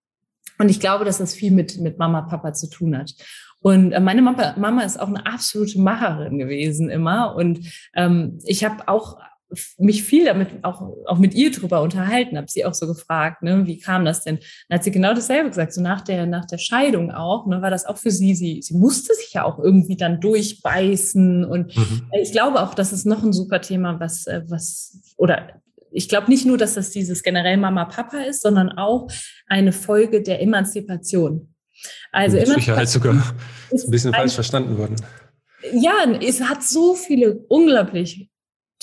Und 0.57 0.69
ich 0.69 0.79
glaube, 0.79 1.05
dass 1.05 1.17
das 1.17 1.33
viel 1.33 1.51
mit, 1.51 1.79
mit 1.79 1.97
Mama, 1.97 2.21
Papa 2.21 2.53
zu 2.53 2.69
tun 2.69 2.97
hat. 2.97 3.13
Und 3.59 3.91
äh, 3.91 3.99
meine 3.99 4.21
Mama, 4.21 4.55
Mama 4.57 4.83
ist 4.83 4.99
auch 4.99 5.07
eine 5.07 5.25
absolute 5.25 5.79
Macherin 5.81 6.37
gewesen 6.37 6.89
immer. 6.89 7.35
Und 7.35 7.59
ähm, 7.95 8.39
ich 8.45 8.63
habe 8.63 8.87
auch 8.87 9.17
mich 9.77 10.03
viel 10.03 10.25
damit 10.25 10.63
auch, 10.63 10.81
auch 11.05 11.17
mit 11.17 11.33
ihr 11.33 11.51
drüber 11.51 11.81
unterhalten, 11.81 12.37
habe 12.37 12.49
sie 12.49 12.65
auch 12.65 12.73
so 12.73 12.87
gefragt, 12.87 13.43
ne, 13.43 13.65
wie 13.65 13.79
kam 13.79 14.05
das 14.05 14.23
denn? 14.23 14.39
Dann 14.67 14.79
hat 14.79 14.83
sie 14.83 14.91
genau 14.91 15.13
dasselbe 15.13 15.49
gesagt, 15.49 15.73
so 15.73 15.81
nach 15.81 16.01
der, 16.01 16.25
nach 16.25 16.45
der 16.45 16.57
Scheidung 16.57 17.11
auch, 17.11 17.45
ne, 17.45 17.61
war 17.61 17.69
das 17.69 17.85
auch 17.85 17.97
für 17.97 18.11
sie, 18.11 18.35
sie, 18.35 18.61
sie 18.61 18.75
musste 18.75 19.13
sich 19.13 19.33
ja 19.33 19.43
auch 19.43 19.59
irgendwie 19.59 19.97
dann 19.97 20.19
durchbeißen 20.19 21.45
und 21.45 21.75
mhm. 21.75 22.09
ich 22.21 22.31
glaube 22.31 22.61
auch, 22.61 22.73
das 22.73 22.91
ist 22.91 23.05
noch 23.05 23.23
ein 23.23 23.33
super 23.33 23.61
Thema, 23.61 23.99
was, 23.99 24.27
äh, 24.27 24.41
was, 24.47 24.99
oder 25.17 25.61
ich 25.91 26.09
glaube 26.09 26.29
nicht 26.29 26.45
nur, 26.45 26.57
dass 26.57 26.73
das 26.73 26.91
dieses 26.91 27.23
generell 27.23 27.57
Mama-Papa 27.57 28.17
ist, 28.23 28.41
sondern 28.41 28.69
auch 28.71 29.09
eine 29.47 29.71
Folge 29.71 30.21
der 30.21 30.41
Emanzipation. 30.41 31.53
Also 32.11 32.37
Mit 32.37 32.47
Sicherheit 32.47 32.89
sogar 32.89 33.35
ist 33.71 33.87
ein 33.87 33.91
bisschen 33.91 34.13
falsch 34.13 34.33
verstanden 34.33 34.77
worden. 34.77 34.95
Ja, 35.73 35.93
es 36.21 36.41
hat 36.41 36.63
so 36.63 36.95
viele 36.95 37.37
unglaublich 37.47 38.29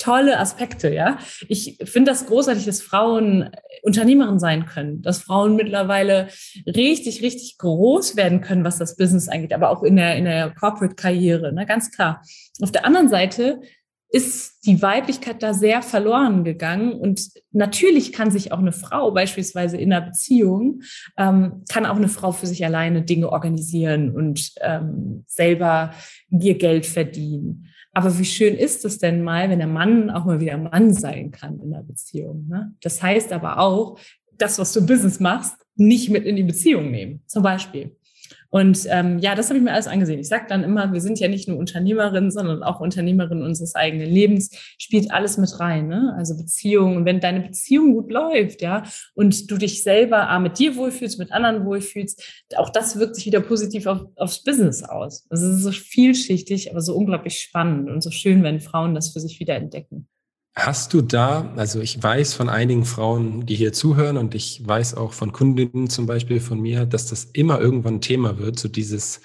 tolle 0.03 0.39
Aspekte, 0.39 0.93
ja. 0.93 1.17
Ich 1.47 1.77
finde 1.83 2.11
das 2.11 2.25
großartig, 2.25 2.65
dass 2.65 2.81
Frauen 2.81 3.49
Unternehmerin 3.83 4.39
sein 4.39 4.65
können, 4.65 5.01
dass 5.01 5.23
Frauen 5.23 5.55
mittlerweile 5.55 6.27
richtig, 6.65 7.21
richtig 7.21 7.57
groß 7.57 8.15
werden 8.15 8.41
können, 8.41 8.63
was 8.63 8.77
das 8.77 8.95
Business 8.95 9.29
angeht, 9.29 9.53
aber 9.53 9.69
auch 9.69 9.83
in 9.83 9.95
der, 9.95 10.15
in 10.15 10.25
der 10.25 10.51
Corporate-Karriere, 10.51 11.53
ne, 11.53 11.65
ganz 11.65 11.91
klar. 11.91 12.21
Auf 12.61 12.71
der 12.71 12.85
anderen 12.85 13.09
Seite 13.09 13.61
ist 14.09 14.67
die 14.67 14.79
Weiblichkeit 14.81 15.41
da 15.41 15.55
sehr 15.55 15.81
verloren 15.81 16.43
gegangen. 16.43 16.93
Und 16.93 17.29
natürlich 17.51 18.13
kann 18.13 18.29
sich 18.29 18.51
auch 18.51 18.59
eine 18.59 18.71
Frau 18.71 19.09
beispielsweise 19.09 19.77
in 19.77 19.91
einer 19.91 20.05
Beziehung, 20.05 20.83
ähm, 21.17 21.63
kann 21.67 21.87
auch 21.87 21.95
eine 21.95 22.09
Frau 22.09 22.31
für 22.31 22.45
sich 22.45 22.63
alleine 22.63 23.01
Dinge 23.01 23.31
organisieren 23.31 24.15
und 24.15 24.51
ähm, 24.61 25.25
selber 25.25 25.95
ihr 26.29 26.57
Geld 26.59 26.85
verdienen. 26.85 27.72
Aber 27.93 28.17
wie 28.17 28.25
schön 28.25 28.55
ist 28.55 28.83
es 28.85 28.97
denn 28.97 29.23
mal, 29.23 29.49
wenn 29.49 29.59
der 29.59 29.67
Mann 29.67 30.09
auch 30.09 30.25
mal 30.25 30.39
wieder 30.39 30.57
Mann 30.57 30.93
sein 30.93 31.31
kann 31.31 31.59
in 31.59 31.71
der 31.71 31.83
Beziehung? 31.83 32.47
Ne? 32.49 32.73
Das 32.81 33.01
heißt 33.01 33.31
aber 33.31 33.59
auch, 33.59 33.99
das, 34.37 34.57
was 34.57 34.73
du 34.73 34.85
Business 34.85 35.19
machst, 35.19 35.55
nicht 35.75 36.09
mit 36.09 36.25
in 36.25 36.35
die 36.35 36.43
Beziehung 36.43 36.89
nehmen, 36.91 37.21
zum 37.27 37.43
Beispiel. 37.43 37.95
Und 38.53 38.85
ähm, 38.91 39.17
ja, 39.17 39.33
das 39.33 39.49
habe 39.49 39.57
ich 39.57 39.63
mir 39.63 39.71
alles 39.71 39.87
angesehen. 39.87 40.19
Ich 40.19 40.27
sage 40.27 40.45
dann 40.47 40.63
immer, 40.63 40.93
wir 40.93 41.01
sind 41.01 41.19
ja 41.19 41.27
nicht 41.27 41.47
nur 41.47 41.57
Unternehmerin, 41.57 42.29
sondern 42.29 42.61
auch 42.61 42.81
Unternehmerin 42.81 43.41
unseres 43.41 43.73
eigenen 43.73 44.07
Lebens, 44.07 44.51
spielt 44.77 45.09
alles 45.09 45.39
mit 45.39 45.59
rein. 45.59 45.87
Ne? 45.87 46.13
Also 46.15 46.37
Beziehungen. 46.37 46.97
Und 46.97 47.05
wenn 47.05 47.19
deine 47.19 47.39
Beziehung 47.39 47.93
gut 47.93 48.11
läuft, 48.11 48.61
ja, 48.61 48.83
und 49.15 49.49
du 49.49 49.57
dich 49.57 49.81
selber 49.81 50.29
ah, 50.29 50.37
mit 50.37 50.59
dir 50.59 50.75
wohlfühlst, 50.75 51.17
mit 51.17 51.31
anderen 51.31 51.65
wohlfühlst, 51.65 52.45
auch 52.55 52.69
das 52.69 52.99
wirkt 52.99 53.15
sich 53.15 53.25
wieder 53.25 53.41
positiv 53.41 53.87
auf, 53.87 54.05
aufs 54.17 54.43
Business 54.43 54.83
aus. 54.83 55.25
Also 55.31 55.47
es 55.47 55.57
ist 55.57 55.63
so 55.63 55.71
vielschichtig, 55.71 56.69
aber 56.69 56.81
so 56.81 56.95
unglaublich 56.95 57.39
spannend 57.39 57.89
und 57.89 58.03
so 58.03 58.11
schön, 58.11 58.43
wenn 58.43 58.59
Frauen 58.59 58.93
das 58.93 59.13
für 59.13 59.19
sich 59.19 59.39
wieder 59.39 59.55
entdecken. 59.55 60.07
Hast 60.55 60.93
du 60.93 61.01
da, 61.01 61.51
also 61.55 61.81
ich 61.81 62.01
weiß 62.01 62.35
von 62.35 62.47
einigen 62.47 62.85
Frauen, 62.85 63.45
die 63.47 63.55
hier 63.55 63.73
zuhören 63.73 64.17
und 64.17 64.35
ich 64.35 64.61
weiß 64.65 64.93
auch 64.93 65.13
von 65.13 65.31
Kundinnen 65.31 65.89
zum 65.89 66.05
Beispiel 66.05 66.39
von 66.39 66.59
mir, 66.59 66.85
dass 66.85 67.07
das 67.07 67.25
immer 67.25 67.59
irgendwann 67.59 67.95
ein 67.95 68.01
Thema 68.01 68.37
wird, 68.37 68.59
so 68.59 68.67
dieses, 68.67 69.21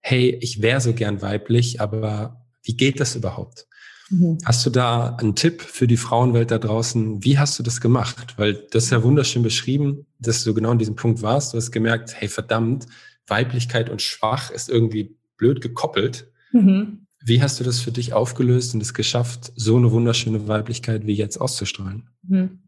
hey, 0.00 0.38
ich 0.42 0.60
wäre 0.60 0.82
so 0.82 0.92
gern 0.92 1.22
weiblich, 1.22 1.80
aber 1.80 2.44
wie 2.62 2.76
geht 2.76 3.00
das 3.00 3.16
überhaupt? 3.16 3.66
Mhm. 4.10 4.38
Hast 4.44 4.64
du 4.66 4.70
da 4.70 5.16
einen 5.16 5.34
Tipp 5.34 5.62
für 5.62 5.86
die 5.86 5.96
Frauenwelt 5.96 6.50
da 6.50 6.58
draußen? 6.58 7.24
Wie 7.24 7.38
hast 7.38 7.58
du 7.58 7.62
das 7.62 7.80
gemacht? 7.80 8.34
Weil 8.36 8.66
das 8.70 8.84
ist 8.84 8.90
ja 8.90 9.02
wunderschön 9.02 9.42
beschrieben, 9.42 10.06
dass 10.18 10.44
du 10.44 10.52
genau 10.52 10.70
an 10.70 10.78
diesem 10.78 10.96
Punkt 10.96 11.22
warst. 11.22 11.52
Du 11.52 11.56
hast 11.56 11.70
gemerkt, 11.70 12.14
hey, 12.14 12.28
verdammt, 12.28 12.86
Weiblichkeit 13.26 13.88
und 13.88 14.02
schwach 14.02 14.50
ist 14.50 14.68
irgendwie 14.68 15.16
blöd 15.36 15.62
gekoppelt. 15.62 16.30
Mhm. 16.52 17.06
Wie 17.28 17.42
hast 17.42 17.60
du 17.60 17.64
das 17.64 17.80
für 17.80 17.92
dich 17.92 18.14
aufgelöst 18.14 18.74
und 18.74 18.80
es 18.80 18.94
geschafft, 18.94 19.52
so 19.54 19.76
eine 19.76 19.92
wunderschöne 19.92 20.48
Weiblichkeit 20.48 21.06
wie 21.06 21.14
jetzt 21.14 21.36
auszustrahlen? 21.36 22.08
Mhm. 22.26 22.62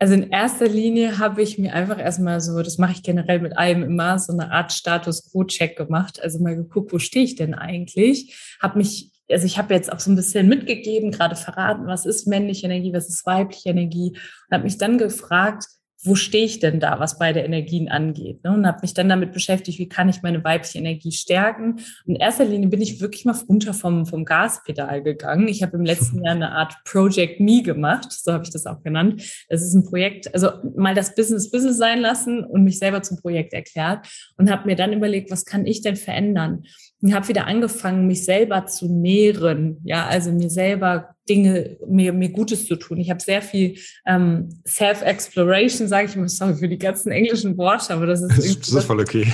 Also 0.00 0.14
in 0.14 0.30
erster 0.30 0.68
Linie 0.68 1.18
habe 1.18 1.42
ich 1.42 1.58
mir 1.58 1.74
einfach 1.74 1.98
erstmal 1.98 2.40
so, 2.40 2.62
das 2.62 2.78
mache 2.78 2.92
ich 2.92 3.02
generell 3.02 3.40
mit 3.40 3.56
allem 3.56 3.82
immer, 3.82 4.18
so 4.18 4.32
eine 4.32 4.52
Art 4.52 4.72
Status 4.72 5.30
Quo-Check 5.30 5.76
gemacht. 5.76 6.22
Also 6.22 6.38
mal 6.40 6.54
geguckt, 6.54 6.92
wo 6.92 6.98
stehe 6.98 7.24
ich 7.24 7.34
denn 7.34 7.54
eigentlich? 7.54 8.36
Habe 8.60 8.78
mich, 8.78 9.12
also 9.30 9.46
ich 9.46 9.58
habe 9.58 9.74
jetzt 9.74 9.92
auch 9.92 10.00
so 10.00 10.10
ein 10.10 10.16
bisschen 10.16 10.48
mitgegeben, 10.48 11.10
gerade 11.10 11.34
verraten, 11.34 11.86
was 11.86 12.06
ist 12.06 12.26
männliche 12.28 12.66
Energie, 12.66 12.92
was 12.92 13.08
ist 13.08 13.26
weibliche 13.26 13.70
Energie 13.70 14.10
und 14.10 14.54
habe 14.54 14.64
mich 14.64 14.78
dann 14.78 14.98
gefragt, 14.98 15.66
wo 16.04 16.14
stehe 16.14 16.44
ich 16.44 16.60
denn 16.60 16.78
da, 16.78 17.00
was 17.00 17.18
beide 17.18 17.40
Energien 17.40 17.88
angeht. 17.88 18.44
Ne? 18.44 18.52
Und 18.52 18.66
habe 18.66 18.78
mich 18.82 18.94
dann 18.94 19.08
damit 19.08 19.32
beschäftigt, 19.32 19.78
wie 19.80 19.88
kann 19.88 20.08
ich 20.08 20.22
meine 20.22 20.44
weibliche 20.44 20.78
Energie 20.78 21.10
stärken. 21.10 21.72
Und 22.06 22.14
in 22.14 22.16
erster 22.16 22.44
Linie 22.44 22.68
bin 22.68 22.80
ich 22.80 23.00
wirklich 23.00 23.24
mal 23.24 23.36
runter 23.48 23.74
vom, 23.74 24.06
vom 24.06 24.24
Gaspedal 24.24 25.02
gegangen. 25.02 25.48
Ich 25.48 25.62
habe 25.62 25.76
im 25.76 25.84
letzten 25.84 26.24
Jahr 26.24 26.34
eine 26.34 26.52
Art 26.52 26.76
Project 26.84 27.40
Me 27.40 27.62
gemacht, 27.62 28.12
so 28.12 28.32
habe 28.32 28.44
ich 28.44 28.50
das 28.50 28.66
auch 28.66 28.82
genannt. 28.82 29.22
Das 29.48 29.62
ist 29.62 29.74
ein 29.74 29.84
Projekt, 29.84 30.32
also 30.34 30.50
mal 30.76 30.94
das 30.94 31.14
Business 31.14 31.50
Business 31.50 31.78
sein 31.78 32.00
lassen 32.00 32.44
und 32.44 32.62
mich 32.62 32.78
selber 32.78 33.02
zum 33.02 33.20
Projekt 33.20 33.52
erklärt 33.52 34.06
und 34.36 34.50
habe 34.50 34.66
mir 34.66 34.76
dann 34.76 34.92
überlegt, 34.92 35.30
was 35.30 35.44
kann 35.44 35.66
ich 35.66 35.82
denn 35.82 35.96
verändern? 35.96 36.64
Und 37.00 37.14
habe 37.14 37.28
wieder 37.28 37.46
angefangen, 37.46 38.08
mich 38.08 38.24
selber 38.24 38.66
zu 38.66 38.88
nähren, 38.88 39.78
ja, 39.84 40.06
also 40.06 40.32
mir 40.32 40.50
selber 40.50 41.14
Dinge, 41.28 41.76
mir, 41.86 42.12
mir 42.12 42.30
Gutes 42.30 42.66
zu 42.66 42.74
tun. 42.74 42.98
Ich 42.98 43.10
habe 43.10 43.20
sehr 43.20 43.42
viel 43.42 43.76
ähm, 44.04 44.48
Self-Exploration, 44.66 45.86
sage 45.86 46.08
ich 46.08 46.16
immer, 46.16 46.28
sorry 46.28 46.54
für 46.54 46.68
die 46.68 46.78
ganzen 46.78 47.12
englischen 47.12 47.56
Worte, 47.56 47.92
aber 47.92 48.06
das 48.06 48.22
ist, 48.22 48.36
das 48.36 48.46
ist, 48.46 48.60
das 48.62 48.74
ist 48.74 48.84
voll 48.84 49.00
okay. 49.00 49.26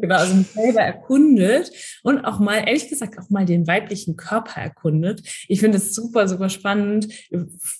Genau, 0.00 0.16
also 0.16 0.34
mich 0.34 0.46
selber 0.48 0.80
erkundet 0.80 1.70
und 2.02 2.24
auch 2.24 2.40
mal, 2.40 2.66
ehrlich 2.66 2.88
gesagt, 2.88 3.18
auch 3.18 3.28
mal 3.28 3.44
den 3.44 3.66
weiblichen 3.66 4.16
Körper 4.16 4.60
erkundet. 4.60 5.22
Ich 5.46 5.60
finde 5.60 5.76
es 5.76 5.94
super, 5.94 6.26
super 6.26 6.48
spannend, 6.48 7.06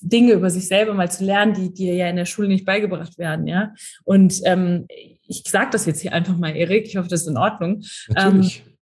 Dinge 0.01 0.35
über 0.35 0.51
sich 0.51 0.69
selber 0.69 0.93
mal 0.95 1.11
zu 1.11 1.25
lernen, 1.25 1.55
die 1.55 1.73
dir 1.73 1.95
ja 1.95 2.09
in 2.09 2.17
der 2.17 2.27
Schule 2.27 2.49
nicht 2.49 2.67
beigebracht 2.67 3.19
werden, 3.19 3.47
ja. 3.47 3.73
Und 4.05 4.41
ähm, 4.45 4.87
ich 5.27 5.43
sage 5.47 5.71
das 5.73 5.87
jetzt 5.87 6.03
hier 6.03 6.13
einfach 6.13 6.37
mal, 6.37 6.55
Erik, 6.55 6.87
ich 6.87 6.97
hoffe, 6.97 7.09
das 7.09 7.23
ist 7.23 7.29
in 7.29 7.39
Ordnung. 7.39 7.83
Natürlich. 8.09 8.63
Ähm, 8.67 8.74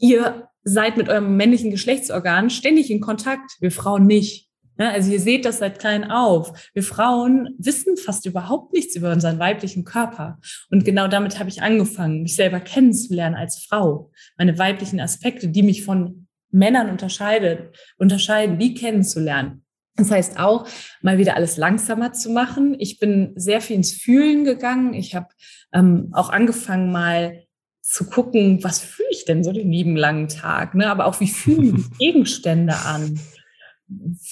ihr 0.00 0.48
seid 0.64 0.96
mit 0.96 1.08
eurem 1.08 1.36
männlichen 1.36 1.70
Geschlechtsorgan 1.70 2.50
ständig 2.50 2.90
in 2.90 3.00
Kontakt, 3.00 3.52
wir 3.60 3.70
Frauen 3.70 4.06
nicht. 4.06 4.48
Ja, 4.78 4.92
also 4.92 5.12
ihr 5.12 5.20
seht 5.20 5.44
das 5.44 5.58
seit 5.58 5.78
klein 5.78 6.10
auf. 6.10 6.70
Wir 6.72 6.82
Frauen 6.82 7.54
wissen 7.58 7.98
fast 7.98 8.24
überhaupt 8.24 8.72
nichts 8.72 8.96
über 8.96 9.12
unseren 9.12 9.38
weiblichen 9.38 9.84
Körper. 9.84 10.38
Und 10.70 10.86
genau 10.86 11.06
damit 11.06 11.38
habe 11.38 11.50
ich 11.50 11.60
angefangen, 11.60 12.22
mich 12.22 12.34
selber 12.34 12.60
kennenzulernen 12.60 13.36
als 13.36 13.62
Frau. 13.62 14.10
Meine 14.38 14.56
weiblichen 14.58 14.98
Aspekte, 14.98 15.48
die 15.48 15.62
mich 15.62 15.84
von 15.84 16.28
Männern 16.50 16.88
unterscheidet, 16.88 17.76
unterscheiden, 17.98 18.58
die 18.58 18.72
kennenzulernen. 18.72 19.64
Das 19.96 20.10
heißt 20.10 20.38
auch, 20.38 20.66
mal 21.02 21.18
wieder 21.18 21.36
alles 21.36 21.58
langsamer 21.58 22.14
zu 22.14 22.30
machen. 22.30 22.74
Ich 22.78 22.98
bin 22.98 23.32
sehr 23.36 23.60
viel 23.60 23.76
ins 23.76 23.92
Fühlen 23.92 24.44
gegangen. 24.44 24.94
Ich 24.94 25.14
habe 25.14 25.28
ähm, 25.74 26.08
auch 26.12 26.30
angefangen, 26.30 26.90
mal 26.90 27.44
zu 27.82 28.08
gucken, 28.08 28.62
was 28.62 28.80
fühle 28.80 29.08
ich 29.10 29.24
denn 29.24 29.42
so 29.42 29.52
den 29.52 29.72
lieben 29.72 29.96
langen 29.96 30.28
Tag, 30.28 30.74
ne? 30.74 30.90
aber 30.90 31.06
auch 31.06 31.20
wie 31.20 31.28
fühlen 31.28 31.76
die 31.76 31.98
Gegenstände 31.98 32.76
an 32.76 33.18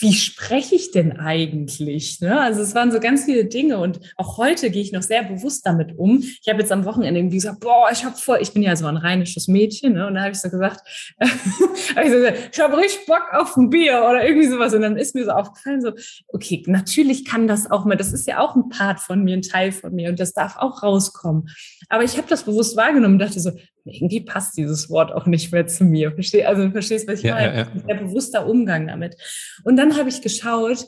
wie 0.01 0.13
spreche 0.13 0.77
ich 0.77 0.93
denn 0.93 1.19
eigentlich? 1.19 2.21
Ne? 2.21 2.41
Also 2.41 2.63
es 2.63 2.75
waren 2.75 2.93
so 2.93 3.01
ganz 3.01 3.25
viele 3.25 3.45
Dinge 3.45 3.79
und 3.79 3.99
auch 4.17 4.39
heute 4.39 4.71
gehe 4.71 4.83
ich 4.83 4.93
noch 4.93 5.03
sehr 5.03 5.25
bewusst 5.25 5.67
damit 5.67 5.99
um. 5.99 6.19
Ich 6.21 6.49
habe 6.49 6.61
jetzt 6.61 6.71
am 6.71 6.85
Wochenende 6.85 7.19
irgendwie 7.19 7.39
gesagt, 7.39 7.61
boah, 7.61 7.89
ich 7.91 8.05
habe 8.05 8.17
voll, 8.17 8.39
ich 8.41 8.53
bin 8.53 8.63
ja 8.63 8.77
so 8.77 8.87
ein 8.87 8.97
rheinisches 8.97 9.49
Mädchen, 9.49 9.95
ne? 9.95 10.07
und 10.07 10.15
da 10.15 10.21
habe 10.21 10.31
ich 10.31 10.41
so 10.41 10.49
gesagt, 10.49 10.83
ich, 11.21 12.11
so 12.11 12.25
ich 12.53 12.61
habe 12.61 12.77
richtig 12.77 13.07
Bock 13.07 13.27
auf 13.33 13.57
ein 13.57 13.69
Bier 13.71 14.07
oder 14.09 14.25
irgendwie 14.25 14.47
sowas 14.47 14.75
und 14.75 14.83
dann 14.83 14.97
ist 14.97 15.17
mir 15.17 15.25
so 15.25 15.33
aufgefallen, 15.33 15.81
so, 15.81 15.93
okay, 16.29 16.63
natürlich 16.67 17.25
kann 17.25 17.49
das 17.49 17.69
auch 17.71 17.85
mal, 17.85 17.97
das 17.97 18.13
ist 18.13 18.29
ja 18.29 18.39
auch 18.39 18.55
ein 18.55 18.69
Part 18.69 19.01
von 19.01 19.25
mir, 19.25 19.37
ein 19.37 19.43
Teil 19.43 19.73
von 19.73 19.93
mir 19.93 20.11
und 20.11 20.21
das 20.21 20.35
darf 20.35 20.57
auch 20.57 20.85
rauskommen. 20.85 21.49
Aber 21.89 22.05
ich 22.05 22.17
habe 22.17 22.29
das 22.29 22.45
bewusst 22.45 22.77
wahrgenommen 22.77 23.15
und 23.15 23.21
dachte 23.21 23.41
so, 23.41 23.51
irgendwie 23.89 24.21
passt 24.21 24.57
dieses 24.57 24.91
Wort 24.91 25.13
auch 25.13 25.27
nicht 25.27 25.53
mehr 25.53 25.67
zu 25.67 25.85
mir. 25.85 26.13
Versteh, 26.13 26.45
also 26.45 26.71
verstehst, 26.71 27.09
was 27.09 27.19
ich 27.19 27.25
ja, 27.25 27.35
meine? 27.35 27.57
Ja, 27.57 27.71
ja. 27.75 27.83
Der 27.89 27.95
bewusster 27.95 28.47
Umgang 28.47 28.87
damit. 28.87 29.17
Und 29.65 29.77
dann 29.77 29.97
habe 29.97 30.09
ich 30.09 30.23
geschaut, 30.23 30.87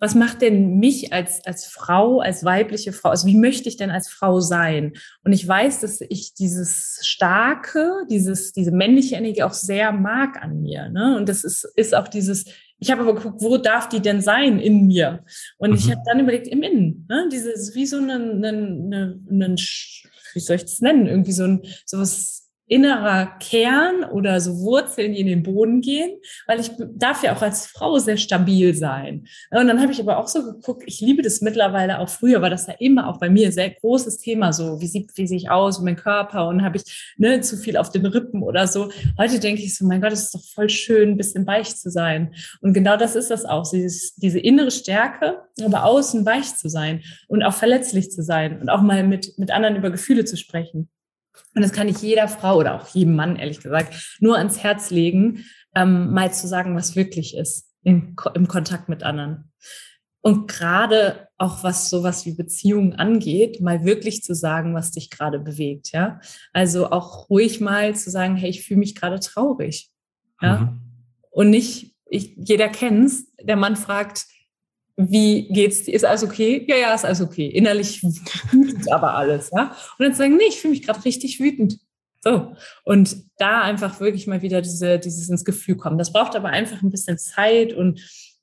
was 0.00 0.14
macht 0.14 0.40
denn 0.40 0.78
mich 0.78 1.12
als, 1.12 1.44
als 1.44 1.66
Frau, 1.66 2.20
als 2.20 2.42
weibliche 2.42 2.92
Frau, 2.92 3.10
also 3.10 3.26
wie 3.26 3.36
möchte 3.36 3.68
ich 3.68 3.76
denn 3.76 3.90
als 3.90 4.08
Frau 4.08 4.40
sein? 4.40 4.94
Und 5.24 5.32
ich 5.32 5.46
weiß, 5.46 5.80
dass 5.80 6.00
ich 6.00 6.32
dieses 6.32 7.00
starke, 7.02 8.06
dieses, 8.08 8.52
diese 8.52 8.72
männliche 8.72 9.16
Energie 9.16 9.42
auch 9.42 9.52
sehr 9.52 9.92
mag 9.92 10.42
an 10.42 10.62
mir. 10.62 10.88
Ne? 10.88 11.16
Und 11.18 11.28
das 11.28 11.44
ist, 11.44 11.64
ist 11.76 11.94
auch 11.94 12.08
dieses, 12.08 12.46
ich 12.78 12.90
habe 12.90 13.02
aber 13.02 13.14
geguckt, 13.14 13.42
wo 13.42 13.58
darf 13.58 13.90
die 13.90 14.00
denn 14.00 14.22
sein 14.22 14.58
in 14.58 14.86
mir? 14.86 15.22
Und 15.58 15.70
mhm. 15.70 15.76
ich 15.76 15.90
habe 15.90 16.00
dann 16.06 16.18
überlegt, 16.18 16.48
im 16.48 16.62
Innen. 16.62 17.06
Ne? 17.08 17.28
Dieses, 17.30 17.74
wie 17.74 17.86
so 17.86 17.98
ein, 17.98 18.10
ein, 18.10 18.42
ein, 18.42 19.42
ein 19.42 19.56
wie 20.34 20.40
soll 20.40 20.56
ich 20.56 20.62
das 20.62 20.80
nennen? 20.80 21.06
Irgendwie 21.06 21.32
so 21.32 21.44
ein, 21.44 21.62
so 21.84 21.98
was 21.98 22.39
innerer 22.70 23.26
Kern 23.40 24.04
oder 24.04 24.40
so 24.40 24.60
Wurzeln, 24.60 25.12
die 25.12 25.20
in 25.20 25.26
den 25.26 25.42
Boden 25.42 25.80
gehen, 25.80 26.20
weil 26.46 26.60
ich 26.60 26.70
darf 26.94 27.24
ja 27.24 27.34
auch 27.34 27.42
als 27.42 27.66
Frau 27.66 27.98
sehr 27.98 28.16
stabil 28.16 28.74
sein. 28.74 29.26
Und 29.50 29.66
dann 29.66 29.82
habe 29.82 29.90
ich 29.90 30.00
aber 30.00 30.18
auch 30.18 30.28
so 30.28 30.44
geguckt, 30.44 30.84
ich 30.86 31.00
liebe 31.00 31.22
das 31.22 31.40
mittlerweile 31.40 31.98
auch 31.98 32.08
früher, 32.08 32.40
war 32.40 32.48
das 32.48 32.68
ja 32.68 32.74
immer 32.78 33.08
auch 33.08 33.18
bei 33.18 33.28
mir 33.28 33.48
ein 33.48 33.52
sehr 33.52 33.70
großes 33.70 34.18
Thema, 34.18 34.52
so 34.52 34.80
wie 34.80 34.86
sieht, 34.86 35.10
wie 35.16 35.26
sehe 35.26 35.36
ich 35.36 35.50
aus, 35.50 35.80
mein 35.80 35.96
Körper 35.96 36.46
und 36.46 36.62
habe 36.62 36.76
ich 36.76 37.14
ne, 37.18 37.40
zu 37.40 37.56
viel 37.56 37.76
auf 37.76 37.90
den 37.90 38.06
Rippen 38.06 38.44
oder 38.44 38.68
so. 38.68 38.92
Heute 39.18 39.40
denke 39.40 39.62
ich 39.62 39.76
so, 39.76 39.84
mein 39.84 40.00
Gott, 40.00 40.12
es 40.12 40.26
ist 40.26 40.34
doch 40.36 40.44
voll 40.44 40.68
schön, 40.68 41.10
ein 41.10 41.16
bisschen 41.16 41.48
weich 41.48 41.76
zu 41.76 41.90
sein. 41.90 42.32
Und 42.60 42.72
genau 42.72 42.96
das 42.96 43.16
ist 43.16 43.32
das 43.32 43.44
auch, 43.44 43.68
dieses, 43.68 44.14
diese 44.14 44.38
innere 44.38 44.70
Stärke, 44.70 45.42
aber 45.60 45.84
außen 45.86 46.24
weich 46.24 46.54
zu 46.54 46.68
sein 46.68 47.02
und 47.26 47.42
auch 47.42 47.54
verletzlich 47.54 48.12
zu 48.12 48.22
sein 48.22 48.60
und 48.60 48.68
auch 48.68 48.80
mal 48.80 49.02
mit, 49.02 49.36
mit 49.38 49.50
anderen 49.50 49.74
über 49.74 49.90
Gefühle 49.90 50.24
zu 50.24 50.36
sprechen. 50.36 50.88
Und 51.54 51.62
das 51.62 51.72
kann 51.72 51.88
ich 51.88 52.02
jeder 52.02 52.28
Frau 52.28 52.56
oder 52.58 52.74
auch 52.74 52.88
jedem 52.88 53.16
Mann, 53.16 53.36
ehrlich 53.36 53.60
gesagt, 53.60 54.16
nur 54.20 54.38
ans 54.38 54.62
Herz 54.62 54.90
legen, 54.90 55.44
ähm, 55.74 56.12
mal 56.12 56.32
zu 56.32 56.46
sagen, 56.46 56.76
was 56.76 56.96
wirklich 56.96 57.36
ist 57.36 57.70
in, 57.82 58.16
im 58.34 58.48
Kontakt 58.48 58.88
mit 58.88 59.02
anderen. 59.02 59.50
Und 60.22 60.48
gerade 60.48 61.28
auch 61.38 61.64
was 61.64 61.88
sowas 61.88 62.26
wie 62.26 62.34
Beziehungen 62.34 62.92
angeht, 62.92 63.60
mal 63.62 63.84
wirklich 63.84 64.22
zu 64.22 64.34
sagen, 64.34 64.74
was 64.74 64.90
dich 64.90 65.08
gerade 65.08 65.38
bewegt, 65.38 65.92
ja. 65.92 66.20
Also 66.52 66.90
auch 66.90 67.30
ruhig 67.30 67.60
mal 67.60 67.94
zu 67.94 68.10
sagen, 68.10 68.36
hey, 68.36 68.50
ich 68.50 68.62
fühle 68.64 68.80
mich 68.80 68.94
gerade 68.94 69.18
traurig, 69.20 69.90
ja. 70.42 70.58
Mhm. 70.58 70.80
Und 71.30 71.50
nicht, 71.50 71.96
ich, 72.06 72.34
jeder 72.36 72.68
kennt's, 72.68 73.32
der 73.40 73.56
Mann 73.56 73.76
fragt, 73.76 74.26
wie 75.08 75.48
geht's 75.48 75.84
dir? 75.84 75.94
Ist 75.94 76.04
alles 76.04 76.24
okay? 76.24 76.64
Ja, 76.68 76.76
ja, 76.76 76.94
ist 76.94 77.04
alles 77.04 77.20
okay. 77.20 77.46
Innerlich 77.46 78.02
wütend 78.02 78.90
aber 78.90 79.14
alles, 79.14 79.50
ja. 79.54 79.76
Und 79.98 80.04
dann 80.04 80.14
sagen, 80.14 80.36
nee, 80.36 80.44
ich 80.48 80.60
fühle 80.60 80.72
mich 80.72 80.82
gerade 80.82 81.04
richtig 81.04 81.40
wütend. 81.40 81.78
So. 82.22 82.54
Und 82.84 83.16
da 83.38 83.62
einfach 83.62 84.00
wirklich 84.00 84.26
mal 84.26 84.42
wieder 84.42 84.60
diese, 84.60 84.98
dieses 84.98 85.28
ins 85.28 85.44
Gefühl 85.44 85.76
kommen. 85.76 85.98
Das 85.98 86.12
braucht 86.12 86.36
aber 86.36 86.48
einfach 86.48 86.82
ein 86.82 86.90
bisschen 86.90 87.18
Zeit 87.18 87.72
und 87.72 88.00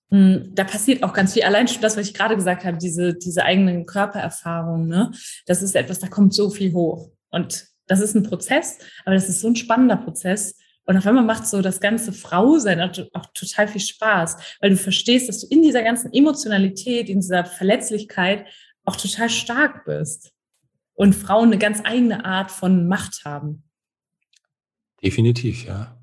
hm, 0.09 0.51
da 0.53 0.63
passiert 0.63 1.03
auch 1.03 1.13
ganz 1.13 1.33
viel. 1.33 1.43
Allein 1.43 1.67
schon 1.67 1.81
das, 1.81 1.97
was 1.97 2.07
ich 2.07 2.13
gerade 2.13 2.35
gesagt 2.35 2.63
habe, 2.63 2.77
diese, 2.77 3.13
diese 3.13 3.43
eigenen 3.43 3.85
Körpererfahrungen, 3.85 4.87
ne? 4.87 5.11
das 5.45 5.61
ist 5.61 5.75
etwas, 5.75 5.99
da 5.99 6.07
kommt 6.07 6.33
so 6.33 6.49
viel 6.49 6.73
hoch. 6.73 7.11
Und 7.29 7.67
das 7.87 7.99
ist 7.99 8.15
ein 8.15 8.23
Prozess, 8.23 8.79
aber 9.05 9.15
das 9.15 9.29
ist 9.29 9.41
so 9.41 9.47
ein 9.47 9.55
spannender 9.55 9.97
Prozess. 9.97 10.55
Und 10.87 10.95
auf 10.97 11.05
einmal 11.05 11.25
macht 11.25 11.45
so 11.45 11.61
das 11.61 11.81
ganze 11.81 12.13
Frausein 12.13 12.79
auch 12.81 13.25
total 13.33 13.67
viel 13.67 13.81
Spaß, 13.81 14.37
weil 14.61 14.69
du 14.69 14.77
verstehst, 14.77 15.27
dass 15.27 15.41
du 15.41 15.47
in 15.47 15.61
dieser 15.61 15.83
ganzen 15.83 16.13
Emotionalität, 16.13 17.09
in 17.09 17.19
dieser 17.19 17.43
Verletzlichkeit 17.43 18.47
auch 18.85 18.95
total 18.95 19.29
stark 19.29 19.83
bist. 19.83 20.31
Und 20.93 21.13
Frauen 21.13 21.49
eine 21.49 21.57
ganz 21.59 21.81
eigene 21.83 22.25
Art 22.25 22.49
von 22.49 22.87
Macht 22.87 23.25
haben. 23.25 23.63
Definitiv, 25.03 25.65
ja. 25.65 25.99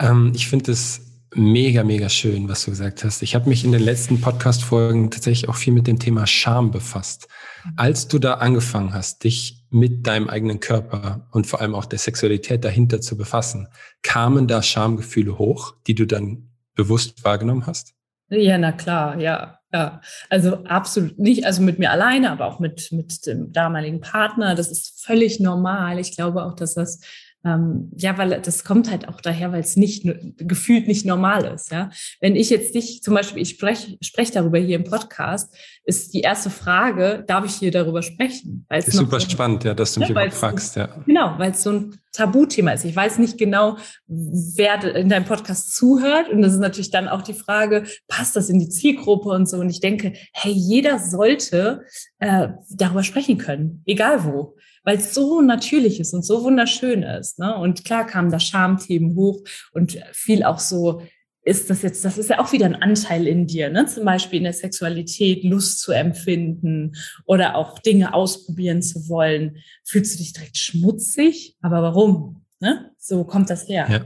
Ähm, 0.00 0.32
ich 0.34 0.48
finde 0.48 0.72
es 0.72 1.13
mega, 1.34 1.84
mega 1.84 2.08
schön, 2.08 2.48
was 2.48 2.64
du 2.64 2.70
gesagt 2.70 3.04
hast. 3.04 3.22
Ich 3.22 3.34
habe 3.34 3.48
mich 3.48 3.64
in 3.64 3.72
den 3.72 3.82
letzten 3.82 4.20
Podcast-Folgen 4.20 5.10
tatsächlich 5.10 5.48
auch 5.48 5.56
viel 5.56 5.72
mit 5.72 5.86
dem 5.86 5.98
Thema 5.98 6.26
Scham 6.26 6.70
befasst. 6.70 7.28
Als 7.76 8.08
du 8.08 8.18
da 8.18 8.34
angefangen 8.34 8.94
hast, 8.94 9.24
dich 9.24 9.64
mit 9.70 10.06
deinem 10.06 10.28
eigenen 10.28 10.60
Körper 10.60 11.26
und 11.32 11.46
vor 11.46 11.60
allem 11.60 11.74
auch 11.74 11.86
der 11.86 11.98
Sexualität 11.98 12.64
dahinter 12.64 13.00
zu 13.00 13.16
befassen, 13.16 13.68
kamen 14.02 14.46
da 14.46 14.62
Schamgefühle 14.62 15.38
hoch, 15.38 15.74
die 15.86 15.94
du 15.94 16.06
dann 16.06 16.50
bewusst 16.74 17.24
wahrgenommen 17.24 17.66
hast? 17.66 17.94
Ja, 18.30 18.58
na 18.58 18.72
klar, 18.72 19.18
ja. 19.20 19.58
Ja, 19.72 20.00
also 20.30 20.62
absolut 20.66 21.18
nicht, 21.18 21.46
also 21.46 21.60
mit 21.60 21.80
mir 21.80 21.90
alleine, 21.90 22.30
aber 22.30 22.46
auch 22.46 22.60
mit, 22.60 22.92
mit 22.92 23.26
dem 23.26 23.52
damaligen 23.52 24.00
Partner. 24.00 24.54
Das 24.54 24.70
ist 24.70 25.04
völlig 25.04 25.40
normal. 25.40 25.98
Ich 25.98 26.14
glaube 26.14 26.44
auch, 26.44 26.54
dass 26.54 26.74
das 26.74 27.00
ähm, 27.44 27.90
ja, 27.96 28.16
weil 28.16 28.40
das 28.40 28.64
kommt 28.64 28.90
halt 28.90 29.06
auch 29.08 29.20
daher, 29.20 29.52
weil 29.52 29.60
es 29.60 29.76
nicht 29.76 30.06
gefühlt 30.38 30.88
nicht 30.88 31.04
normal 31.04 31.44
ist. 31.44 31.70
Ja, 31.70 31.90
wenn 32.20 32.36
ich 32.36 32.50
jetzt 32.50 32.74
dich 32.74 33.02
zum 33.02 33.14
Beispiel, 33.14 33.42
ich 33.42 33.50
spreche 33.50 33.96
sprech 34.00 34.30
darüber 34.30 34.58
hier 34.58 34.76
im 34.76 34.84
Podcast, 34.84 35.54
ist 35.84 36.14
die 36.14 36.20
erste 36.20 36.48
Frage, 36.48 37.22
darf 37.26 37.44
ich 37.44 37.54
hier 37.56 37.70
darüber 37.70 38.02
sprechen? 38.02 38.64
Weil 38.68 38.80
es 38.80 38.88
ist 38.88 38.96
super 38.96 39.20
so, 39.20 39.28
spannend, 39.28 39.64
ja, 39.64 39.74
dass 39.74 39.94
du 39.94 40.00
mich 40.00 40.08
ja, 40.08 40.12
überhaupt 40.14 40.34
fragst. 40.34 40.76
Ja. 40.76 40.88
Genau, 41.04 41.34
weil 41.36 41.50
es 41.50 41.62
so 41.62 41.70
ein 41.70 41.98
Tabuthema 42.12 42.72
ist. 42.72 42.84
Ich 42.84 42.96
weiß 42.96 43.18
nicht 43.18 43.36
genau, 43.36 43.76
wer 44.06 44.82
in 44.96 45.10
deinem 45.10 45.26
Podcast 45.26 45.74
zuhört. 45.74 46.30
Und 46.30 46.40
das 46.40 46.54
ist 46.54 46.60
natürlich 46.60 46.90
dann 46.90 47.08
auch 47.08 47.22
die 47.22 47.34
Frage, 47.34 47.84
passt 48.08 48.36
das 48.36 48.48
in 48.48 48.58
die 48.58 48.68
Zielgruppe 48.68 49.28
und 49.28 49.48
so? 49.48 49.58
Und 49.58 49.68
ich 49.68 49.80
denke, 49.80 50.14
hey, 50.32 50.52
jeder 50.52 50.98
sollte 50.98 51.82
äh, 52.20 52.48
darüber 52.70 53.02
sprechen 53.02 53.36
können, 53.36 53.82
egal 53.84 54.24
wo 54.24 54.56
weil 54.84 54.98
es 54.98 55.14
so 55.14 55.40
natürlich 55.40 55.98
ist 55.98 56.14
und 56.14 56.24
so 56.24 56.44
wunderschön 56.44 57.02
ist. 57.02 57.38
Ne? 57.38 57.56
Und 57.56 57.84
klar 57.84 58.06
kamen 58.06 58.30
da 58.30 58.38
Schamthemen 58.38 59.16
hoch 59.16 59.42
und 59.72 59.98
viel 60.12 60.44
auch 60.44 60.58
so, 60.58 61.02
ist 61.44 61.68
das 61.68 61.82
jetzt, 61.82 62.04
das 62.04 62.16
ist 62.16 62.30
ja 62.30 62.38
auch 62.38 62.52
wieder 62.52 62.66
ein 62.66 62.80
Anteil 62.80 63.26
in 63.26 63.46
dir, 63.46 63.68
ne? 63.68 63.86
zum 63.86 64.04
Beispiel 64.04 64.38
in 64.38 64.44
der 64.44 64.54
Sexualität 64.54 65.44
Lust 65.44 65.80
zu 65.80 65.92
empfinden 65.92 66.92
oder 67.26 67.56
auch 67.56 67.78
Dinge 67.78 68.14
ausprobieren 68.14 68.80
zu 68.82 69.08
wollen. 69.08 69.58
Fühlst 69.84 70.14
du 70.14 70.18
dich 70.18 70.32
direkt 70.32 70.56
schmutzig? 70.56 71.56
Aber 71.60 71.82
warum? 71.82 72.44
Ne? 72.60 72.90
So 72.98 73.24
kommt 73.24 73.50
das 73.50 73.68
her. 73.68 73.86
Ja. 73.90 74.04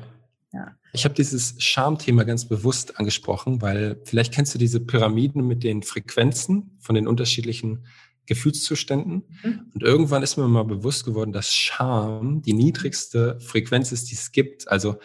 ja. 0.53 0.77
Ich 0.93 1.05
habe 1.05 1.15
dieses 1.15 1.55
Schamthema 1.63 2.25
ganz 2.25 2.47
bewusst 2.47 2.99
angesprochen, 2.99 3.63
weil 3.63 4.01
vielleicht 4.05 4.35
kennst 4.35 4.55
du 4.55 4.59
diese 4.59 4.81
Pyramiden 4.81 5.47
mit 5.47 5.63
den 5.63 5.83
Frequenzen 5.83 6.77
von 6.81 6.97
den 6.97 7.07
unterschiedlichen 7.07 7.87
Gefühlszuständen. 8.29 9.25
Mhm. 9.43 9.71
Und 9.75 9.83
irgendwann 9.83 10.23
ist 10.23 10.37
mir 10.37 10.47
mal 10.47 10.65
bewusst 10.65 11.05
geworden, 11.05 11.33
dass 11.33 11.53
Scham 11.53 12.43
die 12.43 12.53
niedrigste 12.53 13.41
Frequenz 13.41 13.91
ist, 13.91 14.11
die 14.11 14.15
es 14.15 14.31
gibt. 14.31 14.69
Also 14.69 14.99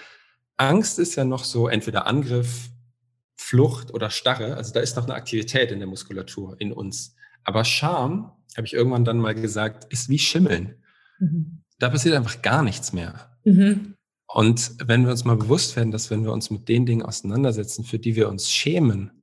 Angst 0.58 1.00
ist 1.00 1.16
ja 1.16 1.26
noch 1.26 1.44
so 1.44 1.68
entweder 1.68 2.06
Angriff, 2.06 2.70
Flucht 3.36 3.94
oder 3.94 4.10
Starre. 4.10 4.56
Also 4.56 4.74
da 4.74 4.82
ist 4.82 4.96
noch 4.96 5.06
eine 5.06 5.16
Aktivität 5.16 5.72
in 5.72 5.80
der 5.80 5.88
Muskulatur 5.88 6.56
in 6.60 6.72
uns. 6.72 7.16
Aber 7.44 7.66
Scham, 7.66 8.32
habe 8.56 8.68
ich 8.68 8.74
irgendwann 8.74 9.06
dann 9.06 9.18
mal 9.18 9.34
gesagt, 9.34 9.92
ist 9.92 10.10
wie 10.10 10.20
Schimmeln. 10.20 10.76
Mhm. 11.20 11.64
Da 11.80 11.90
passiert 11.90 12.16
einfach 12.16 12.42
gar 12.42 12.62
nichts 12.62 12.94
mehr. 12.94 13.38
Mhm. 13.46 13.96
Und 14.28 14.72
wenn 14.86 15.04
wir 15.04 15.12
uns 15.12 15.26
mal 15.26 15.38
bewusst 15.38 15.76
werden, 15.76 15.92
dass 15.92 16.10
wenn 16.10 16.24
wir 16.24 16.32
uns 16.32 16.50
mit 16.50 16.68
den 16.68 16.86
Dingen 16.86 17.04
auseinandersetzen, 17.04 17.84
für 17.84 18.00
die 18.00 18.16
wir 18.16 18.30
uns 18.30 18.52
schämen, 18.52 19.23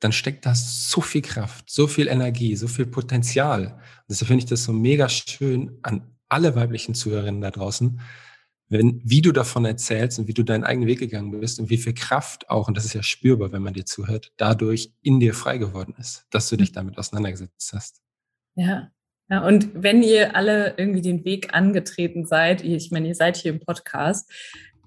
dann 0.00 0.12
steckt 0.12 0.46
da 0.46 0.54
so 0.54 1.00
viel 1.00 1.22
Kraft, 1.22 1.70
so 1.70 1.86
viel 1.86 2.08
Energie, 2.08 2.54
so 2.56 2.68
viel 2.68 2.86
Potenzial. 2.86 3.66
Und 3.66 4.10
deshalb 4.10 4.28
finde 4.28 4.44
ich 4.44 4.50
das 4.50 4.64
so 4.64 4.72
mega 4.72 5.08
schön 5.08 5.78
an 5.82 6.02
alle 6.28 6.54
weiblichen 6.54 6.94
Zuhörerinnen 6.94 7.40
da 7.40 7.50
draußen, 7.50 8.00
wenn, 8.68 9.00
wie 9.02 9.22
du 9.22 9.32
davon 9.32 9.64
erzählst 9.64 10.18
und 10.18 10.28
wie 10.28 10.34
du 10.34 10.42
deinen 10.42 10.64
eigenen 10.64 10.88
Weg 10.88 10.98
gegangen 10.98 11.30
bist 11.40 11.58
und 11.58 11.70
wie 11.70 11.78
viel 11.78 11.94
Kraft 11.94 12.50
auch, 12.50 12.68
und 12.68 12.76
das 12.76 12.84
ist 12.84 12.92
ja 12.92 13.02
spürbar, 13.02 13.50
wenn 13.50 13.62
man 13.62 13.72
dir 13.72 13.86
zuhört, 13.86 14.32
dadurch 14.36 14.92
in 15.02 15.20
dir 15.20 15.32
frei 15.34 15.58
geworden 15.58 15.94
ist, 15.98 16.26
dass 16.30 16.48
du 16.48 16.56
dich 16.56 16.72
damit 16.72 16.98
auseinandergesetzt 16.98 17.72
hast. 17.72 18.02
Ja. 18.54 18.90
Ja, 19.30 19.46
und 19.46 19.70
wenn 19.74 20.02
ihr 20.02 20.34
alle 20.36 20.74
irgendwie 20.78 21.02
den 21.02 21.22
Weg 21.26 21.54
angetreten 21.54 22.24
seid, 22.24 22.64
ich 22.64 22.90
meine, 22.90 23.08
ihr 23.08 23.14
seid 23.14 23.36
hier 23.36 23.52
im 23.52 23.60
Podcast 23.60 24.32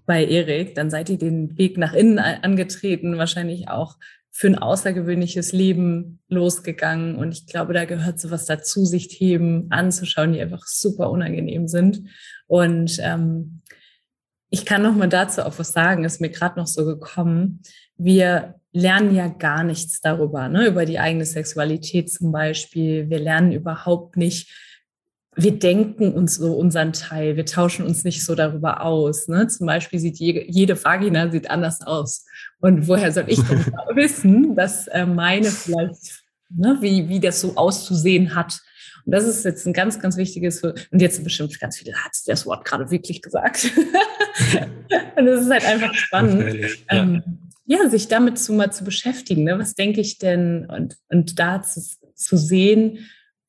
bei 0.08 0.26
Erik, 0.26 0.74
dann 0.74 0.90
seid 0.90 1.10
ihr 1.10 1.20
den 1.20 1.60
Weg 1.60 1.78
nach 1.78 1.94
innen 1.94 2.18
angetreten, 2.18 3.20
wahrscheinlich 3.20 3.70
auch 3.70 3.98
für 4.32 4.48
ein 4.48 4.58
außergewöhnliches 4.58 5.52
Leben 5.52 6.20
losgegangen. 6.30 7.16
Und 7.16 7.34
ich 7.34 7.48
glaube, 7.48 7.74
da 7.74 7.86
gehört 7.86 8.20
sowas 8.20 8.46
dazu, 8.46 8.86
sich 8.86 9.10
Themen 9.10 9.68
anzuschauen, 9.72 10.34
die 10.34 10.42
einfach 10.42 10.66
super 10.66 11.12
unangenehm 11.12 11.68
sind. 11.68 12.08
Und 12.48 12.98
ähm, 13.02 13.62
ich 14.50 14.66
kann 14.66 14.82
noch 14.82 14.96
mal 14.96 15.10
dazu 15.10 15.46
auch 15.46 15.60
was 15.60 15.74
sagen, 15.74 16.06
ist 16.06 16.22
mir 16.22 16.30
gerade 16.30 16.60
noch 16.60 16.68
so 16.68 16.86
gekommen. 16.86 17.62
Wir 17.98 18.56
lernen 18.72 19.14
ja 19.14 19.28
gar 19.28 19.64
nichts 19.64 20.02
darüber, 20.02 20.48
ne? 20.48 20.68
über 20.68 20.86
die 20.86 21.00
eigene 21.00 21.26
Sexualität 21.26 22.12
zum 22.12 22.32
Beispiel. 22.32 23.10
Wir 23.10 23.20
lernen 23.20 23.52
überhaupt 23.52 24.16
nicht, 24.16 24.50
wir 25.36 25.58
denken 25.58 26.14
uns 26.14 26.36
so 26.36 26.54
unseren 26.54 26.92
Teil, 26.92 27.38
wir 27.38 27.46
tauschen 27.46 27.86
uns 27.86 28.04
nicht 28.04 28.26
so 28.26 28.36
darüber 28.36 28.82
aus. 28.82 29.30
Ne? 29.30 29.48
Zum 29.48 29.66
Beispiel 29.66 30.00
sieht 30.00 30.18
je, 30.18 30.46
jede 30.50 30.82
Vagina 30.84 31.32
sieht 31.32 31.50
anders 31.50 31.82
aus. 31.82 32.26
Und 32.60 32.88
woher 32.88 33.12
soll 33.12 33.26
ich 33.28 33.40
denn 33.40 33.66
wissen, 33.96 34.56
dass 34.56 34.88
äh, 34.88 35.06
meine 35.06 35.50
vielleicht, 35.50 36.24
ne, 36.50 36.78
wie, 36.82 37.08
wie 37.08 37.20
das 37.22 37.40
so 37.40 37.56
auszusehen 37.56 38.36
hat? 38.36 38.60
Und 39.06 39.14
das 39.14 39.24
ist 39.24 39.46
jetzt 39.46 39.66
ein 39.66 39.74
ganz, 39.74 40.00
ganz 40.00 40.18
wichtiges, 40.18 40.62
und 40.64 41.02
jetzt 41.02 41.24
bestimmt 41.24 41.58
ganz 41.60 41.78
viele, 41.78 41.94
hat 41.94 42.12
das 42.28 42.46
Wort 42.46 42.66
gerade 42.66 42.92
wirklich 42.92 43.22
gesagt. 43.22 43.72
und 45.16 45.26
das 45.26 45.42
ist 45.42 45.50
halt 45.50 45.66
einfach 45.66 45.94
spannend. 45.94 46.54
Ja. 46.54 46.70
Ähm, 46.90 47.24
ja, 47.66 47.90
sich 47.90 48.10
damit 48.10 48.38
zu 48.38 48.52
mal 48.52 48.72
zu 48.72 48.84
beschäftigen. 48.84 49.46
Ne? 49.46 49.58
Was 49.58 49.76
denke 49.76 50.02
ich 50.02 50.18
denn? 50.18 50.66
Und, 50.66 50.98
und 51.08 51.40
da 51.40 51.62
zu, 51.62 51.82
zu 52.16 52.36
sehen, 52.36 53.00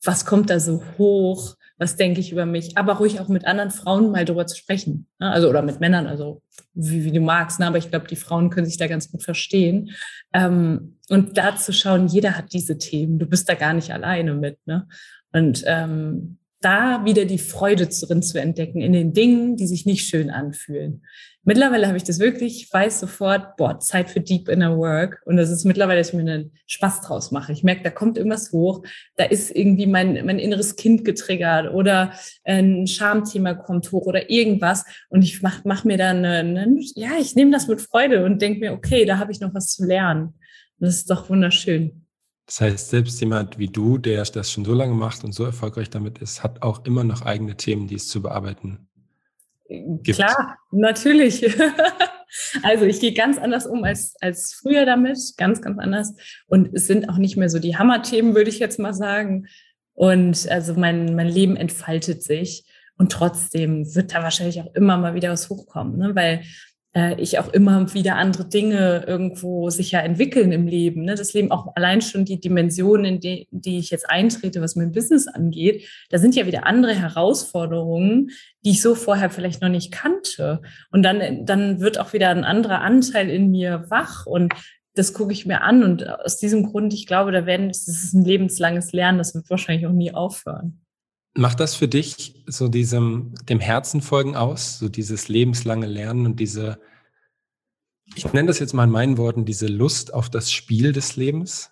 was 0.05 0.24
kommt 0.24 0.49
da 0.49 0.61
so 0.61 0.83
hoch? 0.97 1.57
Was 1.83 1.97
denke 1.97 2.20
ich 2.20 2.30
über 2.30 2.47
mich, 2.47 2.78
aber 2.78 2.95
ruhig 2.95 3.18
auch 3.18 3.26
mit 3.26 3.45
anderen 3.45 3.72
Frauen 3.72 4.12
mal 4.12 4.24
darüber 4.24 4.47
zu 4.47 4.57
sprechen. 4.57 5.09
Ne? 5.18 5.33
Also 5.33 5.49
oder 5.49 5.62
mit 5.62 5.80
Männern, 5.80 6.07
also 6.07 6.41
wie, 6.74 7.03
wie 7.03 7.11
du 7.11 7.20
magst, 7.20 7.59
ne? 7.59 7.66
aber 7.66 7.76
ich 7.76 7.91
glaube, 7.91 8.07
die 8.07 8.14
Frauen 8.14 8.51
können 8.51 8.66
sich 8.66 8.76
da 8.76 8.87
ganz 8.87 9.11
gut 9.11 9.24
verstehen. 9.24 9.91
Ähm, 10.33 10.99
und 11.09 11.37
da 11.37 11.57
zu 11.57 11.72
schauen, 11.72 12.07
jeder 12.07 12.39
hat 12.39 12.53
diese 12.53 12.78
Themen, 12.78 13.18
du 13.18 13.26
bist 13.26 13.49
da 13.49 13.55
gar 13.55 13.74
nicht 13.74 13.93
alleine 13.93 14.35
mit. 14.35 14.59
Ne? 14.64 14.87
Und 15.33 15.64
ähm, 15.66 16.39
da 16.61 17.05
wieder 17.05 17.24
die 17.24 17.39
Freude 17.39 17.89
drin 17.89 18.22
zu 18.22 18.41
entdecken 18.41 18.80
in 18.80 18.93
den 18.93 19.12
Dingen, 19.12 19.57
die 19.57 19.66
sich 19.66 19.85
nicht 19.85 20.07
schön 20.07 20.30
anfühlen. 20.30 21.03
Mittlerweile 21.45 21.88
habe 21.88 21.97
ich 21.97 22.05
das 22.05 22.20
wirklich, 22.20 22.62
ich 22.62 22.72
weiß 22.72 23.01
sofort, 23.01 23.57
boah, 23.57 23.80
Zeit 23.80 24.11
für 24.11 24.20
Deep 24.20 24.49
Inner 24.49 24.78
Work. 24.78 25.22
Und 25.24 25.36
das 25.36 25.51
ist 25.51 25.64
mittlerweile, 25.64 25.99
dass 25.99 26.11
ich 26.11 26.14
mir 26.14 26.20
einen 26.20 26.53
Spaß 26.68 27.01
draus 27.01 27.32
mache. 27.32 27.53
Ich 27.53 27.64
merke, 27.64 27.82
da 27.82 27.90
kommt 27.90 28.16
irgendwas 28.16 28.53
hoch, 28.53 28.84
da 29.16 29.24
ist 29.24 29.51
irgendwie 29.51 29.86
mein, 29.86 30.24
mein 30.24 30.38
inneres 30.38 30.76
Kind 30.76 31.05
getriggert 31.05 31.74
oder 31.74 32.12
ein 32.45 32.86
Schamthema 32.86 33.55
kommt 33.55 33.90
hoch 33.90 34.07
oder 34.07 34.30
irgendwas. 34.30 34.84
Und 35.09 35.22
ich 35.22 35.43
mache 35.43 35.62
mach 35.64 35.82
mir 35.82 35.99
dann, 35.99 36.24
eine, 36.24 36.78
ja, 36.95 37.11
ich 37.20 37.34
nehme 37.34 37.51
das 37.51 37.66
mit 37.66 37.80
Freude 37.80 38.24
und 38.24 38.40
denke 38.40 38.61
mir, 38.61 38.72
okay, 38.72 39.05
da 39.05 39.18
habe 39.18 39.32
ich 39.32 39.40
noch 39.40 39.53
was 39.53 39.74
zu 39.74 39.84
lernen. 39.84 40.26
Und 40.78 40.86
das 40.86 40.95
ist 40.95 41.11
doch 41.11 41.28
wunderschön. 41.28 42.07
Das 42.47 42.61
heißt, 42.61 42.90
selbst 42.90 43.20
jemand 43.20 43.59
wie 43.59 43.68
du, 43.68 43.99
der 43.99 44.22
das 44.22 44.53
schon 44.53 44.64
so 44.64 44.74
lange 44.74 44.95
macht 44.95 45.24
und 45.24 45.32
so 45.32 45.45
erfolgreich 45.45 45.90
damit 45.90 46.18
ist, 46.18 46.45
hat 46.45 46.62
auch 46.62 46.84
immer 46.84 47.03
noch 47.03 47.22
eigene 47.22 47.57
Themen, 47.57 47.88
die 47.88 47.97
es 47.97 48.07
zu 48.07 48.22
bearbeiten 48.22 48.88
gibt. 50.02 50.18
Klar, 50.18 50.58
natürlich. 50.70 51.46
Also 52.62 52.86
ich 52.86 52.98
gehe 53.00 53.12
ganz 53.12 53.36
anders 53.36 53.66
um 53.66 53.84
als, 53.84 54.14
als 54.20 54.54
früher 54.54 54.86
damit, 54.86 55.18
ganz, 55.36 55.60
ganz 55.60 55.78
anders. 55.78 56.14
Und 56.46 56.70
es 56.72 56.86
sind 56.86 57.10
auch 57.10 57.18
nicht 57.18 57.36
mehr 57.36 57.50
so 57.50 57.58
die 57.58 57.76
Hammerthemen, 57.76 58.34
würde 58.34 58.48
ich 58.48 58.58
jetzt 58.58 58.78
mal 58.78 58.94
sagen. 58.94 59.48
Und 59.92 60.48
also 60.50 60.74
mein, 60.74 61.14
mein 61.14 61.28
Leben 61.28 61.56
entfaltet 61.56 62.22
sich. 62.22 62.64
Und 62.96 63.12
trotzdem 63.12 63.94
wird 63.94 64.14
da 64.14 64.22
wahrscheinlich 64.22 64.60
auch 64.60 64.74
immer 64.74 64.96
mal 64.96 65.14
wieder 65.14 65.30
was 65.30 65.50
hochkommen, 65.50 65.98
ne? 65.98 66.14
weil 66.14 66.42
äh, 66.95 67.20
ich 67.20 67.38
auch 67.38 67.49
immer 67.53 67.93
wieder 67.95 68.16
andere 68.16 68.47
Dinge 68.47 69.05
irgendwo 69.07 69.70
sich 69.70 69.93
ja 69.93 70.01
entwickeln 70.01 70.53
im 70.53 70.66
Leben. 70.66 71.05
Ne? 71.05 71.14
Das 71.14 71.32
Leben 71.32 71.51
auch 71.51 71.74
allein 71.74 72.03
schon 72.03 72.24
die 72.24 72.40
Dimensionen, 72.40 73.05
in 73.05 73.20
die, 73.20 73.49
die 73.51 73.78
ich 73.78 73.90
jetzt 73.90 74.09
eintrete, 74.09 74.61
was 74.61 74.76
mein 74.76 74.93
Business 74.93 75.26
angeht, 75.26 75.88
da 76.11 76.18
sind 76.18 76.34
ja 76.34 76.47
wieder 76.47 76.66
andere 76.66 76.95
Herausforderungen, 76.95 78.30
die 78.64 78.70
ich 78.70 78.82
so 78.82 78.95
vorher 78.95 79.30
vielleicht 79.30 79.62
noch 79.62 79.68
nicht 79.68 79.93
kannte. 79.93 80.62
Und 80.90 81.03
dann, 81.03 81.47
dann 81.47 81.80
wird 81.80 81.99
auch 81.99 82.12
wieder 82.12 82.28
ein 82.28 82.45
anderer 82.45 82.80
Anteil 82.80 83.30
in 83.30 83.51
mir 83.51 83.86
wach 83.88 84.26
und 84.26 84.53
das 84.95 85.14
gucke 85.14 85.32
ich 85.32 85.47
mir 85.47 85.62
an 85.62 85.84
und 85.84 86.07
aus 86.07 86.36
diesem 86.36 86.64
Grund, 86.64 86.93
ich 86.93 87.07
glaube, 87.07 87.32
da 87.32 87.47
werden, 87.47 87.68
das 87.68 87.88
ist 87.88 88.12
ein 88.12 88.26
lebenslanges 88.26 88.93
Lernen, 88.93 89.16
das 89.16 89.34
wird 89.34 89.49
wahrscheinlich 89.49 89.86
auch 89.86 89.93
nie 89.93 90.12
aufhören. 90.12 90.82
Macht 91.35 91.61
das 91.61 91.74
für 91.74 91.89
dich 91.89 92.45
so 92.47 92.68
diesem, 92.68 93.35
dem 93.49 93.61
Herzen 93.61 94.03
folgen 94.03 94.37
aus, 94.37 94.78
so 94.78 94.89
dieses 94.89 95.28
lebenslange 95.28 95.87
Lernen 95.87 96.26
und 96.26 96.41
diese, 96.41 96.78
ich 98.14 98.30
nenne 98.33 98.49
das 98.49 98.59
jetzt 98.59 98.74
mal 98.74 98.85
in 98.85 98.91
meinen 98.91 99.16
Worten, 99.16 99.45
diese 99.45 99.66
Lust 99.66 100.12
auf 100.12 100.28
das 100.28 100.53
Spiel 100.53 100.93
des 100.93 101.16
Lebens? 101.16 101.70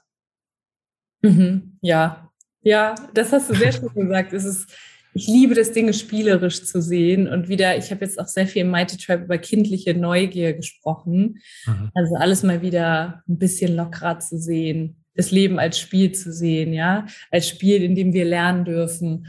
Mhm, 1.23 1.77
ja, 1.83 2.31
ja, 2.63 2.95
das 3.15 3.33
hast 3.33 3.51
du 3.51 3.55
sehr 3.55 3.73
schön 3.73 3.89
gesagt. 3.95 4.33
Es 4.33 4.45
ist, 4.45 4.71
ich 5.15 5.27
liebe 5.27 5.55
das, 5.55 5.73
Dinge 5.73 5.93
spielerisch 5.93 6.65
zu 6.65 6.81
sehen. 6.81 7.27
Und 7.29 7.49
wieder, 7.49 7.77
ich 7.77 7.91
habe 7.91 8.05
jetzt 8.05 8.19
auch 8.19 8.27
sehr 8.27 8.47
viel 8.47 8.63
im 8.63 8.71
Mighty 8.71 8.97
Tribe 8.97 9.25
über 9.25 9.39
kindliche 9.39 9.95
Neugier 9.95 10.53
gesprochen. 10.53 11.41
Mhm. 11.67 11.91
Also 11.95 12.15
alles 12.17 12.43
mal 12.43 12.63
wieder 12.63 13.23
ein 13.29 13.39
bisschen 13.39 13.75
lockerer 13.77 14.19
zu 14.21 14.39
sehen, 14.39 15.05
das 15.15 15.31
Leben 15.31 15.59
als 15.59 15.79
Spiel 15.79 16.13
zu 16.13 16.33
sehen, 16.33 16.73
ja, 16.73 17.07
als 17.31 17.49
Spiel, 17.49 17.83
in 17.83 17.95
dem 17.95 18.13
wir 18.13 18.25
lernen 18.25 18.65
dürfen. 18.65 19.27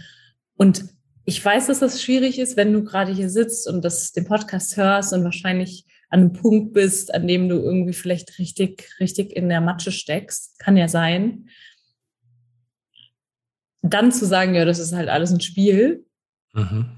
Und 0.62 0.86
ich 1.26 1.44
weiß, 1.44 1.66
dass 1.66 1.80
das 1.80 2.04
schwierig 2.04 2.38
ist, 2.38 2.56
wenn 2.56 2.72
du 2.72 2.84
gerade 2.84 3.12
hier 3.12 3.32
sitzt 3.32 3.68
und 3.68 3.84
das, 3.84 4.12
den 4.12 4.26
Podcast 4.26 4.78
hörst 4.78 5.12
und 5.12 5.24
wahrscheinlich 5.24 5.88
an 6.12 6.20
einem 6.20 6.34
Punkt 6.34 6.74
bist, 6.74 7.16
an 7.16 7.26
dem 7.26 7.50
du 7.50 7.56
irgendwie 7.56 7.94
vielleicht 7.94 8.38
richtig, 8.38 8.88
richtig 9.00 9.36
in 9.36 9.50
der 9.50 9.60
Matsche 9.60 9.92
steckst. 9.92 10.60
Kann 10.60 10.78
ja 10.78 10.88
sein. 10.88 11.50
Dann 13.82 14.12
zu 14.12 14.28
sagen, 14.28 14.54
ja, 14.54 14.64
das 14.64 14.78
ist 14.78 14.94
halt 14.94 15.10
alles 15.10 15.32
ein 15.32 15.42
Spiel. 15.42 16.06
Mhm. 16.54 16.92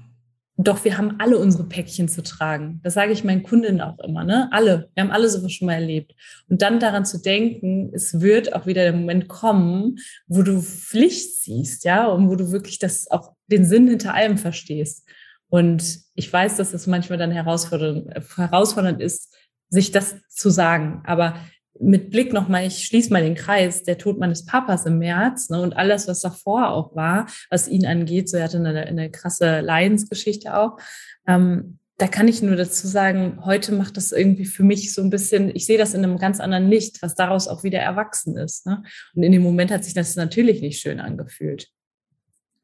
Doch 0.56 0.84
wir 0.84 0.96
haben 0.98 1.16
alle 1.18 1.38
unsere 1.38 1.64
Päckchen 1.64 2.08
zu 2.08 2.22
tragen. 2.22 2.80
Das 2.84 2.94
sage 2.94 3.12
ich 3.12 3.24
meinen 3.24 3.42
Kundinnen 3.42 3.80
auch 3.80 3.98
immer, 3.98 4.22
ne? 4.22 4.48
Alle. 4.52 4.88
Wir 4.94 5.02
haben 5.02 5.10
alle 5.10 5.28
sowas 5.28 5.52
schon 5.52 5.66
mal 5.66 5.74
erlebt. 5.74 6.14
Und 6.48 6.62
dann 6.62 6.78
daran 6.78 7.04
zu 7.04 7.20
denken, 7.20 7.90
es 7.92 8.20
wird 8.20 8.54
auch 8.54 8.64
wieder 8.66 8.82
der 8.82 8.92
Moment 8.92 9.28
kommen, 9.28 9.96
wo 10.28 10.42
du 10.42 10.62
Pflicht 10.62 11.42
siehst, 11.42 11.84
ja, 11.84 12.06
und 12.06 12.28
wo 12.28 12.36
du 12.36 12.52
wirklich 12.52 12.78
das 12.78 13.10
auch 13.10 13.32
den 13.48 13.64
Sinn 13.64 13.88
hinter 13.88 14.14
allem 14.14 14.38
verstehst. 14.38 15.08
Und 15.48 16.00
ich 16.14 16.32
weiß, 16.32 16.56
dass 16.56 16.72
es 16.72 16.86
manchmal 16.86 17.18
dann 17.18 17.32
herausfordernd, 17.32 18.08
herausfordernd 18.36 19.00
ist, 19.00 19.34
sich 19.70 19.90
das 19.90 20.14
zu 20.28 20.50
sagen. 20.50 21.02
Aber 21.04 21.36
mit 21.80 22.10
Blick 22.10 22.32
nochmal, 22.32 22.66
ich 22.66 22.86
schließe 22.86 23.12
mal 23.12 23.22
den 23.22 23.34
Kreis, 23.34 23.82
der 23.82 23.98
Tod 23.98 24.18
meines 24.18 24.46
Papas 24.46 24.86
im 24.86 24.98
März 24.98 25.50
ne, 25.50 25.60
und 25.60 25.76
alles, 25.76 26.06
was 26.06 26.20
davor 26.20 26.70
auch 26.70 26.94
war, 26.94 27.26
was 27.50 27.68
ihn 27.68 27.86
angeht, 27.86 28.28
so 28.28 28.36
er 28.36 28.44
hatte 28.44 28.58
eine, 28.58 28.86
eine 28.86 29.10
krasse 29.10 29.60
Leidensgeschichte 29.60 30.56
auch. 30.56 30.78
Ähm, 31.26 31.78
da 31.96 32.08
kann 32.08 32.26
ich 32.26 32.42
nur 32.42 32.56
dazu 32.56 32.88
sagen, 32.88 33.44
heute 33.44 33.72
macht 33.72 33.96
das 33.96 34.10
irgendwie 34.10 34.46
für 34.46 34.64
mich 34.64 34.92
so 34.92 35.02
ein 35.02 35.10
bisschen, 35.10 35.54
ich 35.54 35.66
sehe 35.66 35.78
das 35.78 35.94
in 35.94 36.02
einem 36.02 36.18
ganz 36.18 36.40
anderen 36.40 36.68
Licht, 36.68 37.02
was 37.02 37.14
daraus 37.14 37.46
auch 37.46 37.62
wieder 37.62 37.78
erwachsen 37.78 38.36
ist. 38.36 38.66
Ne? 38.66 38.82
Und 39.14 39.22
in 39.22 39.32
dem 39.32 39.42
Moment 39.42 39.70
hat 39.70 39.84
sich 39.84 39.94
das 39.94 40.16
natürlich 40.16 40.60
nicht 40.60 40.80
schön 40.80 40.98
angefühlt. 40.98 41.68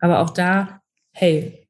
Aber 0.01 0.21
auch 0.21 0.31
da, 0.31 0.81
hey, 1.13 1.69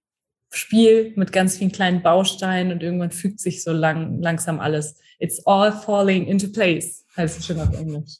Spiel 0.52 1.12
mit 1.16 1.32
ganz 1.32 1.58
vielen 1.58 1.70
kleinen 1.70 2.02
Bausteinen 2.02 2.72
und 2.72 2.82
irgendwann 2.82 3.12
fügt 3.12 3.38
sich 3.38 3.62
so 3.62 3.72
lang, 3.72 4.20
langsam 4.20 4.58
alles. 4.58 4.98
It's 5.20 5.46
all 5.46 5.70
falling 5.70 6.26
into 6.26 6.48
place 6.48 6.99
heißt 7.16 7.38
es 7.38 7.46
schon 7.46 7.60
auf 7.60 7.72
Englisch. 7.72 8.18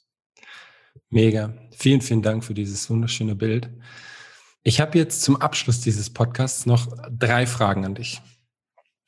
Mega. 1.09 1.53
Vielen, 1.71 2.01
vielen 2.01 2.21
Dank 2.21 2.43
für 2.43 2.53
dieses 2.53 2.89
wunderschöne 2.89 3.35
Bild. 3.35 3.69
Ich 4.63 4.79
habe 4.79 4.97
jetzt 4.97 5.23
zum 5.23 5.35
Abschluss 5.37 5.81
dieses 5.81 6.09
Podcasts 6.09 6.65
noch 6.65 6.87
drei 7.11 7.47
Fragen 7.47 7.85
an 7.85 7.95
dich. 7.95 8.21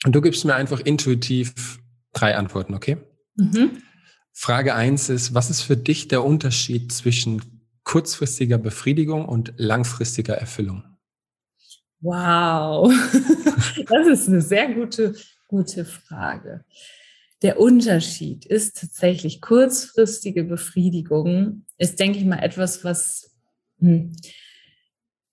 Und 0.06 0.14
du 0.14 0.22
gibst 0.22 0.46
mir 0.46 0.56
einfach 0.56 0.80
intuitiv 0.80 1.80
drei 2.12 2.36
Antworten, 2.36 2.74
okay? 2.74 2.98
Mhm. 3.36 3.82
Frage 4.34 4.74
eins 4.74 5.10
ist, 5.10 5.34
was 5.34 5.50
ist 5.50 5.62
für 5.62 5.78
dich 5.78 6.08
der 6.08 6.24
Unterschied 6.24 6.92
zwischen 6.92 7.64
kurzfristiger 7.84 8.58
Befriedigung 8.58 9.26
und 9.26 9.54
langfristiger 9.58 10.36
Erfüllung? 10.36 10.84
Wow, 12.02 12.92
das 13.88 14.08
ist 14.08 14.28
eine 14.28 14.42
sehr 14.42 14.74
gute, 14.74 15.16
gute 15.48 15.86
Frage. 15.86 16.66
Der 17.44 17.60
Unterschied 17.60 18.46
ist 18.46 18.80
tatsächlich 18.80 19.41
kurzfristige 19.41 20.46
Befriedigung, 20.46 21.66
ist, 21.78 22.00
denke 22.00 22.18
ich 22.18 22.26
mal, 22.26 22.39
etwas, 22.39 22.86
was, 22.86 23.36
hm, 23.80 24.16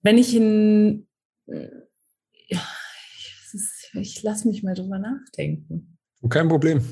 wenn 0.01 0.17
ich 0.17 0.35
in, 0.35 1.07
ja, 1.47 2.61
ich, 3.53 3.91
ich 3.93 4.23
lasse 4.23 4.47
mich 4.49 4.61
mal 4.61 4.75
drüber 4.75 4.99
nachdenken. 4.99 5.97
Kein 6.29 6.49
Problem. 6.49 6.83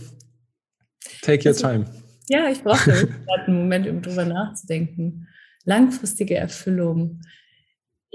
Take 1.22 1.50
your 1.50 1.56
also, 1.56 1.68
time. 1.68 1.86
Ja, 2.30 2.50
ich 2.50 2.64
brauche 2.64 3.10
einen 3.46 3.58
Moment, 3.58 3.88
um 3.88 4.02
drüber 4.02 4.24
nachzudenken. 4.24 5.28
Langfristige 5.66 6.36
Erfüllung 6.36 7.22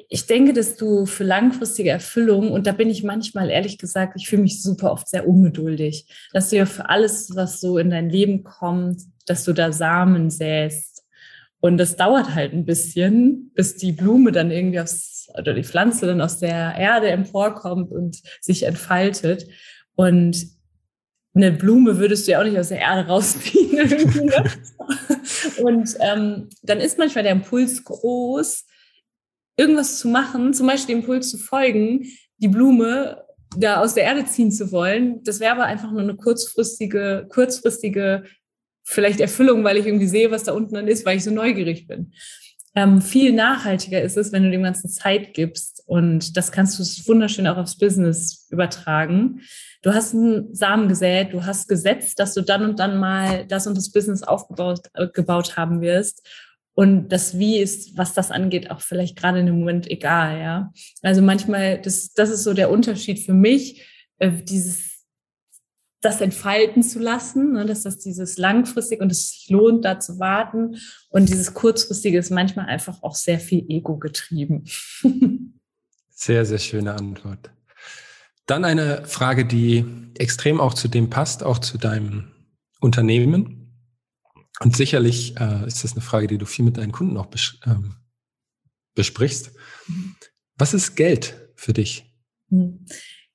ich 0.09 0.27
denke, 0.27 0.53
dass 0.53 0.77
du 0.77 1.07
für 1.07 1.25
langfristige 1.25 1.91
Erfüllung, 1.91 2.51
und 2.51 2.67
da 2.67 2.73
bin 2.73 2.91
ich 2.91 3.05
manchmal 3.05 3.51
ehrlich 3.51 3.79
gesagt, 3.79 4.15
ich 4.17 4.29
fühle 4.29 4.43
mich 4.43 4.63
super 4.63 4.93
oft 4.93 5.09
sehr 5.09 5.29
ungeduldig, 5.29 6.07
dass 6.33 6.51
du 6.51 6.57
ja 6.57 6.67
für 6.67 6.89
alles, 6.89 7.35
was 7.35 7.61
so 7.61 7.79
in 7.79 7.91
dein 7.91 8.11
Leben 8.11 8.43
kommt, 8.43 9.03
dass 9.27 9.45
du 9.45 9.53
da 9.53 9.73
Samen 9.73 10.31
säst. 10.31 11.05
Und 11.61 11.79
das 11.79 11.97
dauert 11.97 12.35
halt 12.35 12.53
ein 12.53 12.67
bisschen, 12.67 13.51
bis 13.55 13.77
die 13.77 13.93
Blume 13.93 14.33
dann 14.33 14.51
irgendwie 14.51 14.81
aus, 14.81 15.29
oder 15.39 15.55
die 15.55 15.65
Pflanze 15.65 16.07
dann 16.07 16.21
aus 16.21 16.39
der 16.39 16.75
Erde 16.77 17.09
emporkommt 17.09 17.91
und 17.91 18.21
sich 18.41 18.65
entfaltet. 18.65 19.47
Und 19.95 20.47
eine 21.35 21.53
Blume 21.53 21.99
würdest 21.99 22.27
du 22.27 22.33
ja 22.33 22.41
auch 22.41 22.45
nicht 22.45 22.59
aus 22.59 22.69
der 22.69 22.81
Erde 22.81 23.09
rausziehen. 23.09 23.65
Ne? 23.75 24.45
und 25.65 25.97
ähm, 26.01 26.49
dann 26.63 26.79
ist 26.79 26.97
manchmal 26.97 27.25
der 27.25 27.33
Impuls 27.33 27.83
groß, 27.83 28.67
irgendwas 29.57 29.99
zu 29.99 30.09
machen, 30.09 30.53
zum 30.53 30.67
Beispiel 30.67 30.95
dem 30.95 31.01
Impuls 31.01 31.31
zu 31.31 31.39
folgen, 31.39 32.07
die 32.39 32.49
Blume 32.49 33.25
da 33.57 33.81
aus 33.81 33.95
der 33.95 34.05
Erde 34.05 34.25
ziehen 34.25 34.51
zu 34.51 34.73
wollen, 34.73 35.23
das 35.23 35.41
wäre 35.41 35.53
aber 35.53 35.65
einfach 35.65 35.91
nur 35.93 36.03
eine 36.03 36.17
kurzfristige, 36.17 37.27
kurzfristige 37.31 38.25
vielleicht 38.83 39.21
Erfüllung, 39.21 39.65
weil 39.65 39.77
ich 39.77 39.87
irgendwie 39.87 40.09
sehe, 40.09 40.31
was 40.31 40.45
da 40.45 40.53
unten 40.53 40.75
dann 40.75 40.89
ist, 40.89 41.07
weil 41.07 41.17
ich 41.17 41.25
so 41.25 41.31
neugierig 41.31 41.87
bin. 41.87 42.13
Ähm, 42.77 43.01
viel 43.01 43.33
nachhaltiger 43.33 44.03
ist 44.03 44.17
es, 44.17 44.33
wenn 44.33 44.43
du 44.43 44.51
dem 44.51 44.65
Ganzen 44.65 44.91
Zeit 44.91 45.33
gibst. 45.33 45.83
Und 45.87 46.37
das 46.37 46.51
kannst 46.51 46.79
du 46.79 47.09
wunderschön 47.09 47.47
auch 47.47 47.57
aufs 47.57 47.79
Business 47.79 48.49
übertragen. 48.51 49.41
Du 49.83 49.95
hast 49.95 50.15
einen 50.15 50.53
Samen 50.55 50.89
gesät, 50.89 51.33
du 51.33 51.47
hast 51.47 51.69
gesetzt, 51.69 52.19
dass 52.19 52.35
du 52.35 52.41
dann 52.41 52.65
und 52.65 52.81
dann 52.81 52.99
mal 52.99 53.47
das 53.47 53.67
und 53.67 53.77
das 53.77 53.93
Business 53.93 54.23
aufgebaut 54.23 54.81
äh, 54.95 55.07
gebaut 55.09 55.57
haben 55.57 55.81
wirst. 55.83 56.27
Und 56.75 57.09
das 57.09 57.39
Wie 57.39 57.59
ist, 57.59 57.97
was 57.97 58.15
das 58.15 58.31
angeht, 58.31 58.71
auch 58.71 58.81
vielleicht 58.81 59.17
gerade 59.17 59.39
in 59.39 59.47
dem 59.47 59.59
Moment 59.59 59.91
egal, 59.91 60.41
ja. 60.41 60.73
Also 61.03 61.23
manchmal, 61.23 61.81
das, 61.81 62.13
das 62.13 62.31
ist 62.31 62.43
so 62.43 62.53
der 62.53 62.71
Unterschied 62.71 63.21
für 63.21 63.33
mich, 63.33 63.83
äh, 64.19 64.31
dieses, 64.43 65.05
das 66.01 66.21
entfalten 66.21 66.83
zu 66.83 66.99
lassen, 66.99 67.53
ne, 67.53 67.65
dass 67.65 67.83
das 67.83 67.99
dieses 67.99 68.37
langfristig 68.39 69.01
und 69.01 69.11
es 69.11 69.47
lohnt, 69.49 69.85
da 69.85 70.01
zu 70.01 70.19
warten. 70.19 70.77
Und 71.09 71.29
dieses 71.29 71.55
kurzfristige 71.55 72.19
ist 72.19 72.31
manchmal 72.31 72.67
einfach 72.67 73.03
auch 73.03 73.15
sehr 73.15 73.39
viel 73.39 73.65
Ego 73.69 73.97
getrieben. 73.97 74.65
sehr, 76.11 76.45
sehr 76.45 76.59
schöne 76.59 76.95
Antwort. 76.95 77.51
Dann 78.47 78.65
eine 78.65 79.07
Frage, 79.07 79.47
die 79.47 79.85
extrem 80.19 80.61
auch 80.61 80.75
zu 80.75 80.89
dem 80.89 81.09
passt, 81.09 81.43
auch 81.43 81.59
zu 81.59 81.79
deinem 81.79 82.33
Unternehmen. 82.81 83.64
Und 84.61 84.77
sicherlich 84.77 85.37
äh, 85.39 85.67
ist 85.67 85.83
das 85.85 85.93
eine 85.93 86.01
Frage, 86.01 86.27
die 86.27 86.39
du 86.39 86.47
viel 86.47 86.65
mit 86.65 86.77
deinen 86.77 86.93
Kunden 86.93 87.17
auch 87.17 87.27
bes 87.27 87.59
ähm, 87.67 87.95
besprichst. 88.95 89.53
Was 90.57 90.75
ist 90.75 90.95
Geld 90.95 91.35
für 91.57 91.73
dich? 91.73 92.05
Hm. 92.51 92.85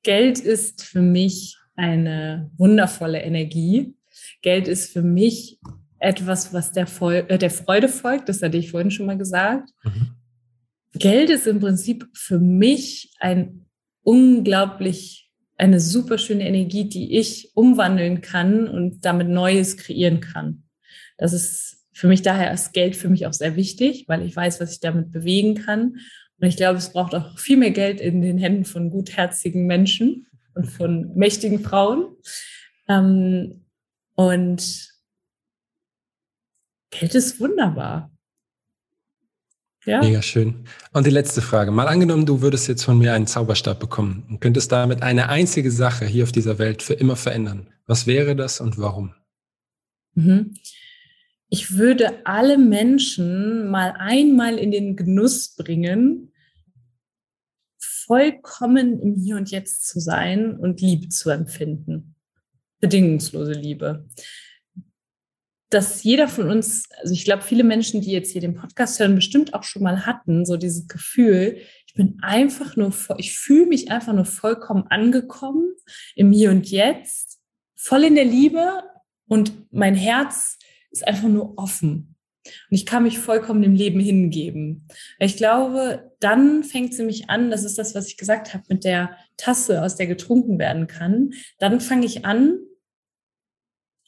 Geld 0.04 0.40
ist 0.40 0.84
für 0.84 1.02
mich 1.02 1.58
eine 1.76 2.52
wundervolle 2.58 3.22
Energie. 3.22 3.96
Geld 4.42 4.68
ist 4.68 4.94
für 4.94 5.02
mich 5.02 5.60
etwas, 6.00 6.54
was 6.54 6.72
der, 6.72 6.88
Vol 6.88 7.26
äh, 7.28 7.38
der 7.38 7.52
Freude 7.52 7.90
folgt. 7.90 8.30
Das 8.30 8.42
hatte 8.42 8.58
ich 8.58 8.72
vorhin 8.72 8.92
schon 8.92 9.06
mal 9.06 9.18
gesagt. 9.18 9.70
Mhm. 9.84 10.12
Geld 10.94 11.30
ist 11.30 11.46
im 11.46 11.60
Prinzip 11.60 12.08
für 12.14 12.40
mich 12.40 13.12
ein 13.20 13.66
unglaublich 14.02 15.30
eine 15.58 15.82
super 15.82 16.18
schöne 16.18 16.48
Energie, 16.48 16.88
die 16.88 17.18
ich 17.18 17.52
umwandeln 17.54 18.22
kann 18.22 18.68
und 18.68 19.04
damit 19.04 19.28
Neues 19.28 19.76
kreieren 19.76 20.22
kann. 20.22 20.64
Das 21.20 21.34
ist 21.34 21.86
für 21.92 22.08
mich 22.08 22.22
daher 22.22 22.54
ist 22.54 22.72
Geld 22.72 22.96
für 22.96 23.10
mich 23.10 23.28
auch 23.28 23.34
sehr 23.34 23.56
wichtig, 23.58 24.06
weil 24.08 24.26
ich 24.26 24.36
weiß, 24.36 24.62
was 24.62 24.72
ich 24.72 24.80
damit 24.80 25.12
bewegen 25.12 25.56
kann. 25.56 25.98
Und 26.40 26.48
ich 26.48 26.56
glaube, 26.56 26.78
es 26.78 26.94
braucht 26.94 27.14
auch 27.14 27.38
viel 27.38 27.58
mehr 27.58 27.72
Geld 27.72 28.00
in 28.00 28.22
den 28.22 28.38
Händen 28.38 28.64
von 28.64 28.90
gutherzigen 28.90 29.68
Menschen 29.68 30.28
und 30.54 30.66
von 30.66 31.14
mächtigen 31.16 31.60
Frauen. 31.60 32.16
Ähm, 32.88 33.66
und 34.16 34.94
Geld 36.92 37.16
ist 37.16 37.40
wunderbar. 37.42 38.12
Ja. 39.86 40.02
Mega 40.02 40.22
schön. 40.22 40.66
Und 40.94 41.06
die 41.06 41.12
letzte 41.12 41.42
Frage. 41.42 41.72
Mal 41.72 41.88
angenommen, 41.88 42.26
du 42.26 42.42
würdest 42.42 42.68
jetzt 42.70 42.84
von 42.84 42.98
mir 42.98 43.14
einen 43.14 43.28
Zauberstab 43.28 43.80
bekommen 43.80 44.26
und 44.30 44.40
könntest 44.40 44.72
damit 44.72 45.04
eine 45.04 45.28
einzige 45.28 45.72
Sache 45.72 46.06
hier 46.06 46.24
auf 46.24 46.32
dieser 46.32 46.60
Welt 46.60 46.82
für 46.82 46.94
immer 46.94 47.18
verändern. 47.18 47.74
Was 47.88 48.08
wäre 48.08 48.36
das 48.36 48.62
und 48.62 48.78
warum? 48.78 49.14
Mhm. 50.16 50.54
Ich 51.50 51.78
würde 51.78 52.26
alle 52.26 52.58
Menschen 52.58 53.70
mal 53.70 53.94
einmal 53.98 54.58
in 54.58 54.72
den 54.72 54.96
Genuss 54.96 55.56
bringen, 55.56 56.32
vollkommen 57.80 59.00
im 59.02 59.16
Hier 59.16 59.36
und 59.36 59.52
Jetzt 59.52 59.88
zu 59.88 60.00
sein 60.00 60.56
und 60.56 60.82
Liebe 60.82 61.10
zu 61.10 61.30
empfinden. 61.30 62.16
Bedingungslose 62.80 63.54
Liebe 63.54 64.08
dass 65.70 66.04
jeder 66.04 66.28
von 66.28 66.50
uns, 66.50 66.90
also 67.02 67.14
ich 67.14 67.24
glaube, 67.24 67.44
viele 67.44 67.64
Menschen, 67.64 68.02
die 68.02 68.12
jetzt 68.12 68.32
hier 68.32 68.42
den 68.42 68.56
Podcast 68.56 69.00
hören, 69.00 69.16
bestimmt 69.16 69.54
auch 69.54 69.64
schon 69.64 69.84
mal 69.84 70.06
hatten, 70.06 70.46
so 70.46 70.58
dieses 70.58 70.88
Gefühl, 70.88 71.58
ich 71.86 71.94
bin 71.94 72.18
einfach 72.22 72.76
nur, 72.76 72.92
ich 73.18 73.38
fühle 73.38 73.68
mich 73.68 73.92
einfach 73.92 74.14
nur 74.14 74.26
vollkommen 74.26 74.88
angekommen 74.90 75.74
im 76.16 76.32
Hier 76.32 76.50
und 76.50 76.70
Jetzt, 76.70 77.40
voll 77.76 78.04
in 78.04 78.16
der 78.16 78.26
Liebe 78.26 78.84
und 79.28 79.54
mein 79.72 79.96
Herz 79.96 80.58
ist 80.92 81.08
einfach 81.08 81.28
nur 81.28 81.58
offen. 81.58 82.16
Und 82.46 82.76
ich 82.76 82.86
kann 82.86 83.04
mich 83.04 83.20
vollkommen 83.20 83.62
dem 83.62 83.76
Leben 83.76 84.00
hingeben. 84.00 84.88
Ich 85.20 85.38
glaube, 85.38 86.12
dann 86.20 86.64
fängt 86.64 86.94
sie 86.94 87.04
mich 87.04 87.30
an, 87.30 87.52
das 87.52 87.64
ist 87.64 87.78
das, 87.78 87.96
was 87.96 88.08
ich 88.08 88.18
gesagt 88.18 88.54
habe, 88.54 88.64
mit 88.70 88.84
der 88.84 89.18
Tasse, 89.38 89.84
aus 89.84 89.96
der 89.96 90.08
getrunken 90.08 90.58
werden 90.58 90.88
kann. 90.88 91.34
Dann 91.60 91.82
fange 91.82 92.06
ich 92.06 92.26
an, 92.26 92.60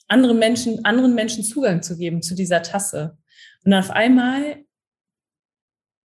andere 0.07 0.34
Menschen, 0.34 0.84
anderen 0.86 1.15
Menschen 1.15 1.43
Zugang 1.43 1.82
zu 1.84 1.97
geben 1.97 2.21
zu 2.21 2.36
dieser 2.36 2.61
Tasse. 2.61 3.17
Und 3.63 3.73
auf 3.73 3.91
einmal 3.91 4.63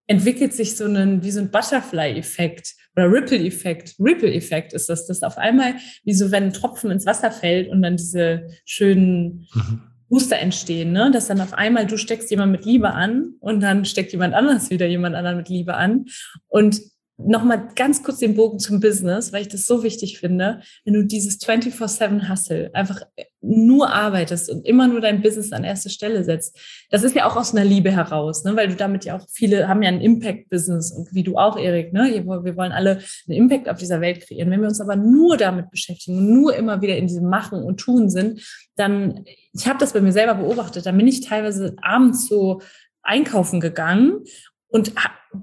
entwickelt 0.06 0.52
sich 0.54 0.76
so 0.76 0.84
ein, 0.84 1.24
wie 1.24 1.32
so 1.32 1.40
ein 1.40 1.50
Butterfly-Effekt 1.50 2.74
oder 2.94 3.10
Ripple-Effekt. 3.10 3.96
Ripple-Effekt 3.98 4.72
ist 4.72 4.88
das, 4.88 5.06
das 5.06 5.22
auf 5.22 5.38
einmal 5.38 5.74
wie 6.04 6.14
so, 6.14 6.30
wenn 6.30 6.44
ein 6.44 6.52
Tropfen 6.52 6.90
ins 6.90 7.06
Wasser 7.06 7.32
fällt 7.32 7.68
und 7.68 7.82
dann 7.82 7.96
diese 7.96 8.48
schönen 8.64 9.48
mhm. 9.52 9.82
Booster 10.08 10.38
entstehen, 10.38 10.92
ne? 10.92 11.10
dass 11.10 11.26
dann 11.26 11.40
auf 11.40 11.52
einmal 11.52 11.86
du 11.86 11.96
steckst 11.96 12.30
jemand 12.30 12.52
mit 12.52 12.64
Liebe 12.64 12.92
an 12.92 13.34
und 13.40 13.60
dann 13.60 13.84
steckt 13.84 14.12
jemand 14.12 14.34
anders 14.34 14.70
wieder 14.70 14.86
jemand 14.86 15.16
anderen 15.16 15.38
mit 15.38 15.48
Liebe 15.48 15.74
an. 15.74 16.06
Und 16.48 16.80
nochmal 17.18 17.68
ganz 17.74 18.02
kurz 18.02 18.18
den 18.18 18.34
Bogen 18.34 18.58
zum 18.58 18.80
Business, 18.80 19.32
weil 19.32 19.42
ich 19.42 19.48
das 19.48 19.66
so 19.66 19.82
wichtig 19.82 20.18
finde, 20.18 20.60
wenn 20.84 20.94
du 20.94 21.04
dieses 21.04 21.40
24-7 21.40 22.28
Hustle 22.28 22.70
einfach 22.74 23.02
nur 23.40 23.90
arbeitest 23.90 24.50
und 24.50 24.66
immer 24.66 24.86
nur 24.86 25.00
dein 25.00 25.22
Business 25.22 25.52
an 25.52 25.64
erste 25.64 25.88
Stelle 25.88 26.24
setzt. 26.24 26.58
Das 26.90 27.04
ist 27.04 27.14
ja 27.14 27.26
auch 27.26 27.36
aus 27.36 27.54
einer 27.54 27.64
Liebe 27.64 27.90
heraus, 27.90 28.44
ne? 28.44 28.54
weil 28.56 28.68
du 28.68 28.74
damit 28.74 29.04
ja 29.04 29.16
auch 29.16 29.26
viele 29.32 29.68
haben 29.68 29.82
ja 29.82 29.88
ein 29.88 30.00
Impact-Business 30.00 30.92
und 30.92 31.14
wie 31.14 31.22
du 31.22 31.36
auch, 31.36 31.56
Erik, 31.56 31.92
ne? 31.92 32.10
wir 32.24 32.56
wollen 32.56 32.72
alle 32.72 33.00
einen 33.28 33.38
Impact 33.38 33.68
auf 33.68 33.78
dieser 33.78 34.00
Welt 34.00 34.20
kreieren. 34.20 34.50
Wenn 34.50 34.60
wir 34.60 34.68
uns 34.68 34.80
aber 34.80 34.96
nur 34.96 35.36
damit 35.36 35.70
beschäftigen 35.70 36.18
und 36.18 36.32
nur 36.32 36.54
immer 36.54 36.82
wieder 36.82 36.96
in 36.96 37.06
diesem 37.06 37.30
Machen 37.30 37.62
und 37.62 37.78
Tun 37.78 38.10
sind, 38.10 38.42
dann, 38.76 39.24
ich 39.52 39.66
habe 39.66 39.78
das 39.78 39.94
bei 39.94 40.00
mir 40.00 40.12
selber 40.12 40.34
beobachtet, 40.34 40.84
dann 40.84 40.98
bin 40.98 41.08
ich 41.08 41.22
teilweise 41.22 41.76
abends 41.80 42.28
so 42.28 42.60
einkaufen 43.02 43.60
gegangen 43.60 44.24
und 44.68 44.92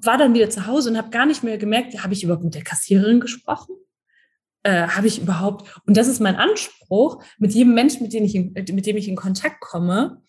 war 0.01 0.17
dann 0.17 0.33
wieder 0.33 0.49
zu 0.49 0.67
Hause 0.67 0.89
und 0.89 0.97
habe 0.97 1.09
gar 1.09 1.25
nicht 1.25 1.43
mehr 1.43 1.57
gemerkt, 1.57 2.03
habe 2.03 2.13
ich 2.13 2.23
überhaupt 2.23 2.43
mit 2.43 2.55
der 2.55 2.63
Kassiererin 2.63 3.19
gesprochen? 3.19 3.75
Äh, 4.63 4.87
habe 4.87 5.07
ich 5.07 5.21
überhaupt, 5.21 5.81
und 5.85 5.97
das 5.97 6.07
ist 6.07 6.21
mein 6.21 6.35
Anspruch, 6.35 7.23
mit 7.37 7.53
jedem 7.53 7.73
Menschen, 7.73 8.03
mit 8.03 8.13
dem 8.13 8.23
ich 8.23 8.35
in, 8.35 8.53
mit 8.53 8.85
dem 8.85 8.97
ich 8.97 9.09
in 9.09 9.15
Kontakt 9.15 9.59
komme, 9.59 10.21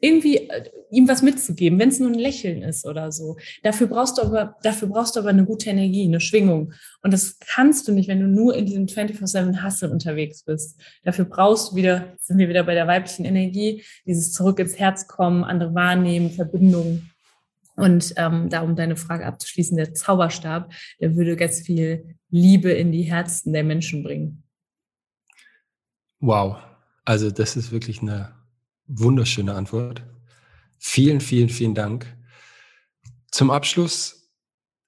irgendwie 0.00 0.36
äh, 0.36 0.70
ihm 0.90 1.08
was 1.08 1.22
mitzugeben, 1.22 1.78
wenn 1.78 1.88
es 1.88 2.00
nur 2.00 2.10
ein 2.10 2.18
Lächeln 2.18 2.62
ist 2.62 2.86
oder 2.86 3.12
so. 3.12 3.36
Dafür 3.62 3.88
brauchst 3.88 4.18
du 4.18 4.22
aber, 4.22 4.56
dafür 4.62 4.88
brauchst 4.88 5.16
du 5.16 5.20
aber 5.20 5.30
eine 5.30 5.44
gute 5.44 5.70
Energie, 5.70 6.04
eine 6.04 6.20
Schwingung. 6.20 6.72
Und 7.02 7.12
das 7.12 7.38
kannst 7.38 7.88
du 7.88 7.92
nicht, 7.92 8.08
wenn 8.08 8.20
du 8.20 8.26
nur 8.26 8.56
in 8.56 8.66
diesem 8.66 8.86
24-7 8.86 9.64
Hustle 9.64 9.90
unterwegs 9.90 10.44
bist. 10.44 10.80
Dafür 11.04 11.24
brauchst 11.24 11.72
du 11.72 11.76
wieder, 11.76 12.16
sind 12.20 12.38
wir 12.38 12.48
wieder 12.48 12.64
bei 12.64 12.74
der 12.74 12.86
weiblichen 12.86 13.24
Energie, 13.24 13.84
dieses 14.06 14.32
zurück 14.32 14.58
ins 14.58 14.78
Herz 14.78 15.06
kommen, 15.06 15.44
andere 15.44 15.74
wahrnehmen, 15.74 16.30
Verbindung. 16.30 17.02
Und 17.78 18.12
ähm, 18.16 18.48
da, 18.48 18.62
um 18.62 18.74
deine 18.74 18.96
Frage 18.96 19.24
abzuschließen, 19.24 19.76
der 19.76 19.94
Zauberstab, 19.94 20.72
der 21.00 21.14
würde 21.14 21.36
ganz 21.36 21.60
viel 21.60 22.16
Liebe 22.28 22.72
in 22.72 22.90
die 22.90 23.04
Herzen 23.04 23.52
der 23.52 23.62
Menschen 23.62 24.02
bringen. 24.02 24.42
Wow, 26.18 26.56
also 27.04 27.30
das 27.30 27.56
ist 27.56 27.70
wirklich 27.70 28.02
eine 28.02 28.34
wunderschöne 28.88 29.54
Antwort. 29.54 30.02
Vielen, 30.78 31.20
vielen, 31.20 31.48
vielen 31.48 31.76
Dank. 31.76 32.06
Zum 33.30 33.52
Abschluss 33.52 34.28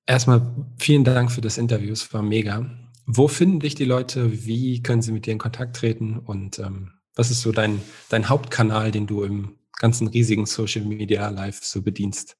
erstmal 0.06 0.52
vielen 0.78 1.04
Dank 1.04 1.30
für 1.30 1.40
das 1.40 1.58
Interview, 1.58 1.92
es 1.92 2.12
war 2.12 2.22
mega. 2.22 2.68
Wo 3.06 3.28
finden 3.28 3.60
dich 3.60 3.76
die 3.76 3.84
Leute? 3.84 4.44
Wie 4.44 4.82
können 4.82 5.02
sie 5.02 5.12
mit 5.12 5.26
dir 5.26 5.32
in 5.32 5.38
Kontakt 5.38 5.76
treten? 5.76 6.18
Und 6.18 6.58
ähm, 6.58 6.90
was 7.14 7.30
ist 7.30 7.42
so 7.42 7.52
dein, 7.52 7.80
dein 8.08 8.28
Hauptkanal, 8.28 8.90
den 8.90 9.06
du 9.06 9.22
im 9.22 9.58
ganzen 9.78 10.08
riesigen 10.08 10.46
Social 10.46 10.84
Media 10.84 11.28
Live 11.28 11.62
so 11.62 11.82
bedienst? 11.82 12.36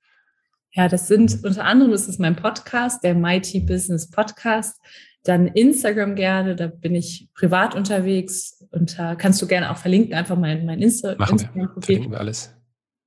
Ja, 0.72 0.88
das 0.88 1.08
sind 1.08 1.44
unter 1.44 1.64
anderem, 1.64 1.92
ist 1.92 2.20
mein 2.20 2.36
Podcast, 2.36 3.02
der 3.02 3.14
Mighty 3.14 3.60
Business 3.60 4.08
Podcast. 4.08 4.80
Dann 5.24 5.48
Instagram 5.48 6.14
gerne, 6.14 6.56
da 6.56 6.68
bin 6.68 6.94
ich 6.94 7.28
privat 7.34 7.74
unterwegs 7.74 8.64
und 8.70 8.98
da 8.98 9.16
kannst 9.16 9.42
du 9.42 9.46
gerne 9.46 9.70
auch 9.70 9.76
verlinken, 9.76 10.14
einfach 10.14 10.36
mein, 10.36 10.64
mein 10.64 10.80
Insta 10.80 11.12
Instagram-Profil. 11.12 11.82
Verlinken 11.82 12.12
wir 12.12 12.20
alles. 12.20 12.54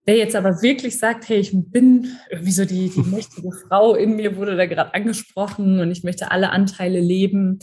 Wer 0.05 0.17
jetzt 0.17 0.35
aber 0.35 0.61
wirklich 0.61 0.97
sagt, 0.99 1.29
hey, 1.29 1.37
ich 1.37 1.51
bin 1.53 2.07
irgendwie 2.29 2.51
so 2.51 2.65
die, 2.65 2.89
die 2.89 3.01
mächtige 3.01 3.49
Frau 3.67 3.95
in 3.95 4.17
mir, 4.17 4.35
wurde 4.35 4.57
da 4.57 4.65
gerade 4.65 4.93
angesprochen 4.93 5.79
und 5.79 5.91
ich 5.91 6.03
möchte 6.03 6.31
alle 6.31 6.49
Anteile 6.49 6.99
leben, 6.99 7.59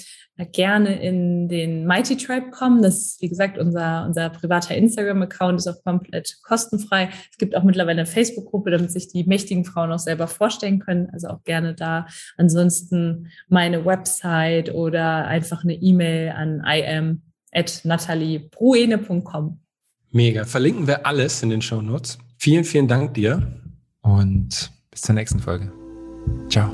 gerne 0.53 1.03
in 1.03 1.49
den 1.49 1.87
Mighty 1.87 2.17
Tribe 2.17 2.51
kommen. 2.51 2.81
Das 2.83 2.97
ist, 2.97 3.23
wie 3.23 3.29
gesagt, 3.29 3.59
unser, 3.59 4.07
unser 4.07 4.31
privater 4.31 4.75
Instagram-Account, 4.75 5.59
ist 5.59 5.69
auch 5.69 5.85
komplett 5.85 6.39
kostenfrei. 6.43 7.11
Es 7.31 7.37
gibt 7.37 7.55
auch 7.55 7.63
mittlerweile 7.63 8.01
eine 8.01 8.07
Facebook-Gruppe, 8.07 8.71
damit 8.71 8.91
sich 8.91 9.09
die 9.09 9.25
mächtigen 9.25 9.67
Frauen 9.67 9.93
auch 9.93 9.99
selber 9.99 10.27
vorstellen 10.27 10.79
können. 10.79 11.11
Also 11.13 11.29
auch 11.29 11.45
gerne 11.45 11.75
da. 11.75 12.07
Ansonsten 12.39 13.29
meine 13.49 13.85
Website 13.85 14.73
oder 14.73 15.27
einfach 15.27 15.63
eine 15.63 15.75
E-Mail 15.75 16.31
an 16.31 16.63
im 16.65 17.23
at 17.53 17.81
nataliebruene.com. 17.85 19.61
Mega. 20.13 20.45
Verlinken 20.45 20.87
wir 20.87 21.07
alles 21.07 21.43
in 21.43 21.51
den 21.51 21.63
Show 21.63 21.83
Notes. 21.83 22.19
Vielen, 22.43 22.65
vielen 22.65 22.89
Dank 22.89 23.13
dir 23.13 23.61
und 24.01 24.73
bis 24.91 25.03
zur 25.03 25.15
nächsten 25.15 25.41
Folge. 25.41 25.71
Ciao. 26.49 26.73